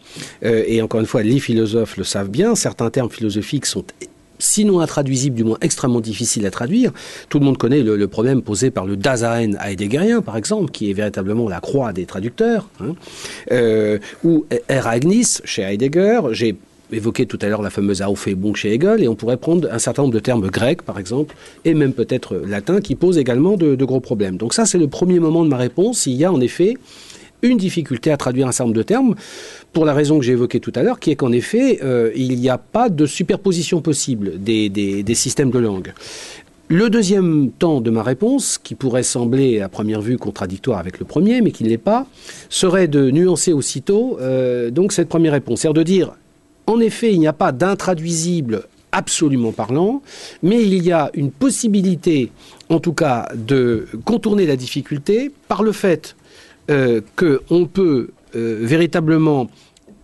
Euh, 0.45 0.63
et 0.67 0.83
encore 0.83 0.99
une 0.99 1.07
fois, 1.07 1.23
les 1.23 1.39
philosophes 1.39 1.97
le 1.97 2.03
savent 2.03 2.29
bien. 2.29 2.53
Certains 2.53 2.91
termes 2.91 3.09
philosophiques 3.09 3.65
sont 3.65 3.83
sinon 4.39 4.79
intraduisible, 4.79 5.35
du 5.35 5.43
moins 5.43 5.57
extrêmement 5.61 5.99
difficile 6.01 6.45
à 6.45 6.51
traduire. 6.51 6.91
Tout 7.29 7.39
le 7.39 7.45
monde 7.45 7.57
connaît 7.57 7.81
le, 7.83 8.07
problème 8.07 8.41
posé 8.41 8.71
par 8.71 8.85
le 8.85 8.97
Dasein 8.97 9.51
heideggerien, 9.63 10.21
par 10.21 10.37
exemple, 10.37 10.71
qui 10.71 10.89
est 10.89 10.93
véritablement 10.93 11.47
la 11.47 11.59
croix 11.59 11.93
des 11.93 12.05
traducteurs, 12.05 12.69
hein. 12.81 12.95
euh, 13.51 13.99
ou 14.23 14.45
Eragnis 14.67 15.39
chez 15.43 15.61
Heidegger. 15.61 16.21
J'ai 16.31 16.55
évoqué 16.91 17.27
tout 17.27 17.37
à 17.41 17.47
l'heure 17.47 17.61
la 17.61 17.69
fameuse 17.69 18.01
Aufhebung 18.01 18.55
chez 18.55 18.73
Hegel, 18.73 19.03
et 19.03 19.07
on 19.07 19.15
pourrait 19.15 19.37
prendre 19.37 19.71
un 19.71 19.77
certain 19.77 20.01
nombre 20.01 20.13
de 20.13 20.19
termes 20.19 20.49
grecs, 20.49 20.81
par 20.81 20.97
exemple, 20.97 21.35
et 21.65 21.75
même 21.75 21.93
peut-être 21.93 22.35
latins, 22.35 22.81
qui 22.81 22.95
posent 22.95 23.19
également 23.19 23.57
de 23.57 23.85
gros 23.85 23.99
problèmes. 23.99 24.37
Donc 24.37 24.53
ça, 24.53 24.65
c'est 24.65 24.79
le 24.79 24.87
premier 24.87 25.19
moment 25.19 25.43
de 25.43 25.49
ma 25.49 25.57
réponse. 25.57 26.07
Il 26.07 26.13
y 26.13 26.25
a 26.25 26.31
en 26.31 26.41
effet 26.41 26.75
une 27.41 27.57
difficulté 27.57 28.11
à 28.11 28.17
traduire 28.17 28.47
un 28.47 28.51
certain 28.51 28.65
nombre 28.65 28.77
de 28.77 28.83
termes, 28.83 29.15
pour 29.73 29.85
la 29.85 29.93
raison 29.93 30.19
que 30.19 30.25
j'ai 30.25 30.33
évoquée 30.33 30.59
tout 30.59 30.73
à 30.75 30.83
l'heure, 30.83 30.99
qui 30.99 31.11
est 31.11 31.15
qu'en 31.15 31.31
effet, 31.31 31.79
euh, 31.83 32.11
il 32.15 32.39
n'y 32.39 32.49
a 32.49 32.57
pas 32.57 32.89
de 32.89 33.05
superposition 33.05 33.81
possible 33.81 34.41
des, 34.41 35.03
systèmes 35.13 35.51
de 35.51 35.59
langue. 35.59 35.93
Le 36.69 36.89
deuxième 36.89 37.49
temps 37.51 37.81
de 37.81 37.89
ma 37.89 38.03
réponse, 38.03 38.59
qui 38.59 38.75
pourrait 38.75 39.03
sembler 39.03 39.59
à 39.59 39.69
première 39.69 40.01
vue 40.01 40.17
contradictoire 40.17 40.77
avec 40.77 40.99
le 40.99 41.05
premier, 41.05 41.41
mais 41.41 41.51
qui 41.51 41.63
ne 41.63 41.69
l'est 41.69 41.77
pas, 41.77 42.05
serait 42.49 42.87
de 42.87 43.09
nuancer 43.09 43.53
aussitôt 43.53 44.17
euh, 44.21 44.69
donc 44.69 44.91
cette 44.91 45.09
première 45.09 45.33
réponse, 45.33 45.61
c'est-à-dire 45.61 45.79
de 45.79 45.83
dire, 45.83 46.11
en 46.67 46.79
effet, 46.79 47.11
il 47.11 47.19
n'y 47.19 47.27
a 47.27 47.33
pas 47.33 47.51
d'intraduisible 47.51 48.63
absolument 48.91 49.51
parlant, 49.51 50.01
mais 50.43 50.63
il 50.63 50.83
y 50.83 50.91
a 50.91 51.09
une 51.13 51.31
possibilité, 51.31 52.31
en 52.69 52.79
tout 52.79 52.93
cas, 52.93 53.29
de 53.35 53.87
contourner 54.05 54.45
la 54.45 54.55
difficulté 54.55 55.31
par 55.47 55.63
le 55.63 55.71
fait 55.71 56.15
euh, 56.69 57.01
qu'on 57.15 57.65
peut 57.65 58.09
véritablement 58.33 59.47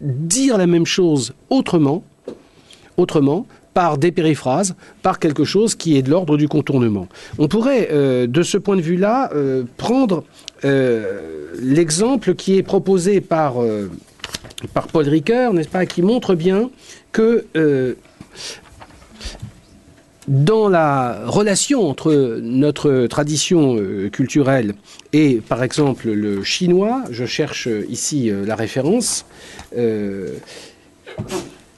dire 0.02 0.58
la 0.58 0.68
même 0.68 0.86
chose 0.86 1.34
autrement, 1.50 2.04
autrement, 2.98 3.46
par 3.76 3.98
des 3.98 4.14
périphrases, 4.14 4.74
par 5.02 5.20
quelque 5.20 5.44
chose 5.44 5.76
qui 5.76 5.98
est 5.98 6.02
de 6.02 6.10
l'ordre 6.10 6.38
du 6.38 6.48
contournement. 6.48 7.10
On 7.38 7.50
pourrait, 7.50 7.90
euh, 7.92 8.26
de 8.26 8.42
ce 8.42 8.58
point 8.58 8.78
de 8.78 8.82
vue-là, 8.82 9.30
euh, 9.34 9.64
prendre 9.76 10.24
euh, 10.64 11.48
l'exemple 11.62 12.36
qui 12.36 12.56
est 12.56 12.64
proposé 12.64 13.20
par, 13.20 13.56
par 14.74 14.88
Paul 14.88 15.10
Ricoeur, 15.10 15.54
n'est-ce 15.54 15.68
pas, 15.68 15.86
qui 15.86 16.02
montre 16.02 16.36
bien 16.36 16.70
que 17.12 17.46
dans 20.28 20.70
la 20.70 21.22
relation 21.26 21.88
entre 21.88 22.40
notre 22.42 23.08
tradition 23.08 23.78
culturelle 24.12 24.74
et, 25.14 25.36
par 25.48 25.64
exemple, 25.64 26.10
le 26.10 26.44
chinois, 26.44 27.04
je 27.12 27.26
cherche 27.26 27.68
ici 27.90 28.32
la 28.46 28.56
référence, 28.56 29.26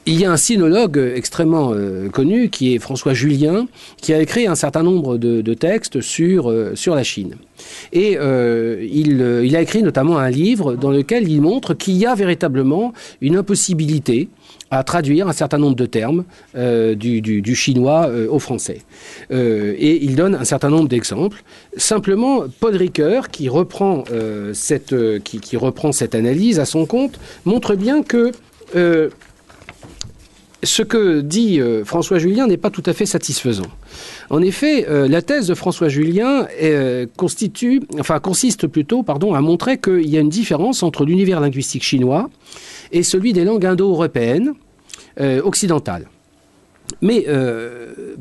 il 0.08 0.18
y 0.18 0.24
a 0.24 0.32
un 0.32 0.38
sinologue 0.38 0.98
extrêmement 1.16 1.74
euh, 1.74 2.08
connu 2.08 2.50
qui 2.50 2.74
est 2.74 2.80
François 2.80 3.14
Julien, 3.14 3.68
qui 3.98 4.14
a 4.14 4.22
écrit 4.22 4.48
un 4.48 4.56
certain 4.56 4.82
nombre 4.82 5.18
de, 5.18 5.54
textes 5.54 6.00
sur, 6.00 6.50
euh, 6.50 6.76
sur 6.76 6.95
la 6.95 7.04
Chine. 7.04 7.36
Et 7.91 8.18
euh, 8.18 8.88
il, 8.89 9.56
a 9.56 9.62
écrit 9.62 9.84
notamment 9.84 10.18
un 10.18 10.30
livre 10.30 10.76
dans 10.76 10.91
lequel 10.91 11.30
il 11.30 11.41
montre 11.41 11.74
qu'il 11.74 11.98
y 11.98 12.06
a 12.06 12.16
véritablement 12.16 12.93
une 13.20 13.36
impossibilité 13.36 14.30
à 14.72 14.84
traduire 14.84 15.28
un 15.28 15.34
certain 15.34 15.57
nombre 15.57 15.76
de 15.76 15.86
termes 15.86 16.24
du, 16.55 17.22
du, 17.22 17.55
chinois 17.55 18.09
au 18.30 18.39
français. 18.39 18.82
et 19.32 20.03
il 20.03 20.15
donne 20.15 20.36
un 20.36 20.45
certain 20.45 20.70
nombre 20.70 20.89
d'exemples. 20.89 21.43
Simplement, 21.78 22.43
Paul 22.59 22.76
Ricoeur, 22.76 23.30
qui 23.30 23.49
reprend, 23.49 24.03
cette, 24.53 24.95
qui, 25.24 25.39
qui, 25.39 25.57
reprend 25.57 25.91
cette 25.91 26.15
analyse 26.15 26.59
à 26.59 26.65
son 26.65 26.86
compte, 26.86 27.20
montre 27.45 27.76
bien 27.76 28.03
que 28.03 28.32
ce 30.63 30.82
que 30.82 31.22
dit 31.22 31.59
euh, 31.59 31.84
François 31.86 32.20
Julien 32.20 32.47
n'est 32.47 32.57
pas 32.57 32.70
tout 32.70 32.84
à 32.86 32.93
fait 32.93 33.05
satisfaisant. 33.05 33.68
En 34.30 34.41
effet, 34.41 34.88
euh, 34.89 35.07
la 35.07 35.22
thèse 35.22 35.47
de 35.47 35.53
François 35.53 35.89
Julien 35.89 36.47
euh, 36.61 37.05
constitue, 37.15 37.82
enfin, 37.99 38.20
consiste 38.20 38.68
plutôt 38.68 39.03
pardon, 39.03 39.34
à 39.34 39.41
montrer 39.41 39.78
qu'il 39.78 40.09
y 40.09 40.18
a 40.18 40.20
une 40.20 40.30
différence 40.30 40.84
entre 40.84 41.05
l'univers 41.05 41.39
linguistique 41.39 41.84
chinois 41.84 42.30
et 42.92 43.04
celui 43.04 43.34
des 43.34 43.44
langues 43.44 43.66
indo-européennes 43.66 44.54
occidentales. 45.44 46.08
Mais 47.02 47.26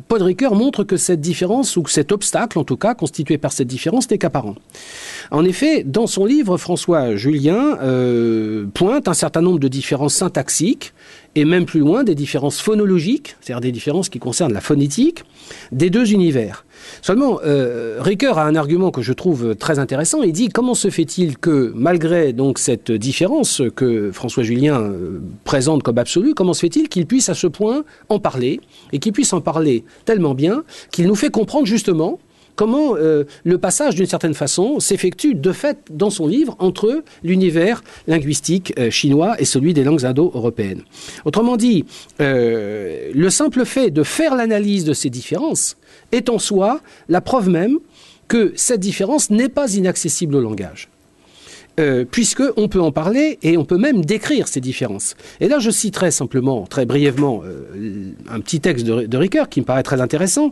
Paul 0.08 0.22
Ricoeur 0.22 0.54
montre 0.54 0.82
que 0.82 0.96
cette 0.96 1.20
différence, 1.20 1.76
ou 1.76 1.82
que 1.82 1.90
cet 1.90 2.10
obstacle 2.10 2.58
en 2.58 2.64
tout 2.64 2.76
cas, 2.76 2.94
constitué 2.94 3.38
par 3.38 3.52
cette 3.52 3.68
différence, 3.68 4.10
n'est 4.10 4.18
qu'apparent. 4.18 4.56
En 5.30 5.44
effet, 5.44 5.84
dans 5.84 6.06
son 6.06 6.24
livre, 6.24 6.56
François 6.56 7.16
Julien 7.16 7.78
pointe 8.74 9.08
un 9.08 9.14
certain 9.14 9.40
nombre 9.40 9.60
de 9.60 9.68
différences 9.68 10.14
syntaxiques 10.14 10.92
et 11.36 11.44
même 11.44 11.66
plus 11.66 11.80
loin 11.80 12.02
des 12.02 12.14
différences 12.14 12.60
phonologiques, 12.60 13.36
c'est-à-dire 13.40 13.60
des 13.60 13.72
différences 13.72 14.08
qui 14.08 14.18
concernent 14.18 14.54
la 14.54 14.62
phonétique, 14.62 15.22
des 15.70 15.90
deux 15.90 16.12
univers. 16.12 16.64
Seulement, 17.02 17.40
euh, 17.44 17.98
Ricoeur 18.00 18.38
a 18.38 18.46
un 18.46 18.56
argument 18.56 18.90
que 18.90 19.02
je 19.02 19.12
trouve 19.12 19.54
très 19.54 19.78
intéressant. 19.78 20.22
Il 20.22 20.32
dit 20.32 20.48
comment 20.48 20.74
se 20.74 20.88
fait-il 20.88 21.36
que, 21.36 21.72
malgré 21.74 22.32
donc 22.32 22.58
cette 22.58 22.90
différence 22.90 23.62
que 23.76 24.10
François 24.12 24.42
Julien 24.42 24.80
euh, 24.80 25.20
présente 25.44 25.82
comme 25.82 25.98
absolue, 25.98 26.34
comment 26.34 26.54
se 26.54 26.60
fait-il 26.60 26.88
qu'il 26.88 27.06
puisse 27.06 27.28
à 27.28 27.34
ce 27.34 27.46
point 27.46 27.84
en 28.08 28.18
parler 28.18 28.60
et 28.92 28.98
qu'il 28.98 29.12
puisse 29.12 29.32
en 29.34 29.42
parler 29.42 29.84
tellement 30.06 30.34
bien 30.34 30.64
qu'il 30.90 31.06
nous 31.06 31.14
fait 31.14 31.30
comprendre 31.30 31.66
justement 31.66 32.18
comment 32.56 32.96
euh, 32.96 33.24
le 33.44 33.58
passage, 33.58 33.94
d'une 33.94 34.06
certaine 34.06 34.34
façon, 34.34 34.80
s'effectue 34.80 35.34
de 35.34 35.52
fait 35.52 35.78
dans 35.90 36.10
son 36.10 36.26
livre 36.26 36.56
entre 36.58 37.04
l'univers 37.22 37.84
linguistique 38.08 38.72
euh, 38.78 38.90
chinois 38.90 39.40
et 39.40 39.44
celui 39.44 39.74
des 39.74 39.84
langues 39.84 40.04
indo-européennes. 40.04 40.82
Autrement 41.24 41.56
dit, 41.56 41.84
euh, 42.20 43.12
le 43.14 43.30
simple 43.30 43.64
fait 43.64 43.90
de 43.90 44.02
faire 44.02 44.34
l'analyse 44.34 44.84
de 44.84 44.94
ces 44.94 45.10
différences 45.10 45.76
est 46.10 46.28
en 46.28 46.38
soi 46.38 46.80
la 47.08 47.20
preuve 47.20 47.48
même 47.50 47.78
que 48.26 48.52
cette 48.56 48.80
différence 48.80 49.30
n'est 49.30 49.48
pas 49.48 49.72
inaccessible 49.74 50.34
au 50.34 50.40
langage. 50.40 50.88
puisqu'on 52.10 52.68
peut 52.68 52.80
en 52.80 52.90
parler 52.90 53.38
et 53.42 53.58
on 53.58 53.66
peut 53.66 53.76
même 53.76 54.02
décrire 54.02 54.48
ces 54.48 54.62
différences. 54.62 55.14
Et 55.40 55.48
là, 55.48 55.58
je 55.58 55.70
citerai 55.70 56.10
simplement, 56.10 56.66
très 56.66 56.86
brièvement, 56.86 57.42
un 58.30 58.40
petit 58.40 58.60
texte 58.60 58.86
de 58.86 59.16
Ricoeur 59.18 59.50
qui 59.50 59.60
me 59.60 59.66
paraît 59.66 59.82
très 59.82 60.00
intéressant. 60.00 60.50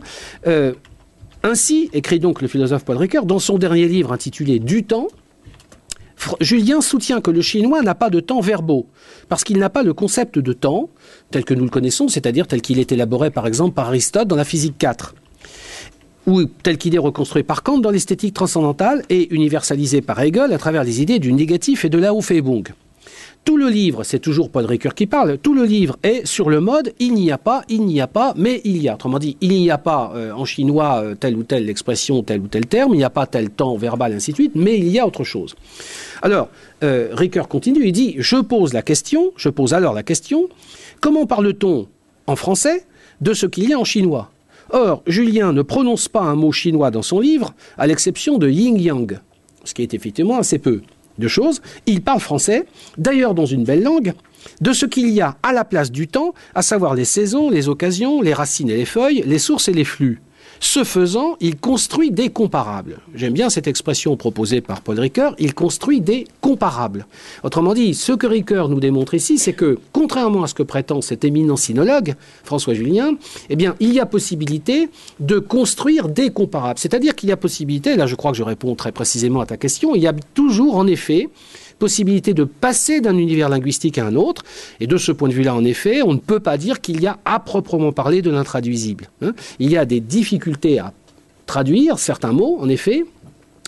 Ainsi, 1.45 1.91
écrit 1.93 2.19
donc 2.19 2.41
le 2.41 2.47
philosophe 2.47 2.85
Paul 2.85 2.97
Ricoeur 2.97 3.23
dans 3.23 3.37
son 3.37 3.59
dernier 3.59 3.87
livre 3.87 4.11
intitulé 4.11 4.57
Du 4.57 4.83
temps, 4.83 5.09
Julien 6.41 6.81
soutient 6.81 7.21
que 7.21 7.29
le 7.29 7.43
chinois 7.43 7.83
n'a 7.83 7.93
pas 7.93 8.09
de 8.09 8.19
temps 8.19 8.39
verbaux, 8.39 8.87
parce 9.29 9.43
qu'il 9.43 9.59
n'a 9.59 9.69
pas 9.69 9.83
le 9.83 9.93
concept 9.93 10.39
de 10.39 10.53
temps, 10.53 10.89
tel 11.29 11.45
que 11.45 11.53
nous 11.53 11.63
le 11.63 11.69
connaissons, 11.69 12.07
c'est-à-dire 12.07 12.47
tel 12.47 12.63
qu'il 12.63 12.79
est 12.79 12.91
élaboré 12.91 13.29
par 13.29 13.45
exemple 13.45 13.75
par 13.75 13.89
Aristote 13.89 14.27
dans 14.27 14.35
la 14.35 14.43
physique 14.43 14.79
4, 14.79 15.13
ou 16.25 16.45
tel 16.45 16.79
qu'il 16.79 16.95
est 16.95 16.97
reconstruit 16.97 17.43
par 17.43 17.61
Kant 17.61 17.77
dans 17.77 17.91
l'esthétique 17.91 18.33
transcendantale 18.33 19.03
et 19.09 19.31
universalisé 19.31 20.01
par 20.01 20.19
Hegel 20.19 20.51
à 20.51 20.57
travers 20.57 20.83
les 20.83 21.03
idées 21.03 21.19
du 21.19 21.31
négatif 21.31 21.85
et 21.85 21.89
de 21.89 21.99
la 21.99 22.15
Aufhebung. 22.15 22.63
Tout 23.45 23.57
le 23.57 23.69
livre, 23.69 24.03
c'est 24.03 24.17
toujours 24.17 24.49
Paul 24.49 24.65
Ricoeur 24.65 24.95
qui 24.95 25.05
parle, 25.05 25.37
tout 25.37 25.53
le 25.53 25.65
livre 25.65 25.97
est 26.01 26.25
sur 26.25 26.49
le 26.49 26.59
mode 26.59 26.93
il 26.97 27.13
n'y 27.13 27.31
a 27.31 27.37
pas, 27.37 27.61
il 27.69 27.85
n'y 27.85 28.01
a 28.01 28.07
pas, 28.07 28.33
mais 28.35 28.59
il 28.63 28.81
y 28.81 28.89
a. 28.89 28.95
Autrement 28.95 29.19
dit, 29.19 29.37
il 29.39 29.51
n'y 29.51 29.69
a 29.69 29.77
pas 29.77 30.11
euh, 30.15 30.31
en 30.31 30.45
chinois 30.45 31.03
euh, 31.03 31.13
telle 31.13 31.35
ou 31.35 31.43
telle 31.43 31.69
expression, 31.69 32.23
tel 32.23 32.41
ou 32.41 32.47
tel 32.47 32.65
terme, 32.65 32.95
il 32.95 32.97
n'y 32.97 33.03
a 33.03 33.11
pas 33.11 33.27
tel 33.27 33.51
temps 33.51 33.77
verbal, 33.77 34.13
ainsi 34.13 34.31
de 34.31 34.35
suite, 34.35 34.53
mais 34.55 34.79
il 34.79 34.87
y 34.87 34.97
a 34.97 35.05
autre 35.05 35.23
chose. 35.23 35.53
Alors, 36.23 36.49
euh, 36.83 37.09
Ricoeur 37.11 37.47
continue, 37.47 37.85
il 37.85 37.91
dit 37.91 38.15
Je 38.17 38.37
pose 38.37 38.73
la 38.73 38.81
question, 38.81 39.31
je 39.37 39.49
pose 39.49 39.75
alors 39.75 39.93
la 39.93 40.01
question 40.01 40.49
comment 40.99 41.27
parle-t-on 41.27 41.87
en 42.25 42.35
français 42.35 42.87
de 43.21 43.33
ce 43.33 43.45
qu'il 43.45 43.69
y 43.69 43.73
a 43.73 43.77
en 43.77 43.83
chinois? 43.83 44.31
Or, 44.71 45.03
Julien 45.05 45.53
ne 45.53 45.61
prononce 45.61 46.07
pas 46.07 46.21
un 46.21 46.33
mot 46.33 46.51
chinois 46.51 46.89
dans 46.89 47.03
son 47.03 47.19
livre, 47.19 47.53
à 47.77 47.85
l'exception 47.85 48.39
de 48.39 48.49
yin-yang, 48.49 49.19
ce 49.63 49.75
qui 49.75 49.83
est 49.83 49.93
effectivement 49.93 50.39
assez 50.39 50.57
peu 50.57 50.81
de 51.17 51.27
choses. 51.27 51.61
Il 51.85 52.01
parle 52.01 52.19
français, 52.19 52.65
d'ailleurs 52.97 53.33
dans 53.33 53.45
une 53.45 53.63
belle 53.63 53.83
langue, 53.83 54.13
de 54.61 54.73
ce 54.73 54.85
qu'il 54.85 55.09
y 55.09 55.21
a 55.21 55.37
à 55.43 55.53
la 55.53 55.65
place 55.65 55.91
du 55.91 56.07
temps, 56.07 56.33
à 56.53 56.61
savoir 56.61 56.93
les 56.95 57.05
saisons, 57.05 57.49
les 57.49 57.69
occasions, 57.69 58.21
les 58.21 58.33
racines 58.33 58.69
et 58.69 58.77
les 58.77 58.85
feuilles, 58.85 59.23
les 59.25 59.39
sources 59.39 59.67
et 59.67 59.73
les 59.73 59.85
flux. 59.85 60.21
Ce 60.59 60.83
faisant, 60.83 61.35
il 61.39 61.57
construit 61.57 62.11
des 62.11 62.29
comparables. 62.29 62.99
J'aime 63.13 63.33
bien 63.33 63.49
cette 63.49 63.67
expression 63.67 64.15
proposée 64.15 64.61
par 64.61 64.81
Paul 64.81 64.99
Ricoeur, 64.99 65.35
il 65.39 65.53
construit 65.53 66.01
des 66.01 66.27
comparables. 66.41 67.05
Autrement 67.43 67.73
dit, 67.73 67.93
ce 67.93 68.13
que 68.13 68.27
Ricoeur 68.27 68.69
nous 68.69 68.79
démontre 68.79 69.13
ici, 69.13 69.37
c'est 69.37 69.53
que, 69.53 69.77
contrairement 69.91 70.43
à 70.43 70.47
ce 70.47 70.53
que 70.53 70.63
prétend 70.63 71.01
cet 71.01 71.25
éminent 71.25 71.55
sinologue, 71.55 72.15
François 72.43 72.73
Julien, 72.73 73.15
eh 73.49 73.55
bien, 73.55 73.75
il 73.79 73.93
y 73.93 73.99
a 73.99 74.05
possibilité 74.05 74.89
de 75.19 75.39
construire 75.39 76.07
des 76.07 76.31
comparables. 76.31 76.79
C'est-à-dire 76.79 77.15
qu'il 77.15 77.29
y 77.29 77.31
a 77.31 77.37
possibilité, 77.37 77.95
là 77.95 78.07
je 78.07 78.15
crois 78.15 78.31
que 78.31 78.37
je 78.37 78.43
réponds 78.43 78.75
très 78.75 78.91
précisément 78.91 79.41
à 79.41 79.45
ta 79.45 79.57
question, 79.57 79.95
il 79.95 80.01
y 80.01 80.07
a 80.07 80.13
toujours 80.33 80.77
en 80.77 80.87
effet 80.87 81.29
possibilité 81.79 82.33
de 82.33 82.43
passer 82.43 83.01
d'un 83.01 83.17
univers 83.17 83.49
linguistique 83.49 83.97
à 83.97 84.05
un 84.05 84.15
autre. 84.15 84.43
Et 84.79 84.87
de 84.87 84.97
ce 84.97 85.11
point 85.11 85.29
de 85.29 85.33
vue-là, 85.33 85.55
en 85.55 85.63
effet, 85.63 86.01
on 86.01 86.13
ne 86.13 86.19
peut 86.19 86.39
pas 86.39 86.57
dire 86.57 86.81
qu'il 86.81 87.01
y 87.01 87.07
a 87.07 87.19
à 87.25 87.39
proprement 87.39 87.91
parler 87.91 88.21
de 88.21 88.31
l'intraduisible. 88.31 89.09
Hein. 89.21 89.33
il 89.59 89.71
y 89.71 89.77
a 89.77 89.85
des 89.85 89.99
difficultés 89.99 90.79
à 90.79 90.93
traduire 91.45 91.99
certains 91.99 92.31
mots, 92.31 92.57
en 92.59 92.69
effet, 92.69 93.05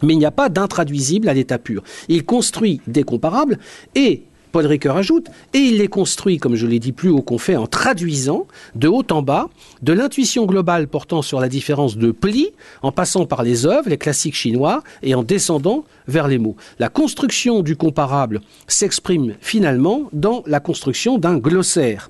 mais 0.03 0.13
il 0.13 0.19
n'y 0.19 0.25
a 0.25 0.31
pas 0.31 0.49
d'intraduisible 0.49 1.29
à 1.29 1.33
l'état 1.33 1.57
pur. 1.57 1.83
Il 2.07 2.25
construit 2.25 2.81
des 2.87 3.03
comparables 3.03 3.59
et 3.95 4.23
Paul 4.57 4.97
ajoute, 4.97 5.27
et 5.53 5.59
il 5.59 5.77
les 5.77 5.87
construit, 5.87 6.39
comme 6.39 6.55
je 6.55 6.65
l'ai 6.65 6.79
dit 6.79 6.91
plus 6.91 7.09
haut 7.09 7.21
qu'on 7.21 7.37
fait, 7.37 7.55
en 7.55 7.67
traduisant 7.67 8.47
de 8.73 8.87
haut 8.87 9.05
en 9.11 9.21
bas 9.21 9.49
de 9.83 9.93
l'intuition 9.93 10.47
globale 10.47 10.87
portant 10.87 11.21
sur 11.21 11.39
la 11.39 11.47
différence 11.47 11.95
de 11.95 12.09
plis, 12.09 12.49
en 12.81 12.91
passant 12.91 13.27
par 13.27 13.43
les 13.43 13.67
œuvres, 13.67 13.87
les 13.87 13.99
classiques 13.99 14.33
chinois, 14.33 14.81
et 15.03 15.13
en 15.13 15.21
descendant 15.21 15.83
vers 16.07 16.27
les 16.27 16.39
mots. 16.39 16.55
La 16.79 16.89
construction 16.89 17.61
du 17.61 17.75
comparable 17.75 18.41
s'exprime 18.67 19.35
finalement 19.41 20.09
dans 20.11 20.41
la 20.47 20.59
construction 20.59 21.19
d'un 21.19 21.37
glossaire. 21.37 22.09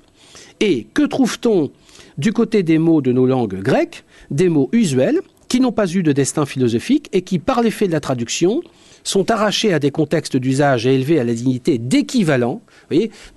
Et 0.60 0.86
que 0.94 1.02
trouve-t-on 1.02 1.70
du 2.16 2.32
côté 2.32 2.62
des 2.62 2.78
mots 2.78 3.02
de 3.02 3.12
nos 3.12 3.26
langues 3.26 3.60
grecques 3.60 4.04
Des 4.30 4.48
mots 4.48 4.70
usuels 4.72 5.20
qui 5.48 5.60
n'ont 5.60 5.72
pas 5.72 5.86
eu 5.92 6.02
de 6.02 6.12
destin 6.12 6.46
philosophique 6.46 7.10
et 7.12 7.20
qui, 7.20 7.38
par 7.38 7.60
l'effet 7.60 7.88
de 7.88 7.92
la 7.92 8.00
traduction, 8.00 8.62
sont 9.08 9.30
arrachés 9.30 9.72
à 9.72 9.78
des 9.78 9.90
contextes 9.90 10.36
d'usage 10.36 10.86
et 10.86 10.94
élevés 10.94 11.18
à 11.18 11.24
la 11.24 11.32
dignité 11.32 11.78
d'équivalent. 11.78 12.60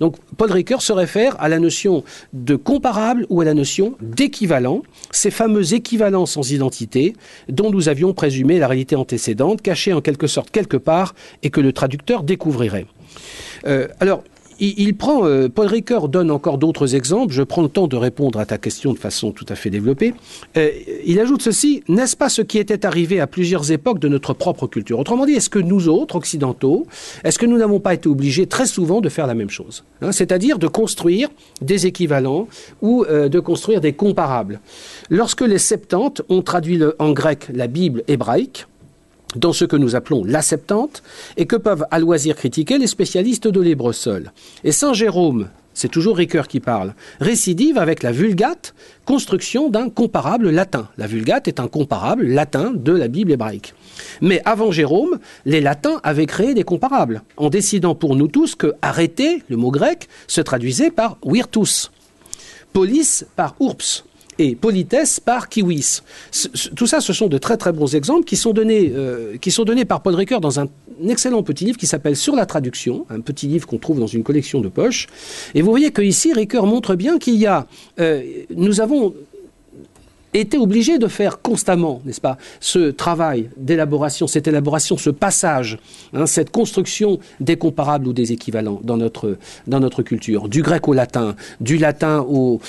Donc 0.00 0.16
Paul 0.36 0.52
Ricoeur 0.52 0.82
se 0.82 0.92
réfère 0.92 1.34
à 1.40 1.48
la 1.48 1.58
notion 1.58 2.04
de 2.34 2.56
comparable 2.56 3.26
ou 3.30 3.40
à 3.40 3.44
la 3.46 3.54
notion 3.54 3.94
d'équivalent, 4.02 4.82
ces 5.12 5.30
fameux 5.30 5.72
équivalents 5.72 6.26
sans 6.26 6.52
identité 6.52 7.14
dont 7.48 7.70
nous 7.70 7.88
avions 7.88 8.12
présumé 8.12 8.58
la 8.58 8.68
réalité 8.68 8.96
antécédente, 8.96 9.62
cachée 9.62 9.94
en 9.94 10.02
quelque 10.02 10.26
sorte 10.26 10.50
quelque 10.50 10.76
part 10.76 11.14
et 11.42 11.48
que 11.48 11.62
le 11.62 11.72
traducteur 11.72 12.22
découvrirait. 12.22 12.86
Euh, 13.66 13.88
alors, 14.00 14.24
il, 14.62 14.96
prend, 14.96 15.26
euh, 15.26 15.48
Paul 15.48 15.66
Ricoeur 15.66 16.08
donne 16.08 16.30
encore 16.30 16.56
d'autres 16.56 16.94
exemples. 16.94 17.32
Je 17.32 17.42
prends 17.42 17.62
le 17.62 17.68
temps 17.68 17.88
de 17.88 17.96
répondre 17.96 18.38
à 18.38 18.46
ta 18.46 18.58
question 18.58 18.92
de 18.92 18.98
façon 18.98 19.32
tout 19.32 19.46
à 19.48 19.56
fait 19.56 19.70
développée. 19.70 20.14
Euh, 20.56 20.70
il 21.04 21.18
ajoute 21.18 21.42
ceci 21.42 21.82
n'est-ce 21.88 22.16
pas 22.16 22.28
ce 22.28 22.42
qui 22.42 22.58
était 22.58 22.86
arrivé 22.86 23.18
à 23.18 23.26
plusieurs 23.26 23.72
époques 23.72 23.98
de 23.98 24.08
notre 24.08 24.34
propre 24.34 24.68
culture? 24.68 25.00
Autrement 25.00 25.26
dit, 25.26 25.32
est-ce 25.32 25.50
que 25.50 25.58
nous 25.58 25.88
autres, 25.88 26.14
occidentaux, 26.14 26.86
est-ce 27.24 27.38
que 27.38 27.46
nous 27.46 27.58
n'avons 27.58 27.80
pas 27.80 27.94
été 27.94 28.08
obligés 28.08 28.46
très 28.46 28.66
souvent 28.66 29.00
de 29.00 29.08
faire 29.08 29.26
la 29.26 29.34
même 29.34 29.50
chose 29.50 29.84
hein, 30.00 30.12
C'est-à-dire 30.12 30.58
de 30.58 30.68
construire 30.68 31.28
des 31.60 31.86
équivalents 31.86 32.46
ou 32.80 33.04
euh, 33.04 33.28
de 33.28 33.40
construire 33.40 33.80
des 33.80 33.92
comparables. 33.92 34.60
Lorsque 35.10 35.40
les 35.40 35.58
Septante 35.58 36.22
ont 36.28 36.42
traduit 36.42 36.80
en 36.98 37.12
grec 37.12 37.48
la 37.52 37.66
Bible 37.66 38.04
hébraïque, 38.06 38.66
dans 39.36 39.52
ce 39.52 39.64
que 39.64 39.76
nous 39.76 39.96
appelons 39.96 40.24
la 40.24 40.42
Septante, 40.42 41.02
et 41.36 41.46
que 41.46 41.56
peuvent 41.56 41.86
à 41.90 41.98
loisir 41.98 42.36
critiquer 42.36 42.78
les 42.78 42.86
spécialistes 42.86 43.48
de 43.48 43.60
l'hébreu 43.60 43.92
seul. 43.92 44.32
Et 44.64 44.72
Saint 44.72 44.92
Jérôme, 44.92 45.48
c'est 45.74 45.88
toujours 45.88 46.16
Ricoeur 46.16 46.48
qui 46.48 46.60
parle, 46.60 46.94
récidive 47.20 47.78
avec 47.78 48.02
la 48.02 48.12
Vulgate, 48.12 48.74
construction 49.04 49.70
d'un 49.70 49.88
comparable 49.88 50.50
latin. 50.50 50.88
La 50.98 51.06
Vulgate 51.06 51.48
est 51.48 51.60
un 51.60 51.68
comparable 51.68 52.26
latin 52.26 52.72
de 52.74 52.92
la 52.92 53.08
Bible 53.08 53.32
hébraïque. 53.32 53.74
Mais 54.20 54.42
avant 54.44 54.70
Jérôme, 54.70 55.18
les 55.44 55.60
latins 55.60 56.00
avaient 56.02 56.26
créé 56.26 56.54
des 56.54 56.64
comparables, 56.64 57.22
en 57.36 57.48
décidant 57.48 57.94
pour 57.94 58.16
nous 58.16 58.28
tous 58.28 58.54
que 58.54 58.74
arrêter, 58.82 59.42
le 59.48 59.56
mot 59.56 59.70
grec, 59.70 60.08
se 60.26 60.40
traduisait 60.40 60.90
par 60.90 61.16
virtus, 61.24 61.90
polis 62.72 63.24
par 63.36 63.54
urps, 63.60 64.04
et 64.42 64.54
politesse 64.54 65.20
par 65.20 65.48
kiwis. 65.48 66.00
Tout 66.74 66.86
ça, 66.86 67.00
ce 67.00 67.12
sont 67.12 67.28
de 67.28 67.38
très 67.38 67.56
très 67.56 67.72
bons 67.72 67.94
exemples 67.94 68.24
qui 68.24 68.36
sont 68.36 68.52
donnés, 68.52 68.92
euh, 68.94 69.36
qui 69.38 69.50
sont 69.50 69.64
donnés 69.64 69.84
par 69.84 70.02
Paul 70.02 70.14
Ricoeur 70.14 70.40
dans 70.40 70.60
un 70.60 70.68
excellent 71.08 71.42
petit 71.42 71.64
livre 71.64 71.78
qui 71.78 71.86
s'appelle 71.86 72.16
Sur 72.16 72.34
la 72.34 72.46
traduction, 72.46 73.06
un 73.10 73.20
petit 73.20 73.46
livre 73.46 73.66
qu'on 73.66 73.78
trouve 73.78 73.98
dans 73.98 74.06
une 74.06 74.22
collection 74.22 74.60
de 74.60 74.68
poches. 74.68 75.06
Et 75.54 75.62
vous 75.62 75.70
voyez 75.70 75.90
que 75.90 76.02
ici, 76.02 76.32
Ricoeur 76.32 76.66
montre 76.66 76.94
bien 76.94 77.18
qu'il 77.18 77.36
y 77.36 77.46
a, 77.46 77.66
euh, 78.00 78.22
nous 78.54 78.80
avons 78.80 79.14
était 80.34 80.58
obligé 80.58 80.98
de 80.98 81.06
faire 81.08 81.42
constamment, 81.42 82.00
n'est-ce 82.04 82.20
pas, 82.20 82.38
ce 82.60 82.90
travail 82.90 83.50
d'élaboration, 83.56 84.26
cette 84.26 84.46
élaboration, 84.46 84.96
ce 84.96 85.10
passage, 85.10 85.78
hein, 86.14 86.26
cette 86.26 86.50
construction 86.50 87.18
des 87.40 87.56
comparables 87.56 88.08
ou 88.08 88.12
des 88.12 88.32
équivalents 88.32 88.80
dans 88.82 88.96
notre, 88.96 89.36
dans 89.66 89.80
notre 89.80 90.02
culture, 90.02 90.48
du 90.48 90.62
grec 90.62 90.88
au 90.88 90.92
latin, 90.92 91.36
du 91.60 91.76
latin 91.76 92.24
au, 92.28 92.60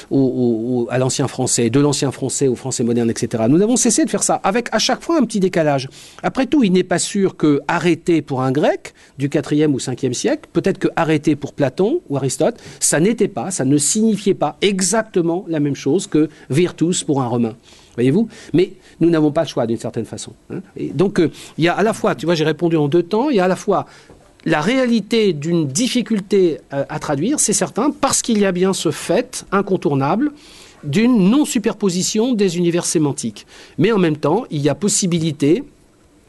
à 0.89 0.97
l'ancien 0.97 1.27
français, 1.27 1.69
de 1.69 1.79
l'ancien 1.79 2.11
français 2.11 2.47
au 2.47 2.55
français 2.55 2.83
moderne, 2.83 3.09
etc. 3.09 3.45
Nous 3.47 3.61
avons 3.61 3.77
cessé 3.77 4.03
de 4.05 4.09
faire 4.09 4.23
ça, 4.23 4.35
avec 4.43 4.69
à 4.71 4.79
chaque 4.79 5.01
fois 5.01 5.17
un 5.17 5.23
petit 5.23 5.39
décalage. 5.39 5.89
Après 6.21 6.45
tout, 6.45 6.63
il 6.63 6.73
n'est 6.73 6.83
pas 6.83 6.99
sûr 6.99 7.37
que 7.37 7.61
arrêter 7.67 8.21
pour 8.21 8.41
un 8.41 8.51
grec 8.51 8.93
du 9.17 9.29
4e 9.29 9.71
ou 9.71 9.77
5e 9.77 10.13
siècle, 10.13 10.49
peut-être 10.51 10.79
que 10.79 10.89
arrêter 10.95 11.35
pour 11.35 11.53
Platon 11.53 12.01
ou 12.09 12.17
Aristote, 12.17 12.55
ça 12.79 12.99
n'était 12.99 13.27
pas, 13.27 13.51
ça 13.51 13.65
ne 13.65 13.77
signifiait 13.77 14.33
pas 14.33 14.57
exactement 14.61 15.45
la 15.47 15.59
même 15.59 15.75
chose 15.75 16.07
que 16.07 16.29
virtus 16.49 17.03
pour 17.03 17.21
un 17.21 17.27
romain. 17.27 17.52
Voyez-vous? 17.95 18.27
Mais 18.53 18.73
nous 18.99 19.09
n'avons 19.09 19.31
pas 19.31 19.43
le 19.43 19.47
choix 19.47 19.67
d'une 19.67 19.77
certaine 19.77 20.05
façon. 20.05 20.33
Hein. 20.51 20.59
Donc, 20.93 21.19
euh, 21.19 21.31
il 21.57 21.63
y 21.63 21.67
a 21.67 21.73
à 21.73 21.83
la 21.83 21.93
fois, 21.93 22.15
tu 22.15 22.25
vois, 22.25 22.35
j'ai 22.35 22.43
répondu 22.43 22.75
en 22.75 22.87
deux 22.87 23.03
temps, 23.03 23.29
il 23.29 23.35
y 23.35 23.39
a 23.39 23.45
à 23.45 23.47
la 23.47 23.55
fois 23.55 23.85
la 24.45 24.61
réalité 24.61 25.33
d'une 25.33 25.67
difficulté 25.67 26.59
euh, 26.73 26.85
à 26.89 26.99
traduire, 26.99 27.39
c'est 27.39 27.53
certain, 27.53 27.91
parce 27.91 28.21
qu'il 28.21 28.39
y 28.39 28.45
a 28.45 28.51
bien 28.51 28.73
ce 28.73 28.91
fait 28.91 29.45
incontournable 29.51 30.31
d'une 30.83 31.29
non-superposition 31.29 32.33
des 32.33 32.57
univers 32.57 32.85
sémantiques. 32.85 33.45
Mais 33.77 33.91
en 33.91 33.99
même 33.99 34.17
temps, 34.17 34.43
il 34.51 34.61
y 34.61 34.69
a 34.69 34.75
possibilité 34.75 35.63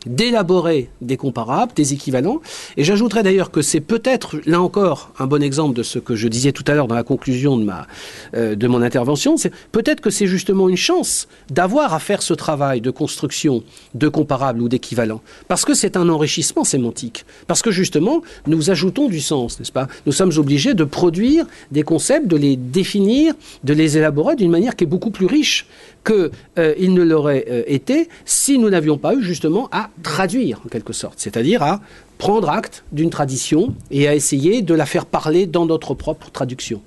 d'élaborer 0.06 0.90
des 1.00 1.16
comparables, 1.16 1.72
des 1.74 1.92
équivalents. 1.92 2.40
Et 2.76 2.84
j'ajouterais 2.84 3.22
d'ailleurs 3.22 3.50
que 3.50 3.62
c'est 3.62 3.80
peut-être, 3.80 4.36
là 4.46 4.60
encore, 4.60 5.10
un 5.18 5.26
bon 5.26 5.42
exemple 5.42 5.74
de 5.76 5.82
ce 5.82 5.98
que 5.98 6.14
je 6.14 6.28
disais 6.28 6.52
tout 6.52 6.64
à 6.66 6.74
l'heure 6.74 6.88
dans 6.88 6.94
la 6.94 7.02
conclusion 7.02 7.56
de, 7.56 7.64
ma, 7.64 7.86
euh, 8.34 8.54
de 8.54 8.66
mon 8.66 8.82
intervention, 8.82 9.36
c'est 9.36 9.52
peut-être 9.72 10.00
que 10.00 10.10
c'est 10.10 10.26
justement 10.26 10.68
une 10.68 10.76
chance 10.76 11.28
d'avoir 11.50 11.94
à 11.94 11.98
faire 11.98 12.22
ce 12.22 12.34
travail 12.34 12.80
de 12.80 12.90
construction 12.90 13.62
de 13.94 14.08
comparables 14.08 14.62
ou 14.62 14.68
d'équivalents. 14.68 15.22
Parce 15.48 15.64
que 15.64 15.74
c'est 15.74 15.96
un 15.96 16.08
enrichissement 16.08 16.64
sémantique. 16.64 17.24
Parce 17.46 17.62
que 17.62 17.70
justement, 17.70 18.22
nous 18.46 18.70
ajoutons 18.70 19.08
du 19.08 19.20
sens, 19.20 19.58
n'est-ce 19.58 19.72
pas? 19.72 19.88
Nous 20.06 20.12
sommes 20.12 20.32
obligés 20.36 20.74
de 20.74 20.84
produire 20.84 21.46
des 21.72 21.82
concepts, 21.82 22.26
de 22.26 22.36
les 22.36 22.56
définir, 22.56 23.34
de 23.64 23.74
les 23.74 23.98
élaborer 23.98 24.36
d'une 24.36 24.50
manière 24.50 24.76
qui 24.76 24.84
est 24.84 24.88
beaucoup 24.88 25.10
plus 25.10 25.26
riche 25.26 25.66
qu'il 26.04 26.30
euh, 26.58 26.74
ne 26.78 27.02
l'aurait 27.02 27.46
euh, 27.48 27.62
été 27.66 28.08
si 28.24 28.58
nous 28.58 28.70
n'avions 28.70 28.98
pas 28.98 29.14
eu 29.14 29.22
justement 29.22 29.68
à 29.72 29.90
traduire 30.02 30.60
en 30.64 30.68
quelque 30.68 30.92
sorte, 30.92 31.18
c'est-à-dire 31.18 31.62
à 31.62 31.80
prendre 32.18 32.48
acte 32.50 32.84
d'une 32.92 33.10
tradition 33.10 33.74
et 33.90 34.08
à 34.08 34.14
essayer 34.14 34.62
de 34.62 34.74
la 34.74 34.86
faire 34.86 35.06
parler 35.06 35.46
dans 35.46 35.66
notre 35.66 35.94
propre 35.94 36.30
traduction. 36.30 36.82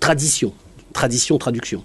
Tradition, 0.00 0.52
tradition, 0.92 1.38
traduction. 1.38 1.82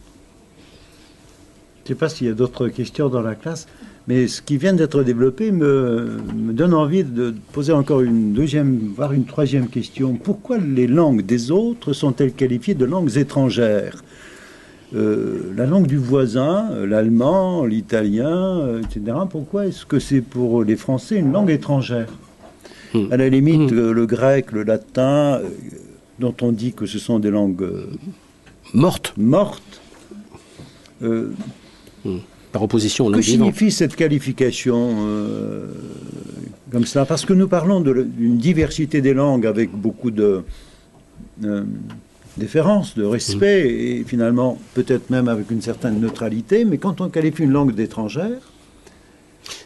Je 1.85 1.93
ne 1.93 1.95
sais 1.95 1.99
pas 1.99 2.09
s'il 2.09 2.27
y 2.27 2.29
a 2.29 2.33
d'autres 2.33 2.67
questions 2.67 3.09
dans 3.09 3.21
la 3.21 3.35
classe, 3.35 3.67
mais 4.07 4.27
ce 4.27 4.41
qui 4.41 4.57
vient 4.57 4.73
d'être 4.73 5.03
développé 5.03 5.51
me, 5.51 6.17
me, 6.35 6.53
donne 6.53 6.73
envie 6.73 7.03
de 7.03 7.33
poser 7.51 7.73
encore 7.73 8.01
une 8.01 8.33
deuxième, 8.33 8.91
voire 8.95 9.13
une 9.13 9.25
troisième 9.25 9.67
question. 9.67 10.15
Pourquoi 10.15 10.57
les 10.57 10.87
langues 10.87 11.23
des 11.23 11.51
autres 11.51 11.93
sont-elles 11.93 12.33
qualifiées 12.33 12.75
de 12.75 12.85
langues 12.85 13.17
étrangères? 13.17 14.03
Euh, 14.95 15.53
la 15.55 15.67
langue 15.67 15.85
du 15.85 15.97
voisin, 15.97 16.69
euh, 16.71 16.87
l'allemand, 16.87 17.63
l'italien, 17.65 18.59
euh, 18.59 18.81
etc. 18.81 19.17
Pourquoi 19.29 19.67
est-ce 19.67 19.85
que 19.85 19.99
c'est 19.99 20.21
pour 20.21 20.63
les 20.63 20.75
Français 20.75 21.17
une 21.17 21.31
langue 21.31 21.51
étrangère 21.51 22.07
hmm. 22.95 23.11
À 23.11 23.17
la 23.17 23.29
limite, 23.29 23.71
hmm. 23.71 23.91
le, 23.91 24.05
grec, 24.07 24.51
le 24.51 24.63
latin, 24.63 25.41
dont 26.17 26.33
on 26.41 26.51
dit 26.51 26.73
que 26.73 26.87
ce 26.87 26.97
sont 26.97 27.19
des 27.19 27.29
langues 27.29 27.69
mortes. 28.73 29.13
Mortes. 29.15 29.81
Hmm. 31.01 31.27
Par 32.51 32.63
opposition 32.63 33.11
Que 33.11 33.21
signifie 33.21 33.69
cette 33.69 33.95
qualification 33.95 34.95
comme 36.71 36.85
ça? 36.85 37.05
Parce 37.05 37.25
que 37.25 37.33
nous 37.33 37.47
parlons 37.47 37.79
d'une 37.79 38.37
diversité 38.37 39.01
des 39.01 39.13
langues 39.13 39.45
avec 39.45 39.69
beaucoup 39.71 40.09
de 40.09 40.43
déférence, 42.39 42.95
de 42.95 43.03
respect, 43.03 43.63
mm. 43.63 43.67
et 43.67 44.03
finalement 44.07 44.57
peut-être 44.73 45.09
même 45.09 45.27
avec 45.27 45.51
une 45.51 45.61
certaine 45.61 45.99
neutralité, 45.99 46.65
mais 46.65 46.77
quand 46.77 47.01
on 47.01 47.09
qualifie 47.09 47.43
une 47.43 47.51
langue 47.51 47.75
d'étrangère, 47.75 48.39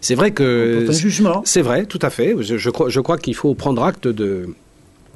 c'est 0.02 0.16
vrai 0.16 0.32
que 0.32 0.88
jugement. 0.92 1.42
C'est 1.46 1.62
vrai, 1.62 1.86
tout 1.86 2.00
à 2.02 2.10
fait. 2.10 2.36
Je, 2.42 2.70
crois, 2.70 2.90
je 2.90 3.00
crois 3.00 3.18
qu'il 3.18 3.36
faut 3.36 3.54
prendre 3.54 3.84
acte 3.84 4.08
de, 4.08 4.50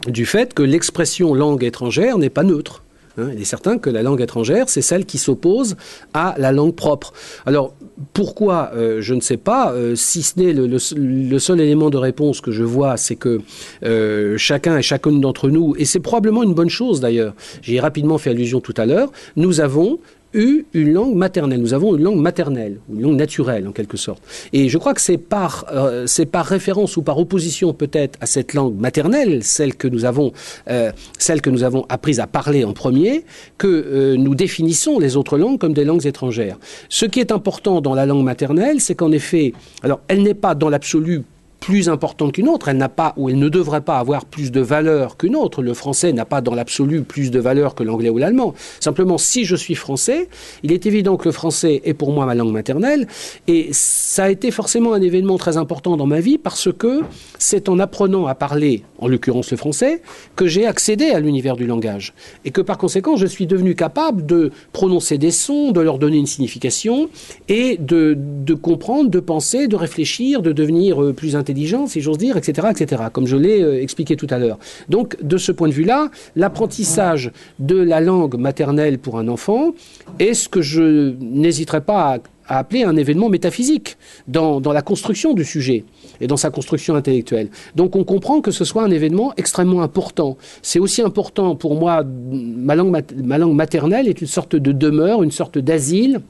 du 0.07 0.25
fait 0.25 0.53
que 0.53 0.63
l'expression 0.63 1.33
langue 1.33 1.63
étrangère 1.63 2.17
n'est 2.17 2.29
pas 2.29 2.43
neutre. 2.43 2.83
Hein. 3.17 3.29
il 3.33 3.41
est 3.41 3.45
certain 3.45 3.79
que 3.79 3.89
la 3.89 4.03
langue 4.03 4.21
étrangère, 4.21 4.69
c'est 4.69 4.83
celle 4.83 5.05
qui 5.05 5.17
s'oppose 5.17 5.75
à 6.13 6.35
la 6.37 6.51
langue 6.51 6.75
propre. 6.75 7.13
Alors, 7.45 7.73
pourquoi 8.13 8.71
euh, 8.75 9.01
Je 9.01 9.13
ne 9.13 9.21
sais 9.21 9.37
pas, 9.37 9.71
euh, 9.71 9.95
si 9.95 10.21
ce 10.21 10.39
n'est 10.39 10.53
le, 10.53 11.39
seul 11.39 11.61
élément 11.61 11.89
de 11.89 11.97
réponse 11.97 12.41
que 12.41 12.51
je 12.51 12.63
vois, 12.63 12.97
c'est 12.97 13.15
que 13.15 13.41
euh, 13.83 14.37
chacun 14.37 14.77
et 14.77 14.81
chacune 14.81 15.21
d'entre 15.21 15.49
nous, 15.49 15.75
et 15.77 15.85
c'est 15.85 15.99
probablement 15.99 16.43
une 16.43 16.53
bonne 16.53 16.69
chose 16.69 16.99
d'ailleurs, 16.99 17.33
j'y 17.61 17.75
ai 17.75 17.79
rapidement 17.79 18.17
fait 18.17 18.31
allusion 18.31 18.59
tout 18.59 18.73
à 18.77 18.85
l'heure, 18.85 19.11
nous 19.35 19.61
avons 19.61 19.99
une 20.37 20.93
langue 20.93 21.15
maternelle. 21.15 21.59
Nous 21.59 21.73
avons 21.73 21.95
une 21.95 22.03
langue 22.03 22.19
maternelle, 22.19 22.79
une 22.93 23.01
langue 23.01 23.17
naturelle 23.17 23.67
en 23.67 23.71
quelque 23.71 23.97
sorte. 23.97 24.21
Et 24.53 24.69
je 24.69 24.77
crois 24.77 24.93
que 24.93 25.01
c'est 25.01 25.17
par, 25.17 25.65
euh, 25.71 26.05
c'est 26.05 26.25
par 26.25 26.45
référence 26.45 26.95
ou 26.97 27.01
par 27.01 27.17
opposition 27.17 27.73
peut-être 27.73 28.17
à 28.21 28.25
cette 28.25 28.53
langue 28.53 28.79
maternelle, 28.79 29.43
celle 29.43 29.75
que 29.75 29.87
nous 29.87 30.05
avons, 30.05 30.31
euh, 30.69 30.91
celle 31.17 31.41
que 31.41 31.49
nous 31.49 31.63
avons 31.63 31.85
apprise 31.89 32.19
à 32.19 32.27
parler 32.27 32.63
en 32.63 32.73
premier, 32.73 33.25
que 33.57 33.67
euh, 33.67 34.15
nous 34.15 34.35
définissons 34.35 34.99
les 34.99 35.17
autres 35.17 35.37
langues 35.37 35.59
comme 35.59 35.73
des 35.73 35.85
langues 35.85 36.05
étrangères. 36.05 36.57
Ce 36.89 37.05
qui 37.05 37.19
est 37.19 37.31
important 37.31 37.81
dans 37.81 37.95
la 37.95 38.05
langue 38.05 38.23
maternelle, 38.23 38.79
c'est 38.79 38.95
qu'en 38.95 39.11
effet, 39.11 39.53
alors 39.81 40.01
elle 40.07 40.21
n'est 40.21 40.33
pas 40.33 40.53
dans 40.55 40.69
l'absolu 40.69 41.23
plus 41.59 41.89
importante 41.89 42.33
qu'une 42.33 42.47
autre, 42.47 42.69
elle 42.69 42.77
n'a 42.77 42.89
pas 42.89 43.13
ou 43.17 43.29
elle 43.29 43.39
ne 43.39 43.49
devrait 43.49 43.81
pas 43.81 43.97
avoir 43.99 44.25
plus 44.25 44.51
de 44.51 44.61
valeur 44.61 45.17
qu'une 45.17 45.35
autre. 45.35 45.61
Le 45.61 45.73
français 45.73 46.13
n'a 46.13 46.25
pas 46.25 46.41
dans 46.41 46.55
l'absolu 46.55 47.01
plus 47.01 47.31
de 47.31 47.39
valeur 47.39 47.75
que 47.75 47.83
l'anglais 47.83 48.09
ou 48.09 48.17
l'allemand. 48.17 48.53
Simplement, 48.79 49.17
si 49.17 49.43
je 49.43 49.55
suis 49.55 49.75
français, 49.75 50.29
il 50.63 50.71
est 50.71 50.85
évident 50.85 51.17
que 51.17 51.25
le 51.25 51.31
français 51.31 51.81
est 51.83 51.93
pour 51.93 52.11
moi 52.11 52.25
ma 52.25 52.35
langue 52.35 52.51
maternelle 52.51 53.07
et 53.47 53.69
ça 53.71 54.25
a 54.25 54.29
été 54.29 54.51
forcément 54.51 54.93
un 54.93 55.01
événement 55.01 55.37
très 55.37 55.57
important 55.57 55.97
dans 55.97 56.05
ma 56.05 56.19
vie 56.19 56.37
parce 56.37 56.69
que 56.71 57.01
c'est 57.39 57.69
en 57.69 57.79
apprenant 57.79 58.27
à 58.27 58.35
parler, 58.35 58.83
en 58.99 59.07
l'occurrence 59.07 59.51
le 59.51 59.57
français, 59.57 60.01
que 60.35 60.47
j'ai 60.47 60.65
accédé 60.65 61.09
à 61.09 61.19
l'univers 61.19 61.55
du 61.55 61.65
langage 61.65 62.13
et 62.45 62.51
que 62.51 62.61
par 62.61 62.77
conséquent, 62.77 63.17
je 63.17 63.27
suis 63.27 63.47
devenu 63.47 63.75
capable 63.75 64.25
de 64.25 64.51
prononcer 64.73 65.17
des 65.17 65.31
sons, 65.31 65.71
de 65.71 65.81
leur 65.81 65.97
donner 65.97 66.17
une 66.17 66.27
signification 66.27 67.09
et 67.47 67.77
de, 67.77 68.15
de 68.17 68.53
comprendre, 68.53 69.09
de 69.09 69.19
penser, 69.19 69.67
de 69.67 69.75
réfléchir, 69.75 70.41
de 70.41 70.51
devenir 70.51 71.03
euh, 71.03 71.13
plus 71.13 71.35
intelligent 71.35 71.46
intelligence, 71.47 71.91
si 71.91 72.01
j'ose 72.01 72.17
dire, 72.17 72.35
etc., 72.37 72.67
etc., 72.71 73.03
comme 73.11 73.27
je 73.27 73.37
l'ai 73.37 73.61
euh, 73.61 73.81
expliqué 73.81 74.15
tout 74.15 74.27
à 74.29 74.37
l'heure. 74.37 74.59
Donc, 74.89 75.17
de 75.21 75.37
ce 75.37 75.51
point 75.51 75.69
de 75.69 75.73
vue-là, 75.73 76.09
l'apprentissage 76.35 77.31
de 77.59 77.77
la 77.77 78.01
langue 78.01 78.35
maternelle 78.35 78.99
pour 78.99 79.17
un 79.17 79.27
enfant 79.27 79.73
est 80.19 80.33
ce 80.33 80.49
que 80.49 80.61
je 80.61 81.13
n'hésiterai 81.19 81.81
pas 81.81 82.19
à 82.47 82.59
appeler 82.59 82.83
un 82.83 82.95
événement 82.95 83.29
métaphysique 83.29 83.97
dans, 84.27 84.59
la 84.59 84.81
construction 84.81 85.33
du 85.33 85.43
sujet 85.43 85.83
et 86.21 86.27
dans 86.27 86.37
sa 86.37 86.49
construction 86.49 86.95
intellectuelle. 86.95 87.49
Donc 87.75 87.95
on 87.95 88.03
comprend 88.03 88.39
que 88.41 88.51
ce 88.51 88.63
soit 88.63 88.83
un 88.83 88.91
événement 88.91 89.33
extrêmement 89.37 89.81
important. 89.81 90.37
C'est 90.61 90.79
aussi 90.79 91.01
important 91.01 91.55
pour 91.55 91.75
moi, 91.75 92.03
ma 92.05 92.75
langue 92.75 93.53
maternelle 93.53 94.07
est 94.07 94.21
une 94.21 94.27
sorte 94.27 94.55
de 94.55 94.71
demeure, 94.71 95.23
une 95.23 95.31
sorte 95.31 95.57
d'asile 95.57 96.21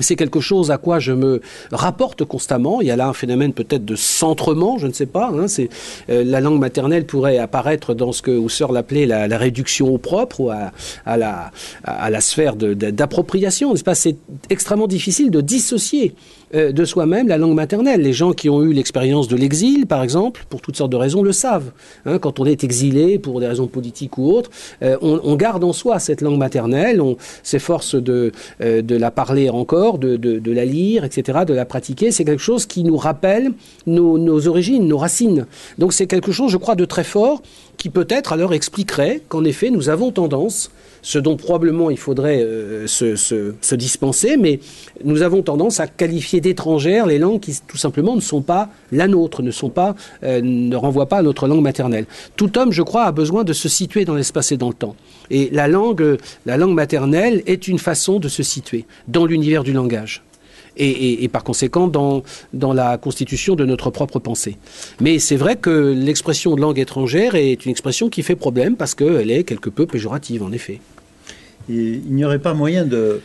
c'est 0.00 0.16
quelque 0.16 0.40
chose 0.40 0.70
à 0.70 0.78
quoi 0.78 0.98
je 0.98 1.12
me 1.12 1.40
rapporte 1.70 2.24
constamment. 2.24 2.80
Il 2.80 2.86
y 2.86 2.90
a 2.90 2.96
là 2.96 3.08
un 3.08 3.12
phénomène 3.12 3.52
peut-être 3.52 3.84
de 3.84 3.94
centrement, 3.94 4.78
je 4.78 4.86
ne 4.86 4.92
sais 4.92 5.06
pas. 5.06 5.28
Hein. 5.28 5.48
c'est 5.48 5.68
euh, 6.08 6.24
la 6.24 6.40
langue 6.40 6.58
maternelle 6.58 7.06
pourrait 7.06 7.38
apparaître 7.38 7.94
dans 7.94 8.12
ce 8.12 8.22
que 8.22 8.30
Husserl 8.30 8.76
appelait 8.76 9.06
la, 9.06 9.28
la 9.28 9.38
réduction 9.38 9.88
au 9.92 9.98
propre 9.98 10.40
ou 10.40 10.50
à, 10.50 10.72
la, 11.16 11.50
à 11.84 12.10
la 12.10 12.20
sphère 12.20 12.56
d'appropriation. 12.56 13.74
C'est 13.94 14.16
extrêmement 14.48 14.86
difficile 14.86 15.30
de 15.30 15.40
dissocier 15.40 16.14
euh, 16.54 16.72
de 16.72 16.84
soi-même 16.84 17.28
la 17.28 17.38
langue 17.38 17.54
maternelle. 17.54 18.02
Les 18.02 18.12
gens 18.12 18.32
qui 18.32 18.50
ont 18.50 18.62
eu 18.62 18.72
l'expérience 18.72 19.28
de 19.28 19.36
l'exil, 19.36 19.86
par 19.86 20.02
exemple, 20.02 20.44
pour 20.48 20.60
toutes 20.60 20.76
sortes 20.76 20.92
de 20.92 20.96
raisons, 20.96 21.22
le 21.22 21.32
savent. 21.32 21.72
Hein, 22.06 22.18
quand 22.18 22.40
on 22.40 22.46
est 22.46 22.64
exilé 22.64 23.18
pour 23.18 23.40
des 23.40 23.46
raisons 23.46 23.66
politiques 23.66 24.18
ou 24.18 24.30
autres, 24.30 24.50
euh, 24.82 24.96
on, 25.00 25.34
garde 25.36 25.64
en 25.64 25.72
soi 25.72 25.98
cette 25.98 26.20
langue 26.20 26.38
maternelle, 26.38 27.00
on 27.00 27.16
s'efforce 27.42 27.94
de, 27.94 28.32
euh, 28.60 28.82
la 28.88 29.10
parler 29.10 29.48
encore, 29.48 29.98
de, 29.98 30.16
de, 30.16 30.52
la 30.52 30.64
lire, 30.64 31.04
etc., 31.04 31.40
de 31.46 31.54
la 31.54 31.64
pratiquer. 31.64 32.10
C'est 32.10 32.24
quelque 32.24 32.42
chose 32.42 32.66
qui 32.66 32.84
nous 32.84 32.96
rappelle 32.96 33.52
nos, 33.86 34.18
nos 34.18 34.46
origines, 34.46 34.86
nos 34.86 34.98
racines. 34.98 35.46
Donc 35.78 35.92
c'est 35.92 36.06
quelque 36.06 36.32
chose, 36.32 36.50
je 36.50 36.58
crois, 36.58 36.74
de 36.74 36.84
très 36.84 37.04
fort 37.04 37.42
qui 37.76 37.88
peut-être 37.88 38.32
alors 38.32 38.54
expliquerait 38.54 39.22
qu'en 39.28 39.44
effet 39.44 39.70
nous 39.70 39.88
avons 39.88 40.12
tendance 40.12 40.70
ce 41.02 41.18
dont 41.18 41.36
probablement 41.36 41.90
il 41.90 41.98
faudrait 41.98 42.40
euh, 42.42 42.86
se, 42.86 43.74
dispenser, 43.74 44.36
mais 44.36 44.60
nous 45.04 45.22
avons 45.22 45.42
tendance 45.42 45.80
à 45.80 45.88
qualifier 45.88 46.40
d'étrangères 46.40 47.06
les 47.06 47.18
langues 47.18 47.40
qui 47.40 47.58
tout 47.66 47.76
simplement 47.76 48.14
ne 48.14 48.20
sont 48.20 48.40
pas 48.40 48.70
la 48.92 49.08
nôtre, 49.08 49.42
ne 49.42 49.50
sont 49.50 49.68
pas, 49.68 49.94
euh, 50.22 50.40
ne 50.42 50.76
renvoient 50.76 51.08
pas 51.08 51.18
à 51.18 51.22
notre 51.22 51.48
langue 51.48 51.62
maternelle. 51.62 52.06
Tout 52.36 52.56
homme, 52.56 52.70
je 52.72 52.82
crois, 52.82 53.04
a 53.04 53.12
besoin 53.12 53.42
de 53.42 53.52
se 53.52 53.68
situer 53.68 54.04
dans 54.04 54.14
l'espace 54.14 54.52
et 54.52 54.56
dans 54.56 54.68
le 54.68 54.74
temps. 54.74 54.94
Et 55.30 55.50
la 55.52 55.66
langue, 55.66 56.18
la 56.46 56.56
langue 56.56 56.74
maternelle 56.74 57.42
est 57.46 57.66
une 57.66 57.78
façon 57.78 58.20
de 58.20 58.28
se 58.28 58.42
situer 58.42 58.86
dans 59.08 59.26
l'univers 59.26 59.64
du 59.64 59.72
langage. 59.72 60.22
Et, 60.78 61.28
par 61.28 61.44
conséquent 61.44 61.86
dans, 61.86 62.22
dans 62.54 62.72
la 62.72 62.96
constitution 62.96 63.56
de 63.56 63.66
notre 63.66 63.90
propre 63.90 64.18
pensée. 64.18 64.56
Mais 65.00 65.18
c'est 65.18 65.36
vrai 65.36 65.56
que 65.56 65.92
l'expression 65.94 66.54
de 66.54 66.62
langue 66.62 66.78
étrangère 66.78 67.34
est 67.34 67.66
une 67.66 67.70
expression 67.70 68.08
qui 68.08 68.22
fait 68.22 68.36
problème 68.36 68.76
parce 68.76 68.94
qu'elle 68.94 69.30
est 69.30 69.44
quelque 69.44 69.68
peu 69.68 69.84
péjorative, 69.84 70.42
en 70.42 70.50
effet 70.50 70.80
il 71.68 72.02
n'y 72.10 72.24
aurait 72.24 72.38
pas 72.38 72.54
moyen 72.54 72.84
de, 72.84 73.20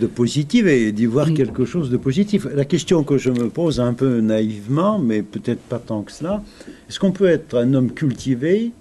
de 0.00 0.06
positiver, 0.06 0.90
d'y 0.92 1.06
voir 1.06 1.28
mm. 1.28 1.34
quelque 1.34 1.64
chose 1.64 1.90
de 1.90 1.96
positif. 1.96 2.46
La 2.54 2.64
question 2.64 3.04
que 3.04 3.18
je 3.18 3.30
me 3.30 3.48
pose 3.48 3.78
un 3.80 3.92
peu 3.92 4.20
naïvement, 4.20 4.98
mais 4.98 5.22
peut-être 5.22 5.60
pas 5.60 5.78
tant 5.78 6.02
que 6.02 6.10
cela, 6.10 6.42
est-ce 6.88 6.98
qu'on 6.98 7.12
peut 7.12 7.28
être 7.28 7.56
un 7.56 7.74
homme 7.74 7.92
cultivé 7.92 8.72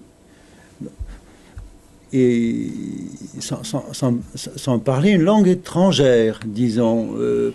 et 2.11 2.71
sans, 3.39 4.79
parler 4.79 5.11
une 5.11 5.21
langue 5.21 5.47
étrangère, 5.47 6.39
disons 6.43 7.11
euh, 7.19 7.53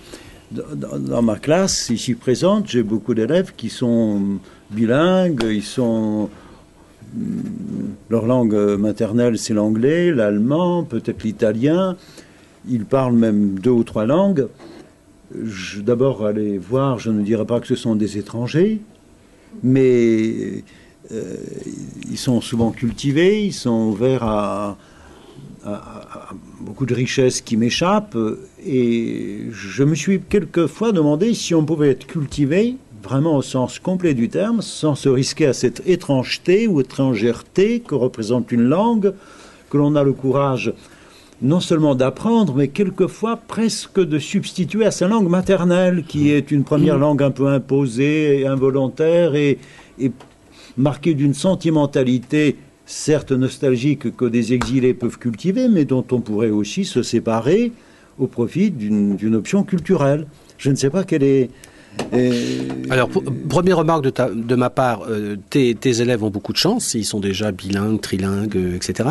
dans, 0.53 0.97
dans, 0.97 1.23
ma 1.23 1.37
classe 1.41 1.91
ici 1.91 2.15
présente, 2.15 2.69
j'ai 2.69 2.85
beaucoup 2.85 3.15
d'élèves 3.15 3.53
qui 3.57 3.69
sont 3.69 4.39
bilingues, 4.71 5.45
ils 5.51 5.65
sont 5.65 6.31
leur 8.11 8.27
langue 8.27 8.55
maternelle, 8.79 9.39
c'est 9.39 9.55
l'anglais, 9.55 10.12
l'allemand, 10.12 10.85
peut-être 10.85 11.23
l'italien. 11.23 11.97
Ils 12.69 12.85
parlent 12.85 13.17
même 13.17 13.59
deux 13.59 13.71
ou 13.71 13.85
trois 13.85 14.07
langues. 14.07 14.49
D'abord, 15.79 16.25
aller 16.25 16.59
voir, 16.59 16.99
je 16.99 17.11
ne 17.11 17.23
dirais 17.23 17.47
pas 17.47 17.61
que 17.61 17.67
ce 17.67 17.75
sont 17.75 17.97
des 17.97 18.19
étrangers, 18.19 18.81
mais 19.62 20.62
euh, 21.12 21.35
ils 22.11 22.19
sont 22.19 22.41
souvent 22.41 22.71
cultivés, 22.71 23.45
ils 23.45 23.53
sont 23.53 23.89
ouverts 23.89 24.23
à 24.23 24.77
beaucoup 26.61 26.87
de 26.87 26.95
richesses 26.95 27.41
qui 27.41 27.57
m'échappent. 27.57 28.19
Et 28.65 29.47
je 29.51 29.85
me 29.85 29.95
suis 29.95 30.21
quelquefois 30.21 30.93
demandé 30.93 31.35
si 31.35 31.55
on 31.55 31.65
pouvait 31.65 31.91
être 31.91 32.07
cultivé 32.07 32.77
vraiment 33.05 33.37
au 33.37 33.43
sens 33.43 33.79
complet 33.79 34.15
du 34.15 34.29
terme, 34.29 34.63
sans 34.63 34.95
se 34.95 35.09
risquer 35.09 35.47
à 35.47 35.53
cette 35.53 35.83
étrangeté 35.87 36.67
ou 36.67 36.81
étrangèreté 36.81 37.81
que 37.81 37.95
représente 37.95 38.51
une 38.51 38.63
langue, 38.63 39.13
que 39.71 39.77
l'on 39.77 39.95
a 39.95 40.03
le 40.03 40.13
courage 40.13 40.73
non 41.43 41.61
seulement 41.61 41.95
d'apprendre, 41.95 42.55
mais 42.55 42.69
quelquefois 42.69 43.37
presque 43.37 44.01
de 44.01 44.19
substituer 44.19 44.87
à 44.87 44.91
sa 44.91 45.09
langue 45.09 45.29
maternelle, 45.29 46.05
qui 46.09 46.31
est 46.31 46.51
une 46.51 46.65
première 46.65 46.97
langue 46.97 47.23
un 47.23 47.31
peu 47.31 47.49
imposée, 47.49 48.41
et 48.41 48.47
involontaire 48.47 49.35
et, 49.35 49.59
et 49.99 50.11
marquée 50.77 51.13
d'une 51.15 51.35
sentimentalité 51.35 52.57
certes 52.87 53.33
nostalgique 53.33 54.17
que 54.17 54.25
des 54.25 54.53
exilés 54.55 54.95
peuvent 54.95 55.19
cultiver, 55.19 55.69
mais 55.69 55.85
dont 55.85 56.05
on 56.13 56.21
pourrait 56.21 56.51
aussi 56.51 56.85
se 56.85 57.03
séparer 57.03 57.73
au 58.19 58.27
profit 58.27 58.71
d'une 58.71 59.35
option 59.35 59.65
culturelle. 59.65 60.27
Je 60.57 60.71
ne 60.71 60.77
sais 60.77 60.91
pas 60.91 61.05
quelle 61.05 61.25
est 61.25 61.51
alors, 62.91 63.09
première 63.49 63.79
remarque 63.79 64.05
de, 64.05 64.55
ma 64.55 64.71
part, 64.71 65.05
euh, 65.09 65.37
tes, 65.51 65.77
élèves 65.85 66.23
ont 66.23 66.31
beaucoup 66.31 66.53
de 66.53 66.59
chance, 66.59 66.95
ils 66.95 67.05
sont 67.05 67.21
déjà 67.21 67.51
bilingues, 67.51 68.01
trilingues, 68.01 68.57
euh, 68.57 68.77
etc. 68.77 69.09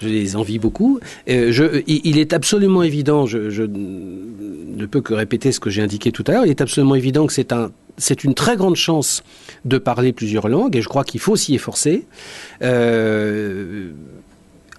Je 0.00 0.08
les 0.08 0.36
envie 0.36 0.58
beaucoup. 0.58 1.00
Euh, 1.28 1.82
il, 1.86 2.18
est 2.18 2.32
absolument 2.32 2.82
évident, 2.82 3.26
je, 3.26 3.62
ne 3.62 4.86
peux 4.86 5.00
que 5.00 5.14
répéter 5.14 5.52
ce 5.52 5.60
que 5.60 5.70
j'ai 5.70 5.82
indiqué 5.82 6.12
tout 6.12 6.24
à 6.26 6.32
l'heure, 6.32 6.46
il 6.46 6.50
est 6.50 6.60
absolument 6.60 6.94
évident 6.94 7.26
que 7.26 7.32
c'est 7.32 7.54
c'est 7.96 8.24
une 8.24 8.34
très 8.34 8.56
grande 8.56 8.74
chance 8.74 9.22
de 9.64 9.78
parler 9.78 10.12
plusieurs 10.12 10.48
langues 10.48 10.74
et 10.74 10.82
je 10.82 10.88
crois 10.88 11.04
qu'il 11.04 11.20
faut 11.20 11.36
s'y 11.36 11.54
efforcer. 11.54 12.06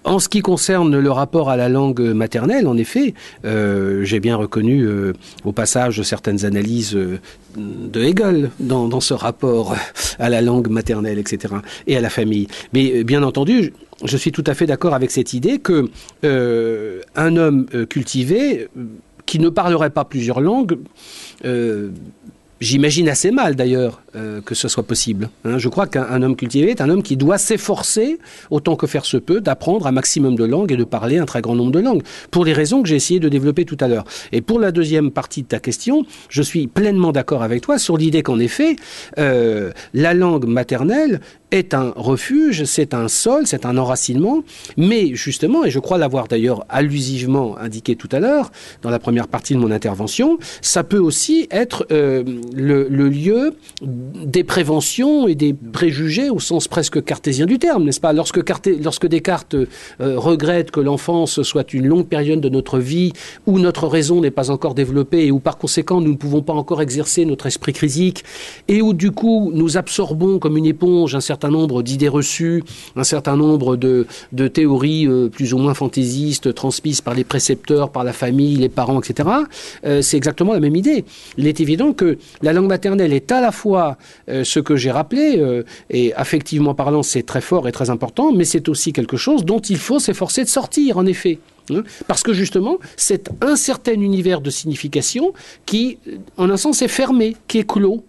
En 0.06 0.20
ce 0.20 0.28
qui 0.28 0.40
concerne 0.40 0.96
le 0.96 1.10
rapport 1.10 1.50
à 1.50 1.56
la 1.56 1.68
langue 1.68 2.00
maternelle, 2.00 2.68
en 2.68 2.76
effet, 2.76 3.12
euh, 3.44 4.04
j'ai 4.04 4.20
bien 4.20 4.36
reconnu 4.36 4.82
euh, 4.82 5.12
au 5.44 5.50
passage 5.50 6.00
certaines 6.02 6.44
analyses 6.44 6.94
euh, 6.94 7.18
de 7.56 8.00
Hegel 8.02 8.52
dans, 8.60 9.00
ce 9.00 9.14
rapport 9.14 9.74
à 10.20 10.28
la 10.28 10.42
langue 10.42 10.68
maternelle, 10.68 11.18
etc., 11.18 11.54
et 11.88 11.96
à 11.96 12.00
la 12.00 12.08
famille. 12.08 12.46
Mais 12.72 13.02
bien 13.02 13.24
entendu, 13.24 13.74
je 14.04 14.16
suis 14.16 14.30
tout 14.30 14.44
à 14.46 14.54
fait 14.54 14.66
d'accord 14.66 14.94
avec 14.94 15.10
cette 15.10 15.32
idée 15.32 15.58
que 15.58 15.90
un 16.22 17.36
homme 17.36 17.66
cultivé 17.88 18.68
qui 19.26 19.40
ne 19.40 19.48
parlerait 19.48 19.90
pas 19.90 20.04
plusieurs 20.04 20.40
langues 20.40 20.78
J'imagine 22.60 23.08
assez 23.10 23.30
mal 23.30 23.54
d'ailleurs 23.54 24.00
euh, 24.14 24.40
que 24.40 24.54
ce 24.54 24.66
soit 24.66 24.82
possible. 24.82 25.28
Hein. 25.44 25.58
Je 25.58 25.68
crois 25.68 25.86
qu'un 25.86 26.22
homme 26.22 26.36
cultivé 26.36 26.70
est 26.70 26.80
un 26.80 26.88
homme 26.88 27.02
qui 27.02 27.18
doit 27.18 27.36
s'efforcer, 27.36 28.18
autant 28.50 28.76
que 28.76 28.86
faire 28.86 29.04
se 29.04 29.18
peut, 29.18 29.42
d'apprendre 29.42 29.86
un 29.86 29.92
maximum 29.92 30.36
de 30.36 30.44
langues 30.44 30.72
et 30.72 30.76
de 30.76 30.84
parler 30.84 31.18
un 31.18 31.26
très 31.26 31.42
grand 31.42 31.54
nombre 31.54 31.72
de 31.72 31.80
langues, 31.80 32.02
pour 32.30 32.46
les 32.46 32.54
raisons 32.54 32.82
que 32.82 32.88
j'ai 32.88 32.96
essayé 32.96 33.20
de 33.20 33.28
développer 33.28 33.66
tout 33.66 33.76
à 33.80 33.88
l'heure. 33.88 34.04
Et 34.32 34.40
pour 34.40 34.58
la 34.58 34.72
deuxième 34.72 35.10
partie 35.10 35.42
de 35.42 35.48
ta 35.48 35.60
question, 35.60 36.06
je 36.30 36.40
suis 36.40 36.66
pleinement 36.66 37.12
d'accord 37.12 37.42
avec 37.42 37.60
toi 37.60 37.78
sur 37.78 37.98
l'idée 37.98 38.22
qu'en 38.22 38.38
effet, 38.38 38.76
euh, 39.18 39.72
la 39.92 40.14
langue 40.14 40.46
maternelle 40.46 41.20
est 41.52 41.74
un 41.74 41.92
refuge, 41.94 42.64
c'est 42.64 42.92
un 42.92 43.08
sol, 43.08 43.46
c'est 43.46 43.66
un 43.66 43.78
enracinement, 43.78 44.42
mais 44.76 45.14
justement, 45.14 45.64
et 45.64 45.70
je 45.70 45.78
crois 45.78 45.96
l'avoir 45.96 46.26
d'ailleurs 46.26 46.64
allusivement 46.68 47.56
indiqué 47.58 47.94
tout 47.94 48.08
à 48.10 48.18
l'heure, 48.18 48.50
dans 48.82 48.90
la 48.90 48.98
première 48.98 49.28
partie 49.28 49.54
de 49.54 49.60
mon 49.60 49.70
intervention, 49.70 50.38
ça 50.60 50.82
peut 50.82 50.98
aussi 50.98 51.46
être 51.50 51.86
euh, 51.92 52.24
le, 52.52 52.88
lieu 52.88 53.54
des 53.82 54.42
préventions 54.42 55.28
et 55.28 55.36
des 55.36 55.54
préjugés 55.54 56.30
au 56.30 56.40
sens 56.40 56.66
presque 56.66 57.02
cartésien 57.04 57.46
du 57.46 57.58
terme, 57.58 57.84
n'est-ce 57.84 58.00
pas? 58.00 58.12
Lorsque, 58.12 58.40
lorsque 58.82 59.06
Descartes 59.06 59.54
euh, 59.54 59.66
regrette 60.00 60.72
que 60.72 60.80
l'enfance 60.80 61.42
soit 61.42 61.72
une 61.72 61.86
longue 61.86 62.08
période 62.08 62.40
de 62.40 62.48
notre 62.48 62.78
vie 62.78 63.12
où 63.46 63.58
notre 63.60 63.86
raison 63.86 64.20
n'est 64.20 64.30
pas 64.32 64.50
encore 64.50 64.74
développée 64.74 65.26
et 65.26 65.30
où 65.30 65.38
par 65.38 65.58
conséquent 65.58 66.00
nous 66.00 66.10
ne 66.10 66.16
pouvons 66.16 66.42
pas 66.42 66.54
encore 66.54 66.82
exercer 66.82 67.24
notre 67.24 67.46
esprit 67.46 67.72
critique 67.72 68.24
et 68.66 68.82
où 68.82 68.92
du 68.92 69.12
coup 69.12 69.52
nous 69.54 69.76
absorbons 69.76 70.38
comme 70.38 70.56
une 70.56 70.66
éponge 70.66 71.14
un 71.14 71.20
certain 71.20 71.35
nombre 71.44 71.82
d'idées 71.82 72.08
reçues, 72.08 72.64
un 72.96 73.04
certain 73.04 73.36
nombre 73.36 73.76
de, 73.76 74.06
théories 74.48 75.06
euh, 75.06 75.28
plus 75.28 75.54
ou 75.54 75.58
moins 75.58 75.74
fantaisistes 75.74 76.54
transmises 76.54 77.00
par 77.00 77.14
les 77.14 77.24
précepteurs, 77.24 77.90
par 77.90 78.04
la 78.04 78.12
famille, 78.12 78.56
les 78.56 78.68
parents, 78.68 79.00
etc. 79.00 79.28
Euh, 79.84 80.02
c'est 80.02 80.16
exactement 80.16 80.52
la 80.52 80.60
même 80.60 80.76
idée. 80.76 81.04
Il 81.36 81.46
est 81.46 81.60
évident 81.60 81.92
que 81.92 82.18
la 82.42 82.52
langue 82.52 82.68
maternelle 82.68 83.12
est 83.12 83.30
à 83.30 83.40
la 83.40 83.52
fois 83.52 83.96
euh, 84.28 84.44
ce 84.44 84.60
que 84.60 84.76
j'ai 84.76 84.90
rappelé, 84.90 85.42
et 85.90 86.14
affectivement 86.14 86.74
parlant, 86.74 87.02
c'est 87.02 87.22
très 87.22 87.40
fort 87.40 87.68
et 87.68 87.72
très 87.72 87.90
important, 87.90 88.32
mais 88.32 88.44
c'est 88.44 88.68
aussi 88.68 88.92
quelque 88.92 89.16
chose 89.16 89.44
dont 89.44 89.60
il 89.60 89.78
faut 89.78 89.98
s'efforcer 89.98 90.44
de 90.44 90.48
sortir, 90.48 90.98
en 90.98 91.06
effet. 91.06 91.38
Hein. 91.70 91.82
Parce 92.06 92.22
que 92.22 92.32
justement, 92.32 92.78
c'est 92.96 93.30
un 93.40 93.56
certain 93.56 94.00
univers 94.00 94.40
de 94.40 94.50
signification 94.50 95.32
qui, 95.64 95.98
en 96.36 96.50
un 96.50 96.56
sens, 96.56 96.82
est 96.82 96.88
fermé, 96.88 97.36
qui 97.48 97.58
est 97.58 97.66
clos. 97.66 98.04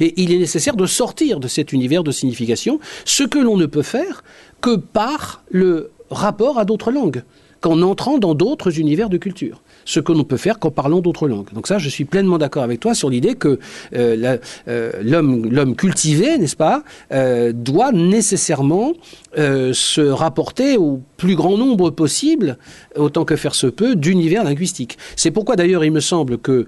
Et 0.00 0.20
il 0.20 0.32
est 0.32 0.38
nécessaire 0.38 0.76
de 0.76 0.86
sortir 0.86 1.40
de 1.40 1.48
cet 1.48 1.72
univers 1.72 2.02
de 2.02 2.10
signification, 2.10 2.80
ce 3.04 3.22
que 3.22 3.38
l'on 3.38 3.56
ne 3.56 3.66
peut 3.66 3.82
faire 3.82 4.24
que 4.60 4.76
par 4.76 5.42
le 5.50 5.90
rapport 6.10 6.58
à 6.58 6.64
d'autres 6.64 6.90
langues 6.90 7.22
qu'en 7.60 7.82
entrant 7.82 8.18
dans 8.18 8.34
d'autres 8.34 8.78
univers 8.78 9.10
de 9.10 9.18
culture 9.18 9.62
ce 9.84 10.00
que 10.00 10.12
l'on 10.12 10.24
peut 10.24 10.36
faire 10.36 10.58
qu'en 10.58 10.70
parlant 10.70 11.00
d'autres 11.00 11.28
langues. 11.28 11.52
Donc 11.52 11.66
ça, 11.66 11.78
je 11.78 11.88
suis 11.88 12.04
pleinement 12.04 12.38
d'accord 12.38 12.62
avec 12.62 12.80
toi 12.80 12.94
sur 12.94 13.10
l'idée 13.10 13.34
que 13.34 13.58
euh, 13.94 14.36
euh, 14.68 14.92
l'homme 15.02 15.76
cultivé, 15.76 16.38
n'est-ce 16.38 16.56
pas, 16.56 16.82
euh, 17.12 17.52
doit 17.52 17.92
nécessairement 17.92 18.92
se 19.36 20.00
rapporter 20.00 20.76
au 20.76 21.00
plus 21.16 21.36
grand 21.36 21.56
nombre 21.56 21.90
possible, 21.90 22.58
autant 22.96 23.24
que 23.24 23.36
faire 23.36 23.54
se 23.54 23.68
peut, 23.68 23.94
d'univers 23.94 24.42
linguistiques. 24.42 24.98
C'est 25.14 25.30
pourquoi 25.30 25.54
d'ailleurs 25.54 25.84
il 25.84 25.92
me 25.92 26.00
semble 26.00 26.36
que 26.36 26.66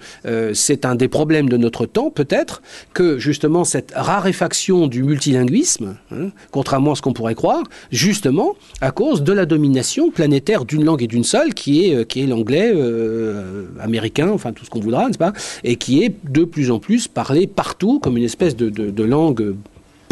c'est 0.54 0.84
un 0.84 0.94
des 0.94 1.08
problèmes 1.08 1.48
de 1.48 1.56
notre 1.56 1.86
temps, 1.86 2.10
peut-être, 2.10 2.62
que 2.94 3.18
justement 3.18 3.64
cette 3.64 3.92
raréfaction 3.96 4.86
du 4.86 5.02
multilinguisme, 5.02 5.96
hein, 6.12 6.28
contrairement 6.52 6.92
à 6.92 6.94
ce 6.94 7.02
qu'on 7.02 7.12
pourrait 7.12 7.34
croire, 7.34 7.64
justement 7.90 8.54
à 8.80 8.92
cause 8.92 9.24
de 9.24 9.32
la 9.32 9.44
domination 9.44 10.12
planétaire 10.12 10.64
d'une 10.64 10.84
langue 10.84 11.02
et 11.02 11.08
d'une 11.08 11.24
seule, 11.24 11.54
qui 11.54 11.86
est, 11.86 12.06
qui 12.06 12.22
est 12.22 12.26
l'anglais 12.26 12.72
euh, 13.02 13.66
américain, 13.80 14.30
enfin 14.30 14.52
tout 14.52 14.64
ce 14.64 14.70
qu'on 14.70 14.80
voudra, 14.80 15.06
n'est-ce 15.06 15.18
pas 15.18 15.32
Et 15.64 15.76
qui 15.76 16.02
est 16.02 16.14
de 16.28 16.44
plus 16.44 16.70
en 16.70 16.78
plus 16.78 17.08
parlé 17.08 17.46
partout 17.46 17.98
comme 18.00 18.16
une 18.16 18.24
espèce 18.24 18.56
de 18.56 19.02
langue 19.02 19.54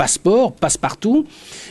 passeport, 0.00 0.52
passe-partout, 0.52 1.26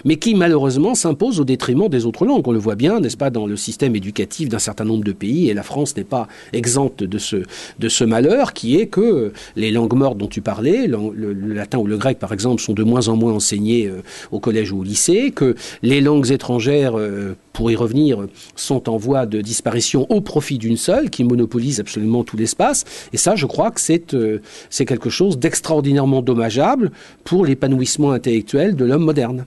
mais 0.05 0.17
qui 0.17 0.35
malheureusement 0.35 0.93
s'impose 0.93 1.39
au 1.39 1.45
détriment 1.45 1.89
des 1.89 2.05
autres 2.05 2.27
langues. 2.27 2.47
On 2.47 2.51
le 2.51 2.59
voit 2.59 2.75
bien, 2.75 2.99
n'est-ce 2.99 3.17
pas, 3.17 3.31
dans 3.31 3.47
le 3.47 3.57
système 3.57 3.95
éducatif 3.95 4.49
d'un 4.49 4.59
certain 4.59 4.85
nombre 4.85 5.03
de 5.03 5.13
pays, 5.13 5.49
et 5.49 5.55
la 5.55 5.63
France 5.63 5.97
n'est 5.97 6.03
pas 6.03 6.27
exempte 6.53 7.03
de 7.03 7.17
ce, 7.17 7.37
de 7.79 7.89
ce 7.89 8.03
malheur, 8.03 8.53
qui 8.53 8.75
est 8.79 8.85
que 8.85 9.33
les 9.55 9.71
langues 9.71 9.95
mortes 9.95 10.19
dont 10.19 10.27
tu 10.27 10.41
parlais, 10.41 10.85
le, 10.85 11.33
latin 11.33 11.79
ou 11.79 11.87
le 11.87 11.97
grec 11.97 12.19
par 12.19 12.31
exemple, 12.31 12.61
sont 12.61 12.73
de 12.73 12.83
moins 12.83 13.07
en 13.07 13.15
moins 13.15 13.33
enseignées 13.33 13.87
euh, 13.87 14.03
au 14.31 14.39
collège 14.39 14.71
ou 14.71 14.81
au 14.81 14.83
lycée, 14.83 15.31
que 15.31 15.55
les 15.81 15.99
langues 15.99 16.29
étrangères, 16.29 16.99
euh, 16.99 17.35
pour 17.53 17.71
y 17.71 17.75
revenir, 17.75 18.27
sont 18.55 18.89
en 18.89 18.97
voie 18.97 19.25
de 19.25 19.41
disparition 19.41 20.05
au 20.11 20.21
profit 20.21 20.59
d'une 20.59 20.77
seule, 20.77 21.09
qui 21.09 21.23
monopolise 21.23 21.79
absolument 21.79 22.23
tout 22.23 22.37
l'espace. 22.37 22.85
Et 23.11 23.17
ça, 23.17 23.35
je 23.35 23.47
crois 23.47 23.71
que 23.71 23.81
c'est 23.81 24.13
euh, 24.13 24.39
quelque 24.69 25.09
chose 25.09 25.39
d'extraordinairement 25.39 26.21
dommageable 26.21 26.91
pour 27.23 27.43
l'épanouissement 27.43 28.18
de 28.19 28.85
l'homme 28.85 29.05
moderne. 29.05 29.45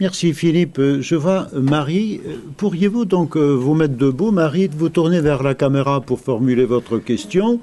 Merci 0.00 0.32
Philippe. 0.32 0.78
Euh, 0.78 1.02
je 1.02 1.14
vois 1.14 1.48
Marie. 1.52 2.20
Euh, 2.26 2.36
pourriez-vous 2.56 3.04
donc 3.04 3.36
euh, 3.36 3.52
vous 3.52 3.74
mettre 3.74 3.96
debout, 3.96 4.30
Marie, 4.30 4.70
vous 4.74 4.88
tourner 4.88 5.20
vers 5.20 5.42
la 5.42 5.54
caméra 5.54 6.00
pour 6.00 6.20
formuler 6.20 6.64
votre 6.64 6.98
question 6.98 7.60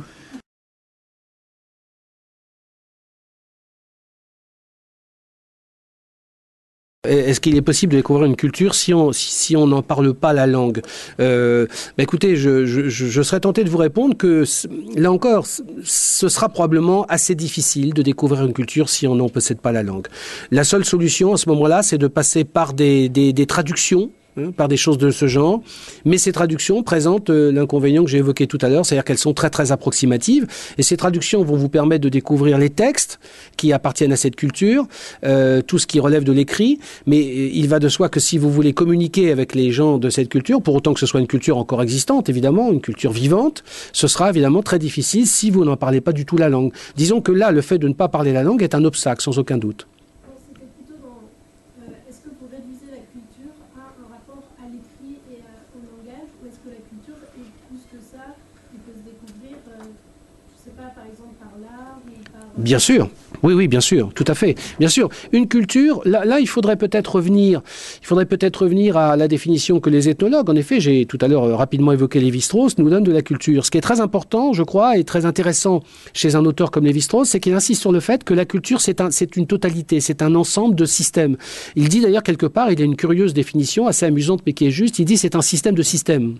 Est-ce 7.08 7.39
qu'il 7.39 7.55
est 7.55 7.62
possible 7.62 7.93
de 7.93 7.97
découvrir 7.97 8.26
une 8.26 8.36
culture 8.36 8.76
si 8.76 8.93
on 8.93 9.12
si 9.12 9.55
on 9.55 9.68
n'en 9.68 9.82
parle 9.82 10.14
pas 10.14 10.34
la 10.34 10.47
langue? 10.47 10.82
Euh, 11.20 11.68
bah 11.97 12.03
Écoutez, 12.03 12.36
je, 12.36 12.66
je, 12.66 13.22
serais 13.22 13.39
tenté 13.39 13.64
de 13.64 13.70
vous 13.70 13.78
répondre 13.78 14.16
que 14.16 14.43
là 14.95 15.12
encore, 15.12 15.45
ce 15.84 16.30
sera 16.30 16.49
probablement 16.49 17.05
assez 17.05 17.36
difficile 17.36 17.93
de 17.93 18.01
découvrir 18.01 18.45
une 18.45 18.53
culture 18.53 18.89
si 18.89 19.08
on 19.08 19.16
n'en 19.16 19.30
possède 19.30 19.60
pas 19.60 19.72
la 19.72 19.84
langue. 19.84 20.08
La 20.51 20.64
seule 20.64 20.86
solution 20.86 21.34
à 21.34 21.38
ce 21.38 21.49
moment-là, 21.49 21.84
c'est 21.84 21.97
de 21.97 22.08
passer 22.08 22.43
par 22.43 22.74
des, 22.74 23.10
des 23.10 23.45
traductions 23.45 24.12
Hein, 24.38 24.52
par 24.52 24.68
des 24.68 24.78
choses 24.78 25.00
de 25.00 25.10
ce 25.10 25.26
genre. 25.26 25.62
Mais 26.06 26.20
ces 26.20 26.32
traductions 26.32 26.84
présentent 26.84 27.32
euh, 27.32 27.52
l'inconvénient 27.52 28.04
que 28.04 28.10
j'ai 28.10 28.20
évoqué 28.20 28.46
tout 28.46 28.60
à 28.62 28.70
l'heure, 28.70 28.86
c'est-à-dire 28.86 29.04
qu'elles 29.04 29.18
sont 29.18 29.34
très 29.34 29.50
très 29.50 29.72
approximatives. 29.72 30.46
Et 30.78 30.84
ces 30.84 30.96
traductions 30.96 31.44
vont 31.44 31.56
vous 31.56 31.70
permettre 31.70 32.04
de 32.04 32.10
découvrir 32.10 32.60
les 32.60 32.70
textes 32.70 33.20
qui 33.58 33.74
appartiennent 33.74 34.12
à 34.12 34.16
cette 34.16 34.36
culture, 34.36 34.86
euh, 35.26 35.64
tout 35.64 35.80
ce 35.80 35.88
qui 35.88 36.00
relève 36.00 36.24
de 36.24 36.32
l'écrit. 36.32 36.78
Mais 37.08 37.20
euh, 37.20 37.50
il 37.52 37.68
va 37.68 37.80
de 37.80 37.90
soi 37.90 38.10
que 38.10 38.20
si 38.20 38.38
vous 38.38 38.52
voulez 38.52 38.74
communiquer 38.74 39.32
avec 39.32 39.56
les 39.56 39.72
gens 39.72 39.98
de 39.98 40.10
cette 40.12 40.30
culture, 40.30 40.62
pour 40.62 40.76
autant 40.76 40.94
que 40.94 41.00
ce 41.00 41.08
soit 41.08 41.20
une 41.20 41.28
culture 41.28 41.58
encore 41.58 41.82
existante, 41.82 42.30
évidemment, 42.30 42.72
une 42.72 42.82
culture 42.82 43.12
vivante, 43.12 43.64
ce 43.92 44.08
sera 44.08 44.30
évidemment 44.30 44.62
très 44.62 44.78
difficile 44.78 45.26
si 45.26 45.50
vous 45.50 45.66
n'en 45.66 45.78
parlez 45.78 46.02
pas 46.02 46.12
du 46.12 46.26
tout 46.26 46.38
la 46.38 46.50
langue. 46.50 46.72
Disons 46.96 47.22
que 47.22 47.32
là, 47.32 47.52
le 47.52 47.62
fait 47.62 47.80
de 47.80 47.88
ne 47.88 47.94
pas 47.94 48.08
parler 48.08 48.34
la 48.34 48.44
langue 48.44 48.62
est 48.62 48.76
un 48.76 48.86
obstacle, 48.86 49.24
sans 49.24 49.40
aucun 49.40 49.58
doute. 49.58 49.88
Bien 62.58 62.80
sûr. 62.80 63.10
Oui, 63.43 63.53
oui, 63.53 63.68
bien 63.68 63.82
sûr, 63.82 64.12
tout 64.16 64.24
à 64.28 64.34
fait. 64.34 64.55
Bien 64.80 64.88
sûr, 64.89 65.10
une 65.32 65.47
culture, 65.47 66.01
là, 66.05 66.39
il 66.39 66.47
faudrait 66.47 66.76
peut-être 66.76 67.16
revenir, 67.16 67.62
il 68.01 68.08
faudrait 68.08 68.26
peut-être 68.26 68.64
revenir 68.64 68.97
à 68.97 69.16
la 69.16 69.28
définition 69.28 69.80
que 69.80 69.91
les 69.91 70.10
ethnologues, 70.10 70.49
en 70.49 70.55
effet, 70.55 70.80
j'ai 70.80 71.05
tout 71.05 71.20
à 71.22 71.28
l'heure 71.28 71.43
euh, 71.43 71.55
rapidement 71.55 71.91
évoqué 71.91 72.20
Lévi-Strauss, 72.20 72.80
nous 72.80 72.89
donnent 72.89 73.03
de 73.03 73.12
la 73.12 73.22
culture. 73.22 73.64
Ce 73.64 73.70
qui 73.70 73.78
est 73.78 73.82
très 73.82 74.01
important, 74.01 74.53
je 74.53 74.64
crois, 74.64 74.97
et 74.97 75.03
très 75.03 75.26
intéressant 75.26 75.84
chez 76.14 76.36
un 76.36 76.45
auteur 76.45 76.72
comme 76.72 76.86
Lévi-Strauss, 76.86 77.30
c'est 77.30 77.39
qu'il 77.39 77.53
insiste 77.53 77.82
sur 77.82 77.91
le 77.91 77.99
fait 77.99 78.24
que 78.24 78.34
la 78.34 78.45
culture, 78.45 78.82
c'est 78.82 79.36
une 79.36 79.45
totalité, 79.45 79.99
c'est 79.99 80.24
un 80.24 80.34
ensemble 80.34 80.74
de 80.74 80.86
systèmes. 80.86 81.38
Il 81.76 81.89
dit 81.89 82.01
d'ailleurs 82.01 82.24
quelque 82.24 82.47
part, 82.47 82.72
il 82.72 82.82
a 82.82 82.86
une 82.86 82.95
curieuse 82.95 83.36
définition 83.36 83.86
assez 83.86 84.05
amusante 84.05 84.41
mais 84.47 84.53
qui 84.53 84.66
est 84.66 84.72
juste, 84.72 84.97
il 84.97 85.05
dit 85.05 85.18
c'est 85.18 85.36
un 85.36 85.41
système 85.41 85.76
de 85.76 85.84
systèmes. 85.84 86.38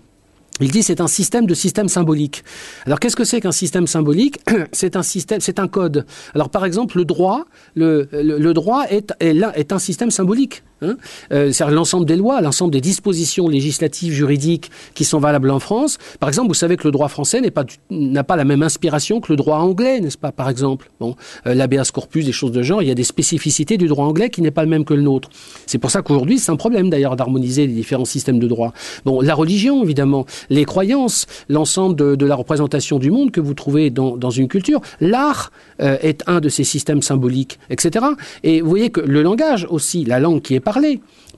Il 0.60 0.70
dit 0.70 0.82
c'est 0.82 1.00
un 1.00 1.06
système 1.06 1.46
de 1.46 1.54
système 1.54 1.88
symbolique. 1.88 2.44
Alors 2.86 3.00
qu'est-ce 3.00 3.16
que 3.16 3.24
c'est 3.24 3.40
qu'un 3.40 3.52
système 3.52 3.86
symbolique 3.86 4.38
C'est 4.72 4.96
un 4.96 5.02
système, 5.02 5.40
c'est 5.40 5.58
un 5.58 5.68
code. 5.68 6.06
Alors 6.34 6.50
par 6.50 6.64
exemple 6.64 6.96
le 6.96 7.04
droit, 7.04 7.44
le, 7.74 8.52
droit 8.52 8.84
est 8.88 9.72
un 9.72 9.78
système 9.78 10.10
symbolique. 10.10 10.62
Hein 10.82 10.96
euh, 11.32 11.50
c'est 11.52 11.68
l'ensemble 11.70 12.06
des 12.06 12.16
lois, 12.16 12.40
l'ensemble 12.40 12.72
des 12.72 12.80
dispositions 12.80 13.48
législatives, 13.48 14.12
juridiques 14.12 14.70
qui 14.94 15.04
sont 15.04 15.18
valables 15.18 15.50
en 15.50 15.58
France. 15.58 15.98
Par 16.20 16.28
exemple, 16.28 16.48
vous 16.48 16.54
savez 16.54 16.76
que 16.76 16.84
le 16.84 16.92
droit 16.92 17.08
français 17.08 17.40
n'est 17.40 17.50
pas 17.50 17.64
n'a 17.90 18.24
pas 18.24 18.36
la 18.36 18.44
même 18.44 18.62
inspiration 18.62 19.20
que 19.20 19.32
le 19.32 19.36
droit 19.36 19.58
anglais, 19.58 20.00
n'est-ce 20.00 20.18
pas 20.18 20.32
Par 20.32 20.48
exemple, 20.48 20.90
bon, 21.00 21.16
euh, 21.46 21.54
l'habeas 21.54 21.90
corpus, 21.92 22.24
des 22.24 22.32
choses 22.32 22.52
de 22.52 22.62
genre, 22.62 22.82
il 22.82 22.88
y 22.88 22.90
a 22.90 22.94
des 22.94 23.04
spécificités 23.04 23.76
du 23.76 23.86
droit 23.86 24.06
anglais 24.06 24.30
qui 24.30 24.42
n'est 24.42 24.50
pas 24.50 24.62
le 24.62 24.68
même 24.68 24.84
que 24.84 24.94
le 24.94 25.02
nôtre. 25.02 25.28
C'est 25.66 25.78
pour 25.78 25.90
ça 25.90 26.02
qu'aujourd'hui, 26.02 26.38
c'est 26.38 26.52
un 26.52 26.56
problème 26.56 26.90
d'ailleurs 26.90 27.16
d'harmoniser 27.16 27.66
les 27.66 27.72
différents 27.72 28.04
systèmes 28.04 28.38
de 28.38 28.46
droit. 28.46 28.72
Bon, 29.04 29.20
la 29.20 29.34
religion, 29.34 29.82
évidemment, 29.82 30.26
les 30.50 30.64
croyances, 30.64 31.26
l'ensemble 31.48 31.96
de, 31.96 32.14
de, 32.14 32.26
la 32.26 32.34
représentation 32.34 32.98
du 32.98 33.10
monde 33.10 33.30
que 33.30 33.40
vous 33.40 33.54
trouvez 33.54 33.90
dans, 33.90 34.16
dans 34.16 34.30
une 34.30 34.48
culture, 34.48 34.80
l'art 35.00 35.50
euh, 35.80 35.96
est 36.02 36.22
un 36.26 36.40
de 36.40 36.48
ces 36.48 36.64
systèmes 36.64 37.02
symboliques, 37.02 37.58
etc. 37.70 38.06
Et 38.42 38.60
vous 38.60 38.68
voyez 38.68 38.90
que 38.90 39.00
le 39.00 39.22
langage 39.22 39.66
aussi, 39.70 40.04
la 40.04 40.20
langue 40.20 40.42
qui 40.42 40.54
est 40.54 40.60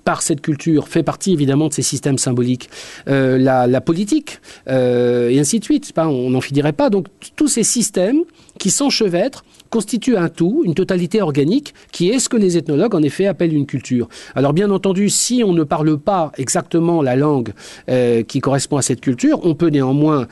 par 0.05 0.23
cette 0.23 0.41
culture 0.41 0.89
fait 0.89 1.03
partie 1.03 1.33
évidemment 1.33 1.69
de 1.69 1.75
ces 1.75 1.83
systèmes 1.83 2.19
symboliques. 2.19 2.71
Euh, 3.09 3.39
la, 3.39 3.81
politique, 3.81 4.41
euh, 4.69 5.29
et 5.29 5.39
ainsi 5.39 5.61
de 5.61 5.65
suite, 5.65 5.93
pas, 5.93 6.09
on 6.09 6.31
n'en 6.31 6.41
finirait 6.41 6.73
pas. 6.73 6.91
Donc 6.91 7.07
tous 7.37 7.49
ces 7.49 7.65
systèmes 7.65 8.23
qui 8.61 8.71
s'enchevêtrent 8.71 9.45
constituent 9.71 10.17
un 10.17 10.29
tout, 10.29 10.63
une 10.65 10.75
totalité 10.75 11.21
organique, 11.23 11.75
qui 11.91 12.11
est 12.11 12.21
ce 12.21 12.29
que 12.29 12.37
les 12.37 12.57
ethnologues 12.57 12.95
en 12.95 13.03
effet 13.03 13.27
appellent 13.27 13.55
une 13.55 13.67
culture. 13.67 14.09
Alors 14.37 14.53
bien 14.53 14.71
entendu, 14.71 15.09
si 15.09 15.43
on 15.45 15.53
ne 15.53 15.65
parle 15.65 15.99
pas 15.99 16.31
exactement 16.39 17.03
la 17.03 17.17
langue 17.17 17.53
euh, 17.89 18.23
qui 18.23 18.41
correspond 18.41 18.77
à 18.77 18.83
cette 18.83 19.01
culture, 19.01 19.41
on 19.45 19.55
peut 19.55 19.71
néanmoins 19.71 20.29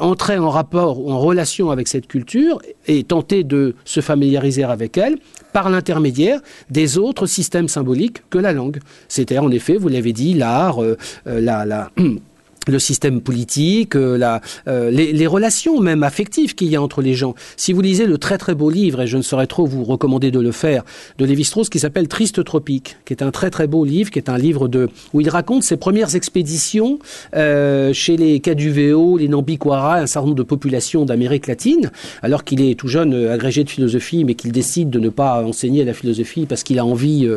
entrer 0.00 0.38
en 0.38 0.50
rapport 0.50 1.00
ou 1.00 1.10
en 1.10 1.18
relation 1.18 1.70
avec 1.70 1.88
cette 1.88 2.06
culture 2.06 2.60
et 2.86 3.02
tenter 3.02 3.42
de 3.44 3.74
se 3.84 4.00
familiariser 4.00 4.64
avec 4.64 4.96
elle 4.98 5.18
par 5.54 5.70
l'intermédiaire 5.70 6.40
des 6.70 6.98
autres 6.98 7.26
systèmes 7.26 7.68
symboliques 7.68 8.28
que 8.28 8.38
la 8.38 8.52
langue. 8.52 8.80
C'était 9.08 9.38
en 9.38 9.50
effet, 9.50 9.76
vous 9.76 9.88
l'avez 9.88 10.12
dit, 10.12 10.34
l'art, 10.34 10.82
euh, 10.82 10.96
euh, 11.26 11.40
la 11.40 11.90
le 12.68 12.78
système 12.78 13.20
politique, 13.20 13.96
euh, 13.96 14.16
la, 14.16 14.40
euh, 14.68 14.90
les, 14.90 15.26
relations 15.26 15.80
même 15.80 16.02
affectives 16.02 16.54
qu'il 16.54 16.68
y 16.68 16.76
a 16.76 16.82
entre 16.82 17.02
les 17.02 17.14
gens. 17.14 17.34
Si 17.56 17.72
vous 17.72 17.80
lisez 17.80 18.06
le 18.06 18.18
très 18.18 18.38
très 18.38 18.54
beau 18.54 18.70
livre, 18.70 19.00
et 19.00 19.06
je 19.06 19.16
ne 19.16 19.22
saurais 19.22 19.46
trop 19.46 19.66
vous 19.66 19.84
recommander 19.84 20.30
de 20.30 20.40
le 20.40 20.52
faire, 20.52 20.84
de 21.18 21.24
Lévi-Strauss 21.24 21.68
qui 21.68 21.78
s'appelle 21.78 22.08
Triste 22.08 22.44
Tropique, 22.44 22.96
qui 23.04 23.14
est 23.14 23.22
un 23.22 23.30
très 23.30 23.50
très 23.50 23.66
beau 23.66 23.84
livre, 23.84 24.10
qui 24.10 24.18
est 24.18 24.28
un 24.28 24.38
livre 24.38 24.68
de 24.68 24.88
où 25.12 25.20
il 25.20 25.28
raconte 25.28 25.62
ses 25.62 25.76
premières 25.76 26.14
expéditions 26.14 26.98
euh, 27.34 27.92
chez 27.92 28.16
les 28.16 28.40
Caduvéo, 28.40 29.16
les 29.16 29.28
Nambiquara, 29.28 29.96
un 29.96 30.06
certain 30.06 30.26
nombre 30.26 30.38
de 30.38 30.42
populations 30.42 31.04
d'Amérique 31.04 31.46
latine, 31.46 31.90
alors 32.22 32.44
qu'il 32.44 32.60
est 32.60 32.78
tout 32.78 32.88
jeune 32.88 33.28
agrégé 33.28 33.64
de 33.64 33.70
philosophie, 33.70 34.24
mais 34.24 34.34
qu'il 34.34 34.52
décide 34.52 34.90
de 34.90 34.98
ne 34.98 35.08
pas 35.08 35.42
enseigner 35.42 35.84
la 35.84 35.94
philosophie 35.94 36.46
parce 36.46 36.62
qu'il 36.62 36.78
a 36.78 36.84
envie 36.84 37.28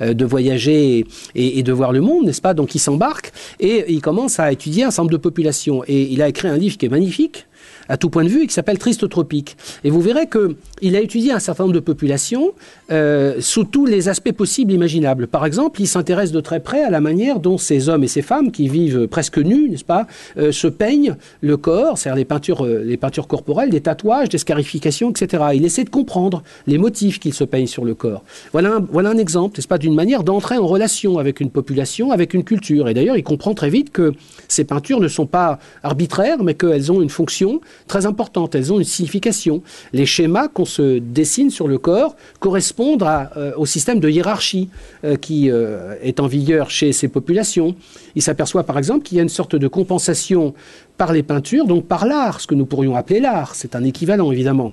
de 0.00 0.24
voyager 0.24 1.06
et, 1.34 1.58
et 1.58 1.62
de 1.62 1.72
voir 1.72 1.92
le 1.92 2.00
monde, 2.00 2.26
n'est-ce 2.26 2.42
pas? 2.42 2.54
Donc 2.54 2.74
il 2.74 2.78
s'embarque 2.78 3.32
et 3.60 3.84
il 3.88 4.00
commence 4.00 4.40
à 4.40 4.52
étudier 4.52 4.75
un 4.82 4.90
certain 4.90 5.10
de 5.10 5.16
populations. 5.16 5.82
Et 5.86 6.02
il 6.02 6.22
a 6.22 6.28
écrit 6.28 6.48
un 6.48 6.56
livre 6.56 6.76
qui 6.76 6.86
est 6.86 6.90
magnifique, 6.90 7.46
à 7.88 7.96
tout 7.96 8.10
point 8.10 8.24
de 8.24 8.28
vue 8.28 8.42
et 8.42 8.46
qui 8.46 8.54
s'appelle 8.54 8.78
Tristotropique. 8.78 9.56
Et 9.84 9.90
vous 9.90 10.00
verrez 10.00 10.28
qu'il 10.28 10.96
a 10.96 11.00
étudié 11.00 11.32
un 11.32 11.38
certain 11.38 11.64
nombre 11.64 11.74
de 11.74 11.80
populations 11.80 12.52
euh, 12.90 13.36
sous 13.40 13.64
tous 13.64 13.86
les 13.86 14.08
aspects 14.08 14.32
possibles 14.32 14.72
imaginables. 14.72 15.26
Par 15.26 15.46
exemple, 15.46 15.80
il 15.80 15.86
s'intéresse 15.86 16.32
de 16.32 16.40
très 16.40 16.60
près 16.60 16.82
à 16.82 16.90
la 16.90 17.00
manière 17.00 17.40
dont 17.40 17.58
ces 17.58 17.88
hommes 17.88 18.04
et 18.04 18.08
ces 18.08 18.22
femmes 18.22 18.50
qui 18.50 18.68
vivent 18.68 19.06
presque 19.06 19.38
nus, 19.38 19.68
n'est-ce 19.70 19.84
pas, 19.84 20.06
euh, 20.36 20.52
se 20.52 20.66
peignent 20.66 21.16
le 21.40 21.56
corps, 21.56 21.98
c'est-à-dire 21.98 22.16
les 22.16 22.24
peintures, 22.24 22.64
euh, 22.64 22.82
les 22.84 22.96
peintures 22.96 23.26
corporelles, 23.26 23.70
des 23.70 23.80
tatouages, 23.80 24.28
des 24.28 24.38
scarifications, 24.38 25.10
etc. 25.10 25.44
Il 25.54 25.64
essaie 25.64 25.84
de 25.84 25.90
comprendre 25.90 26.42
les 26.66 26.78
motifs 26.78 27.18
qu'ils 27.18 27.34
se 27.34 27.44
peignent 27.44 27.66
sur 27.66 27.84
le 27.84 27.94
corps. 27.94 28.22
Voilà 28.52 28.76
un, 28.76 28.80
voilà 28.80 29.10
un 29.10 29.18
exemple, 29.18 29.58
n'est-ce 29.58 29.68
pas, 29.68 29.78
d'une 29.78 29.94
manière 29.94 30.22
d'entrer 30.24 30.58
en 30.58 30.66
relation 30.66 31.18
avec 31.18 31.40
une 31.40 31.50
population, 31.50 32.12
avec 32.12 32.34
une 32.34 32.44
culture. 32.44 32.88
Et 32.88 32.94
d'ailleurs, 32.94 33.16
il 33.16 33.24
comprend 33.24 33.54
très 33.54 33.70
vite 33.70 33.90
que 33.90 34.12
ces 34.48 34.64
peintures 34.64 35.00
ne 35.00 35.08
sont 35.08 35.26
pas 35.26 35.58
arbitraires, 35.82 36.42
mais 36.42 36.54
qu'elles 36.54 36.92
ont 36.92 37.02
une 37.02 37.10
fonction 37.10 37.60
très 37.86 38.06
importantes, 38.06 38.54
elles 38.54 38.72
ont 38.72 38.78
une 38.78 38.84
signification. 38.84 39.62
Les 39.92 40.06
schémas 40.06 40.48
qu'on 40.48 40.64
se 40.64 40.98
dessine 40.98 41.50
sur 41.50 41.68
le 41.68 41.78
corps 41.78 42.16
correspondent 42.40 43.04
euh, 43.36 43.52
au 43.56 43.66
système 43.66 44.00
de 44.00 44.08
hiérarchie 44.08 44.68
euh, 45.04 45.16
qui 45.16 45.50
euh, 45.50 45.94
est 46.02 46.20
en 46.20 46.26
vigueur 46.26 46.70
chez 46.70 46.92
ces 46.92 47.08
populations. 47.08 47.74
Il 48.14 48.22
s'aperçoit 48.22 48.64
par 48.64 48.78
exemple 48.78 49.04
qu'il 49.04 49.16
y 49.16 49.20
a 49.20 49.22
une 49.22 49.28
sorte 49.28 49.56
de 49.56 49.68
compensation 49.68 50.54
par 50.96 51.12
les 51.12 51.22
peintures, 51.22 51.66
donc 51.66 51.86
par 51.86 52.06
l'art, 52.06 52.40
ce 52.40 52.46
que 52.46 52.54
nous 52.54 52.66
pourrions 52.66 52.96
appeler 52.96 53.20
l'art. 53.20 53.54
C'est 53.54 53.76
un 53.76 53.84
équivalent 53.84 54.32
évidemment 54.32 54.72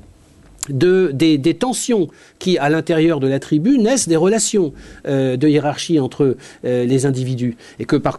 de, 0.70 1.11
des, 1.14 1.53
tensions 1.53 2.07
qui, 2.39 2.57
à 2.57 2.70
l'intérieur 2.70 3.20
de 3.20 3.28
la 3.28 3.39
tribu, 3.39 3.78
naissent 3.78 4.07
des 4.07 4.16
relations 4.16 4.74
euh, 5.07 5.38
de 5.38 5.47
hiérarchie 5.47 5.99
entre 5.99 6.38
euh, 6.66 6.86
les 6.86 7.05
individus. 7.05 7.57
Et 7.80 7.86
que, 7.86 7.95
par, 7.95 8.18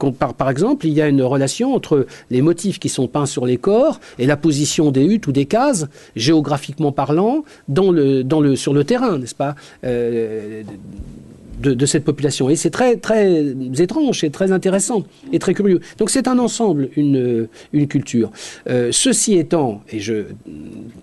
exemple, 0.51 0.87
il 0.87 0.93
y 0.93 1.03
a 1.03 1.09
une 1.09 1.23
relation 1.23 1.75
entre 1.75 2.07
les 2.31 2.43
motifs 2.43 2.79
qui 2.79 2.89
sont 2.89 3.09
peints 3.09 3.27
sur 3.27 3.47
les 3.47 3.57
corps 3.57 4.01
et 4.19 4.27
la 4.27 4.37
position 4.37 4.91
des 4.91 5.05
huttes 5.05 5.27
ou 5.27 5.33
des 5.33 5.47
cases, 5.47 5.87
géographiquement 6.17 6.93
parlant, 6.93 7.45
dans 7.69 7.91
le, 7.91 8.57
sur 8.57 8.75
le 8.75 8.85
terrain, 8.85 9.19
n'est-ce 9.19 9.35
pas? 9.35 9.55
Euh, 9.85 10.63
de, 11.61 11.87
cette 11.87 12.05
population. 12.05 12.49
Et 12.49 12.57
c'est 12.57 12.71
très, 12.71 12.97
très 12.97 13.55
étrange, 13.79 14.25
et 14.25 14.31
très 14.31 14.53
intéressant 14.53 15.05
et 15.33 15.39
très 15.39 15.55
curieux. 15.55 15.81
Donc 15.99 16.11
c'est 16.11 16.29
un 16.29 16.39
ensemble, 16.39 16.89
une, 16.97 17.49
une 17.73 17.87
culture. 17.87 18.31
Euh, 18.69 18.91
ceci 18.93 19.35
étant, 19.35 19.83
et 19.91 20.01
je 20.01 20.25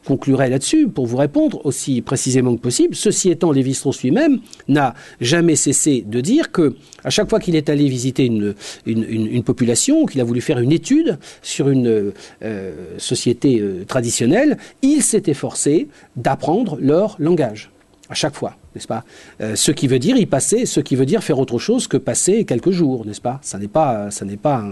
conclurai 0.05 0.49
là-dessus 0.49 0.87
pour 0.87 1.05
vous 1.05 1.17
répondre 1.17 1.65
aussi 1.65 2.01
précisément 2.01 2.55
que 2.55 2.61
possible, 2.61 2.95
ceci 2.95 3.29
étant, 3.29 3.51
Lévi-Strauss 3.51 4.03
lui-même 4.03 4.39
n'a 4.67 4.93
jamais 5.19 5.55
cessé 5.55 6.03
de 6.05 6.21
dire 6.21 6.51
que 6.51 6.75
à 7.03 7.09
chaque 7.09 7.29
fois 7.29 7.39
qu'il 7.39 7.55
est 7.55 7.69
allé 7.69 7.87
visiter 7.87 8.25
une, 8.25 8.53
une, 8.85 9.03
une, 9.03 9.43
population, 9.43 10.05
qu'il 10.05 10.21
a 10.21 10.23
voulu 10.23 10.41
faire 10.41 10.59
une 10.59 10.71
étude 10.71 11.17
sur 11.41 11.69
une 11.69 12.13
euh, 12.43 12.71
société 12.97 13.59
euh, 13.59 13.83
traditionnelle, 13.85 14.57
il 14.81 15.01
s'était 15.01 15.33
forcé 15.33 15.87
d'apprendre 16.15 16.77
leur 16.79 17.15
langage 17.19 17.70
à 18.11 18.13
chaque 18.13 18.35
fois, 18.35 18.55
n'est-ce 18.75 18.87
pas? 18.87 19.05
Euh, 19.39 19.55
Ce 19.55 19.71
qui 19.71 19.87
veut 19.87 19.97
dire 19.97 20.17
y 20.17 20.25
passer, 20.25 20.65
ce 20.65 20.81
qui 20.81 20.97
veut 20.97 21.05
dire 21.05 21.23
faire 21.23 21.39
autre 21.39 21.59
chose 21.59 21.87
que 21.87 21.95
passer 21.95 22.43
quelques 22.43 22.71
jours, 22.71 23.05
n'est-ce 23.05 23.21
pas? 23.21 23.39
Ça 23.41 23.57
n'est 23.57 23.69
pas, 23.69 24.11
ça 24.11 24.25
n'est 24.25 24.35
pas 24.37 24.65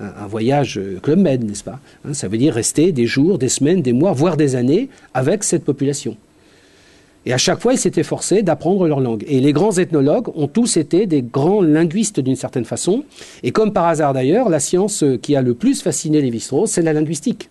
un, 0.00 0.26
voyage 0.26 0.80
Club 1.00 1.20
Med, 1.20 1.44
n'est-ce 1.44 1.62
pas? 1.62 1.78
Hein, 2.04 2.12
Ça 2.12 2.26
veut 2.26 2.38
dire 2.38 2.52
rester 2.52 2.90
des 2.90 3.06
jours, 3.06 3.38
des 3.38 3.48
semaines, 3.48 3.82
des 3.82 3.92
mois, 3.92 4.12
voire 4.12 4.36
des 4.36 4.56
années 4.56 4.88
avec 5.14 5.44
cette 5.44 5.64
population. 5.64 6.16
Et 7.24 7.32
à 7.32 7.38
chaque 7.38 7.60
fois, 7.60 7.72
ils 7.72 7.78
s'étaient 7.78 8.02
forcés 8.02 8.42
d'apprendre 8.42 8.88
leur 8.88 8.98
langue. 8.98 9.24
Et 9.28 9.38
les 9.38 9.52
grands 9.52 9.78
ethnologues 9.78 10.28
ont 10.34 10.48
tous 10.48 10.76
été 10.76 11.06
des 11.06 11.22
grands 11.22 11.62
linguistes 11.62 12.18
d'une 12.18 12.34
certaine 12.34 12.64
façon. 12.64 13.04
Et 13.44 13.52
comme 13.52 13.72
par 13.72 13.86
hasard 13.86 14.12
d'ailleurs, 14.12 14.48
la 14.48 14.58
science 14.58 15.04
qui 15.22 15.36
a 15.36 15.42
le 15.42 15.54
plus 15.54 15.82
fasciné 15.82 16.20
Lévi-Strauss, 16.20 16.72
c'est 16.72 16.82
la 16.82 16.92
linguistique 16.92 17.48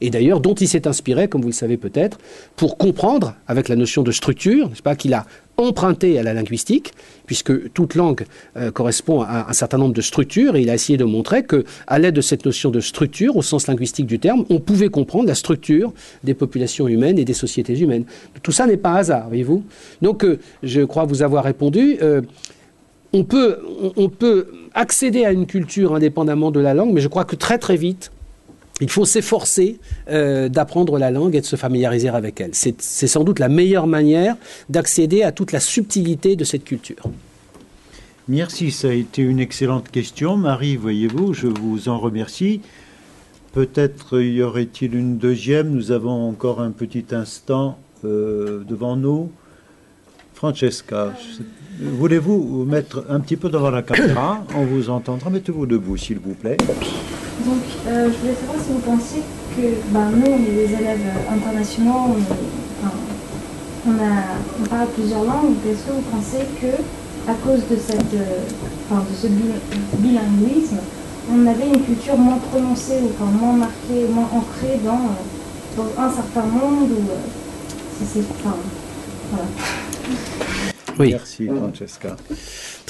et 0.00 0.10
d'ailleurs 0.10 0.40
dont 0.40 0.54
il 0.54 0.68
s'est 0.68 0.86
inspiré, 0.86 1.28
comme 1.28 1.42
vous 1.42 1.48
le 1.48 1.54
savez 1.54 1.76
peut-être, 1.76 2.18
pour 2.56 2.76
comprendre, 2.76 3.34
avec 3.46 3.68
la 3.68 3.76
notion 3.76 4.02
de 4.02 4.12
structure, 4.12 4.68
n'est-ce 4.68 4.82
pas, 4.82 4.96
qu'il 4.96 5.14
a 5.14 5.26
emprunté 5.56 6.18
à 6.18 6.22
la 6.22 6.34
linguistique, 6.34 6.92
puisque 7.26 7.72
toute 7.72 7.94
langue 7.94 8.26
euh, 8.56 8.70
correspond 8.70 9.22
à 9.22 9.46
un 9.48 9.52
certain 9.52 9.78
nombre 9.78 9.94
de 9.94 10.00
structures, 10.00 10.56
et 10.56 10.62
il 10.62 10.70
a 10.70 10.74
essayé 10.74 10.96
de 10.98 11.04
montrer 11.04 11.44
que, 11.44 11.64
à 11.86 11.98
l'aide 11.98 12.14
de 12.14 12.20
cette 12.20 12.44
notion 12.44 12.70
de 12.70 12.80
structure, 12.80 13.36
au 13.36 13.42
sens 13.42 13.66
linguistique 13.68 14.06
du 14.06 14.18
terme, 14.18 14.44
on 14.50 14.58
pouvait 14.58 14.88
comprendre 14.88 15.26
la 15.26 15.34
structure 15.34 15.92
des 16.24 16.34
populations 16.34 16.88
humaines 16.88 17.18
et 17.18 17.24
des 17.24 17.34
sociétés 17.34 17.78
humaines. 17.78 18.04
Tout 18.42 18.52
ça 18.52 18.66
n'est 18.66 18.76
pas 18.76 18.94
hasard, 18.94 19.28
voyez-vous. 19.28 19.62
Donc, 20.02 20.24
euh, 20.24 20.40
je 20.62 20.80
crois 20.82 21.04
vous 21.04 21.22
avoir 21.22 21.44
répondu. 21.44 21.98
Euh, 22.02 22.22
on 23.12 23.22
peut, 23.22 23.58
on 23.96 24.08
peut 24.08 24.48
accéder 24.74 25.24
à 25.24 25.30
une 25.30 25.46
culture 25.46 25.94
indépendamment 25.94 26.50
de 26.50 26.58
la 26.58 26.74
langue, 26.74 26.92
mais 26.92 27.00
je 27.00 27.06
crois 27.06 27.24
que 27.24 27.36
très 27.36 27.58
très 27.58 27.76
vite, 27.76 28.10
il 28.80 28.90
faut 28.90 29.04
s'efforcer 29.04 29.78
euh, 30.08 30.48
d'apprendre 30.48 30.98
la 30.98 31.10
langue 31.10 31.36
et 31.36 31.40
de 31.40 31.46
se 31.46 31.56
familiariser 31.56 32.08
avec 32.08 32.40
elle. 32.40 32.50
C'est 32.54 33.06
sans 33.06 33.22
doute 33.22 33.38
la 33.38 33.48
meilleure 33.48 33.86
manière 33.86 34.36
d'accéder 34.68 35.22
à 35.22 35.32
toute 35.32 35.52
la 35.52 35.60
subtilité 35.60 36.34
de 36.34 36.44
cette 36.44 36.64
culture. 36.64 37.04
Merci, 38.26 38.70
ça 38.70 38.88
a 38.88 38.92
été 38.92 39.22
une 39.22 39.38
excellente 39.38 39.90
question. 39.90 40.36
Marie, 40.36 40.76
voyez-vous, 40.76 41.34
je 41.34 41.46
vous 41.46 41.88
en 41.88 41.98
remercie. 41.98 42.62
Peut-être 43.52 44.20
y 44.20 44.42
aurait-il 44.42 44.94
une 44.96 45.18
deuxième. 45.18 45.70
Nous 45.70 45.92
avons 45.92 46.28
encore 46.28 46.60
un 46.60 46.70
petit 46.70 47.04
instant 47.12 47.78
euh, 48.04 48.64
devant 48.66 48.96
nous. 48.96 49.30
Francesca, 50.32 51.12
voulez-vous 51.80 52.42
vous 52.42 52.64
mettre 52.64 53.04
un 53.08 53.20
petit 53.20 53.36
peu 53.36 53.50
devant 53.50 53.70
la 53.70 53.82
caméra? 53.82 54.44
On 54.56 54.64
vous 54.64 54.90
entendra. 54.90 55.30
Mettez-vous 55.30 55.66
debout, 55.66 55.96
s'il 55.96 56.18
vous 56.18 56.34
plaît. 56.34 56.56
Donc, 57.40 57.62
euh, 57.86 58.10
je 58.12 58.18
voulais 58.18 58.34
savoir 58.34 58.58
si 58.64 58.72
vous 58.72 58.78
pensiez 58.78 59.22
que 59.56 59.62
ben, 59.92 60.10
nous, 60.10 60.26
on 60.26 60.42
est 60.44 60.54
des 60.54 60.72
élèves 60.72 61.00
internationaux, 61.32 62.14
on, 62.14 63.90
on, 63.90 64.66
parle 64.68 64.88
plusieurs 64.94 65.24
langues, 65.24 65.56
est-ce 65.68 65.84
que 65.84 65.92
vous 65.92 66.04
pensez 66.10 66.44
que, 66.60 67.30
à 67.30 67.34
cause 67.34 67.60
de, 67.68 67.76
cette, 67.76 68.14
euh, 68.14 68.40
de 68.90 69.14
ce 69.20 69.26
bilinguisme, 69.96 70.78
on 71.32 71.46
avait 71.46 71.68
une 71.68 71.82
culture 71.82 72.16
moins 72.16 72.38
prononcée, 72.38 73.00
ou 73.02 73.10
enfin, 73.14 73.30
moins 73.30 73.54
marquée, 73.54 74.06
moins 74.10 74.28
ancrée 74.32 74.78
dans, 74.84 74.92
euh, 74.92 75.76
dans 75.76 76.02
un 76.02 76.10
certain 76.10 76.46
monde, 76.46 76.90
ou 76.92 77.04
si 77.98 78.04
c'est. 78.12 78.20
Enfin, 78.20 78.56
voilà. 79.30 79.46
Oui. 80.98 81.10
Merci, 81.10 81.48
Francesca. 81.48 82.16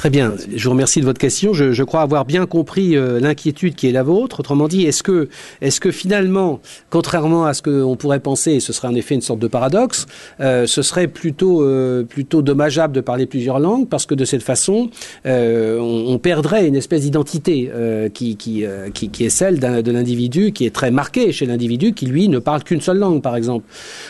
Très 0.04 0.10
bien. 0.10 0.34
Je 0.54 0.62
vous 0.64 0.72
remercie 0.72 1.00
de 1.00 1.06
votre 1.06 1.18
question. 1.18 1.54
Je, 1.54 1.82
crois 1.82 2.02
avoir 2.02 2.26
bien 2.26 2.44
compris 2.44 2.94
euh, 2.94 3.18
l'inquiétude 3.20 3.74
qui 3.74 3.88
est 3.88 3.90
la 3.90 4.02
vôtre. 4.02 4.40
Autrement 4.40 4.68
dit, 4.68 4.84
est-ce 4.84 5.02
que, 5.02 5.30
est-ce 5.62 5.80
que 5.80 5.90
finalement, 5.90 6.60
contrairement 6.90 7.46
à 7.46 7.54
ce 7.54 7.62
qu'on 7.62 7.96
pourrait 7.96 8.20
penser, 8.20 8.52
et 8.52 8.60
ce 8.60 8.74
serait 8.74 8.88
en 8.88 8.94
effet 8.94 9.14
une 9.14 9.22
sorte 9.22 9.38
de 9.38 9.46
paradoxe, 9.46 10.04
euh, 10.40 10.66
ce 10.66 10.82
serait 10.82 11.06
plutôt, 11.06 11.62
euh, 11.62 12.02
plutôt 12.02 12.42
dommageable 12.42 12.92
de 12.92 13.00
parler 13.00 13.24
plusieurs 13.24 13.58
langues 13.58 13.88
parce 13.88 14.04
que 14.04 14.14
de 14.14 14.26
cette 14.26 14.42
façon, 14.42 14.90
on, 15.24 16.20
perdrait 16.22 16.68
une 16.68 16.76
espèce 16.76 17.00
d'identité 17.00 17.70
qui, 18.12 18.36
qui, 18.36 18.64
qui, 18.92 19.24
est 19.24 19.30
celle 19.30 19.58
de 19.58 19.90
l'individu, 19.90 20.52
qui 20.52 20.66
est 20.66 20.74
très 20.74 20.90
marquée 20.90 21.32
chez 21.32 21.46
l'individu, 21.46 21.94
qui 21.94 22.04
lui 22.04 22.28
ne 22.28 22.38
parle 22.38 22.62
qu'une 22.62 22.82
seule 22.82 22.98
langue, 22.98 23.22
par 23.22 23.36
exemple. 23.36 23.64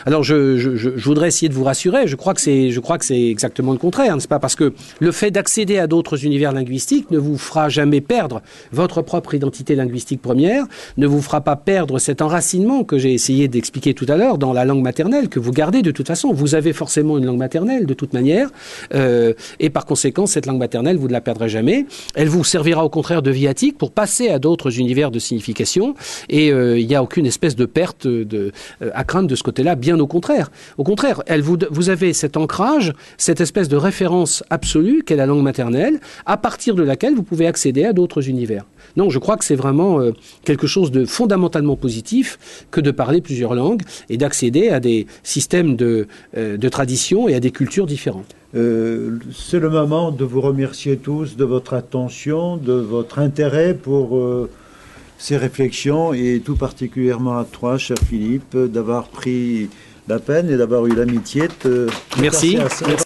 Alors, 0.07 0.25
je, 0.25 0.57
je, 0.57 0.75
je 0.75 1.05
voudrais 1.05 1.29
essayer 1.29 1.49
de 1.49 1.55
vous 1.55 1.63
rassurer. 1.63 2.09
Je 2.09 2.17
crois 2.17 2.35
que 2.35 2.41
c'est, 2.41 2.71
je 2.71 2.81
crois 2.81 2.99
que 2.99 3.05
c'est 3.05 3.29
exactement 3.29 3.71
le 3.71 3.79
contraire, 3.79 4.17
n'est-ce 4.17 4.27
pas? 4.27 4.41
Parce 4.41 4.57
que 4.57 4.73
le 4.99 5.13
fait 5.13 5.31
d'accéder 5.31 5.84
d'autres 5.87 6.25
univers 6.25 6.53
linguistiques 6.53 7.11
ne 7.11 7.19
vous 7.19 7.39
fera 7.39 7.69
jamais 7.69 8.01
perdre 8.01 8.43
votre 8.73 9.03
propre 9.03 9.35
identité 9.35 9.75
linguistique 9.75 10.23
première, 10.23 10.67
ne 10.97 11.07
vous 11.07 11.23
fera 11.23 11.41
pas 11.41 11.57
perdre 11.57 11.99
cet 11.99 12.23
enracinement 12.23 12.85
que 12.85 12.99
j'ai 12.99 13.13
essayé 13.13 13.49
d'expliquer 13.49 13.95
tout 13.95 14.07
à 14.09 14.17
l'heure 14.17 14.39
dans 14.39 14.53
la 14.53 14.65
langue 14.65 14.83
maternelle, 14.83 15.29
que 15.29 15.41
vous 15.41 15.53
gardez 15.53 15.83
de 15.83 15.91
toute 15.91 16.07
façon. 16.07 16.33
Vous 16.33 16.55
avez 16.55 16.73
forcément 16.73 17.19
une 17.19 17.27
langue 17.27 17.39
maternelle 17.39 17.87
de 17.87 17.95
toute 17.95 18.13
manière, 18.13 18.51
euh, 18.95 19.33
et 19.61 19.71
par 19.71 19.87
conséquent, 19.87 20.27
cette 20.27 20.47
langue 20.47 20.59
maternelle, 20.59 20.97
vous 20.97 21.09
ne 21.09 21.13
la 21.13 21.21
perdrez 21.21 21.49
jamais. 21.49 21.87
Elle 22.15 22.29
vous 22.29 22.45
servira 22.45 22.85
au 22.85 22.89
contraire 22.89 23.23
de 23.23 23.31
viatique 23.31 23.79
pour 23.79 23.93
passer 23.93 24.29
à 24.29 24.39
d'autres 24.39 24.79
univers 24.79 25.11
de 25.11 25.19
signification, 25.19 25.95
et 26.29 26.53
euh, 26.53 26.79
il 26.79 26.87
n'y 26.87 26.95
a 26.95 27.03
aucune 27.03 27.27
espèce 27.27 27.57
de 27.57 27.67
perte 27.67 28.07
euh, 28.07 28.51
à 28.93 29.05
craindre 29.05 29.29
de 29.29 29.35
ce 29.35 29.43
côté-là, 29.43 29.75
bien 29.75 29.99
au 29.99 30.07
contraire. 30.07 30.51
Au 30.79 30.85
contraire, 30.85 31.23
elle 31.27 31.43
vous, 31.43 31.59
vous 31.71 31.91
avez 31.91 32.13
cet 32.13 32.37
ancrage, 32.37 32.93
cette 33.17 33.41
espèce 33.41 33.69
de 33.69 33.77
référence 33.77 34.45
absolue 34.51 35.03
qu'est 35.05 35.17
la 35.17 35.27
langue 35.27 35.43
maternelle 35.43 35.64
à 36.27 36.37
partir 36.37 36.75
de 36.75 36.83
laquelle 36.83 37.15
vous 37.15 37.23
pouvez 37.23 37.47
accéder 37.47 37.85
à 37.85 37.93
d'autres 37.93 38.29
univers. 38.29 38.65
Non, 38.97 39.11
je 39.11 39.19
crois 39.19 39.37
que 39.37 39.45
c'est 39.45 39.57
vraiment 39.57 40.01
euh, 40.01 40.13
quelque 40.45 40.67
chose 40.67 40.91
de 40.91 41.05
fondamentalement 41.05 41.77
positif 41.77 42.67
que 42.71 42.81
de 42.81 42.91
parler 42.91 43.21
plusieurs 43.21 43.55
langues 43.55 43.83
et 44.09 44.17
d'accéder 44.17 44.69
à 44.69 44.81
des 44.81 45.07
systèmes 45.23 45.77
de, 45.77 46.07
euh, 46.37 46.57
de 46.57 46.69
tradition 46.69 47.29
et 47.29 47.35
à 47.35 47.41
des 47.41 47.51
cultures 47.51 47.87
différentes. 47.87 48.35
Euh, 48.55 49.19
c'est 49.33 49.59
le 49.59 49.71
moment 49.71 50.13
de 50.13 50.25
vous 50.25 50.41
remercier 50.41 50.97
tous 50.97 51.37
de 51.37 51.45
votre 51.45 51.75
attention, 51.75 52.57
de 52.57 52.75
votre 52.75 53.19
intérêt 53.19 53.75
pour 53.75 54.21
ces 55.19 55.37
réflexions 55.37 56.13
et 56.13 56.41
tout 56.45 56.57
particulièrement 56.57 57.39
à 57.39 57.45
toi, 57.45 57.79
cher 57.79 57.97
Philippe, 58.09 58.57
d'avoir 58.57 59.09
pris 59.09 59.69
la 60.07 60.19
peine 60.19 60.51
et 60.51 60.57
d'avoir 60.57 60.87
eu 60.87 60.95
l'amitié 60.95 61.49
de... 61.65 61.87
Merci. 62.21 62.57
Merci. 62.57 63.04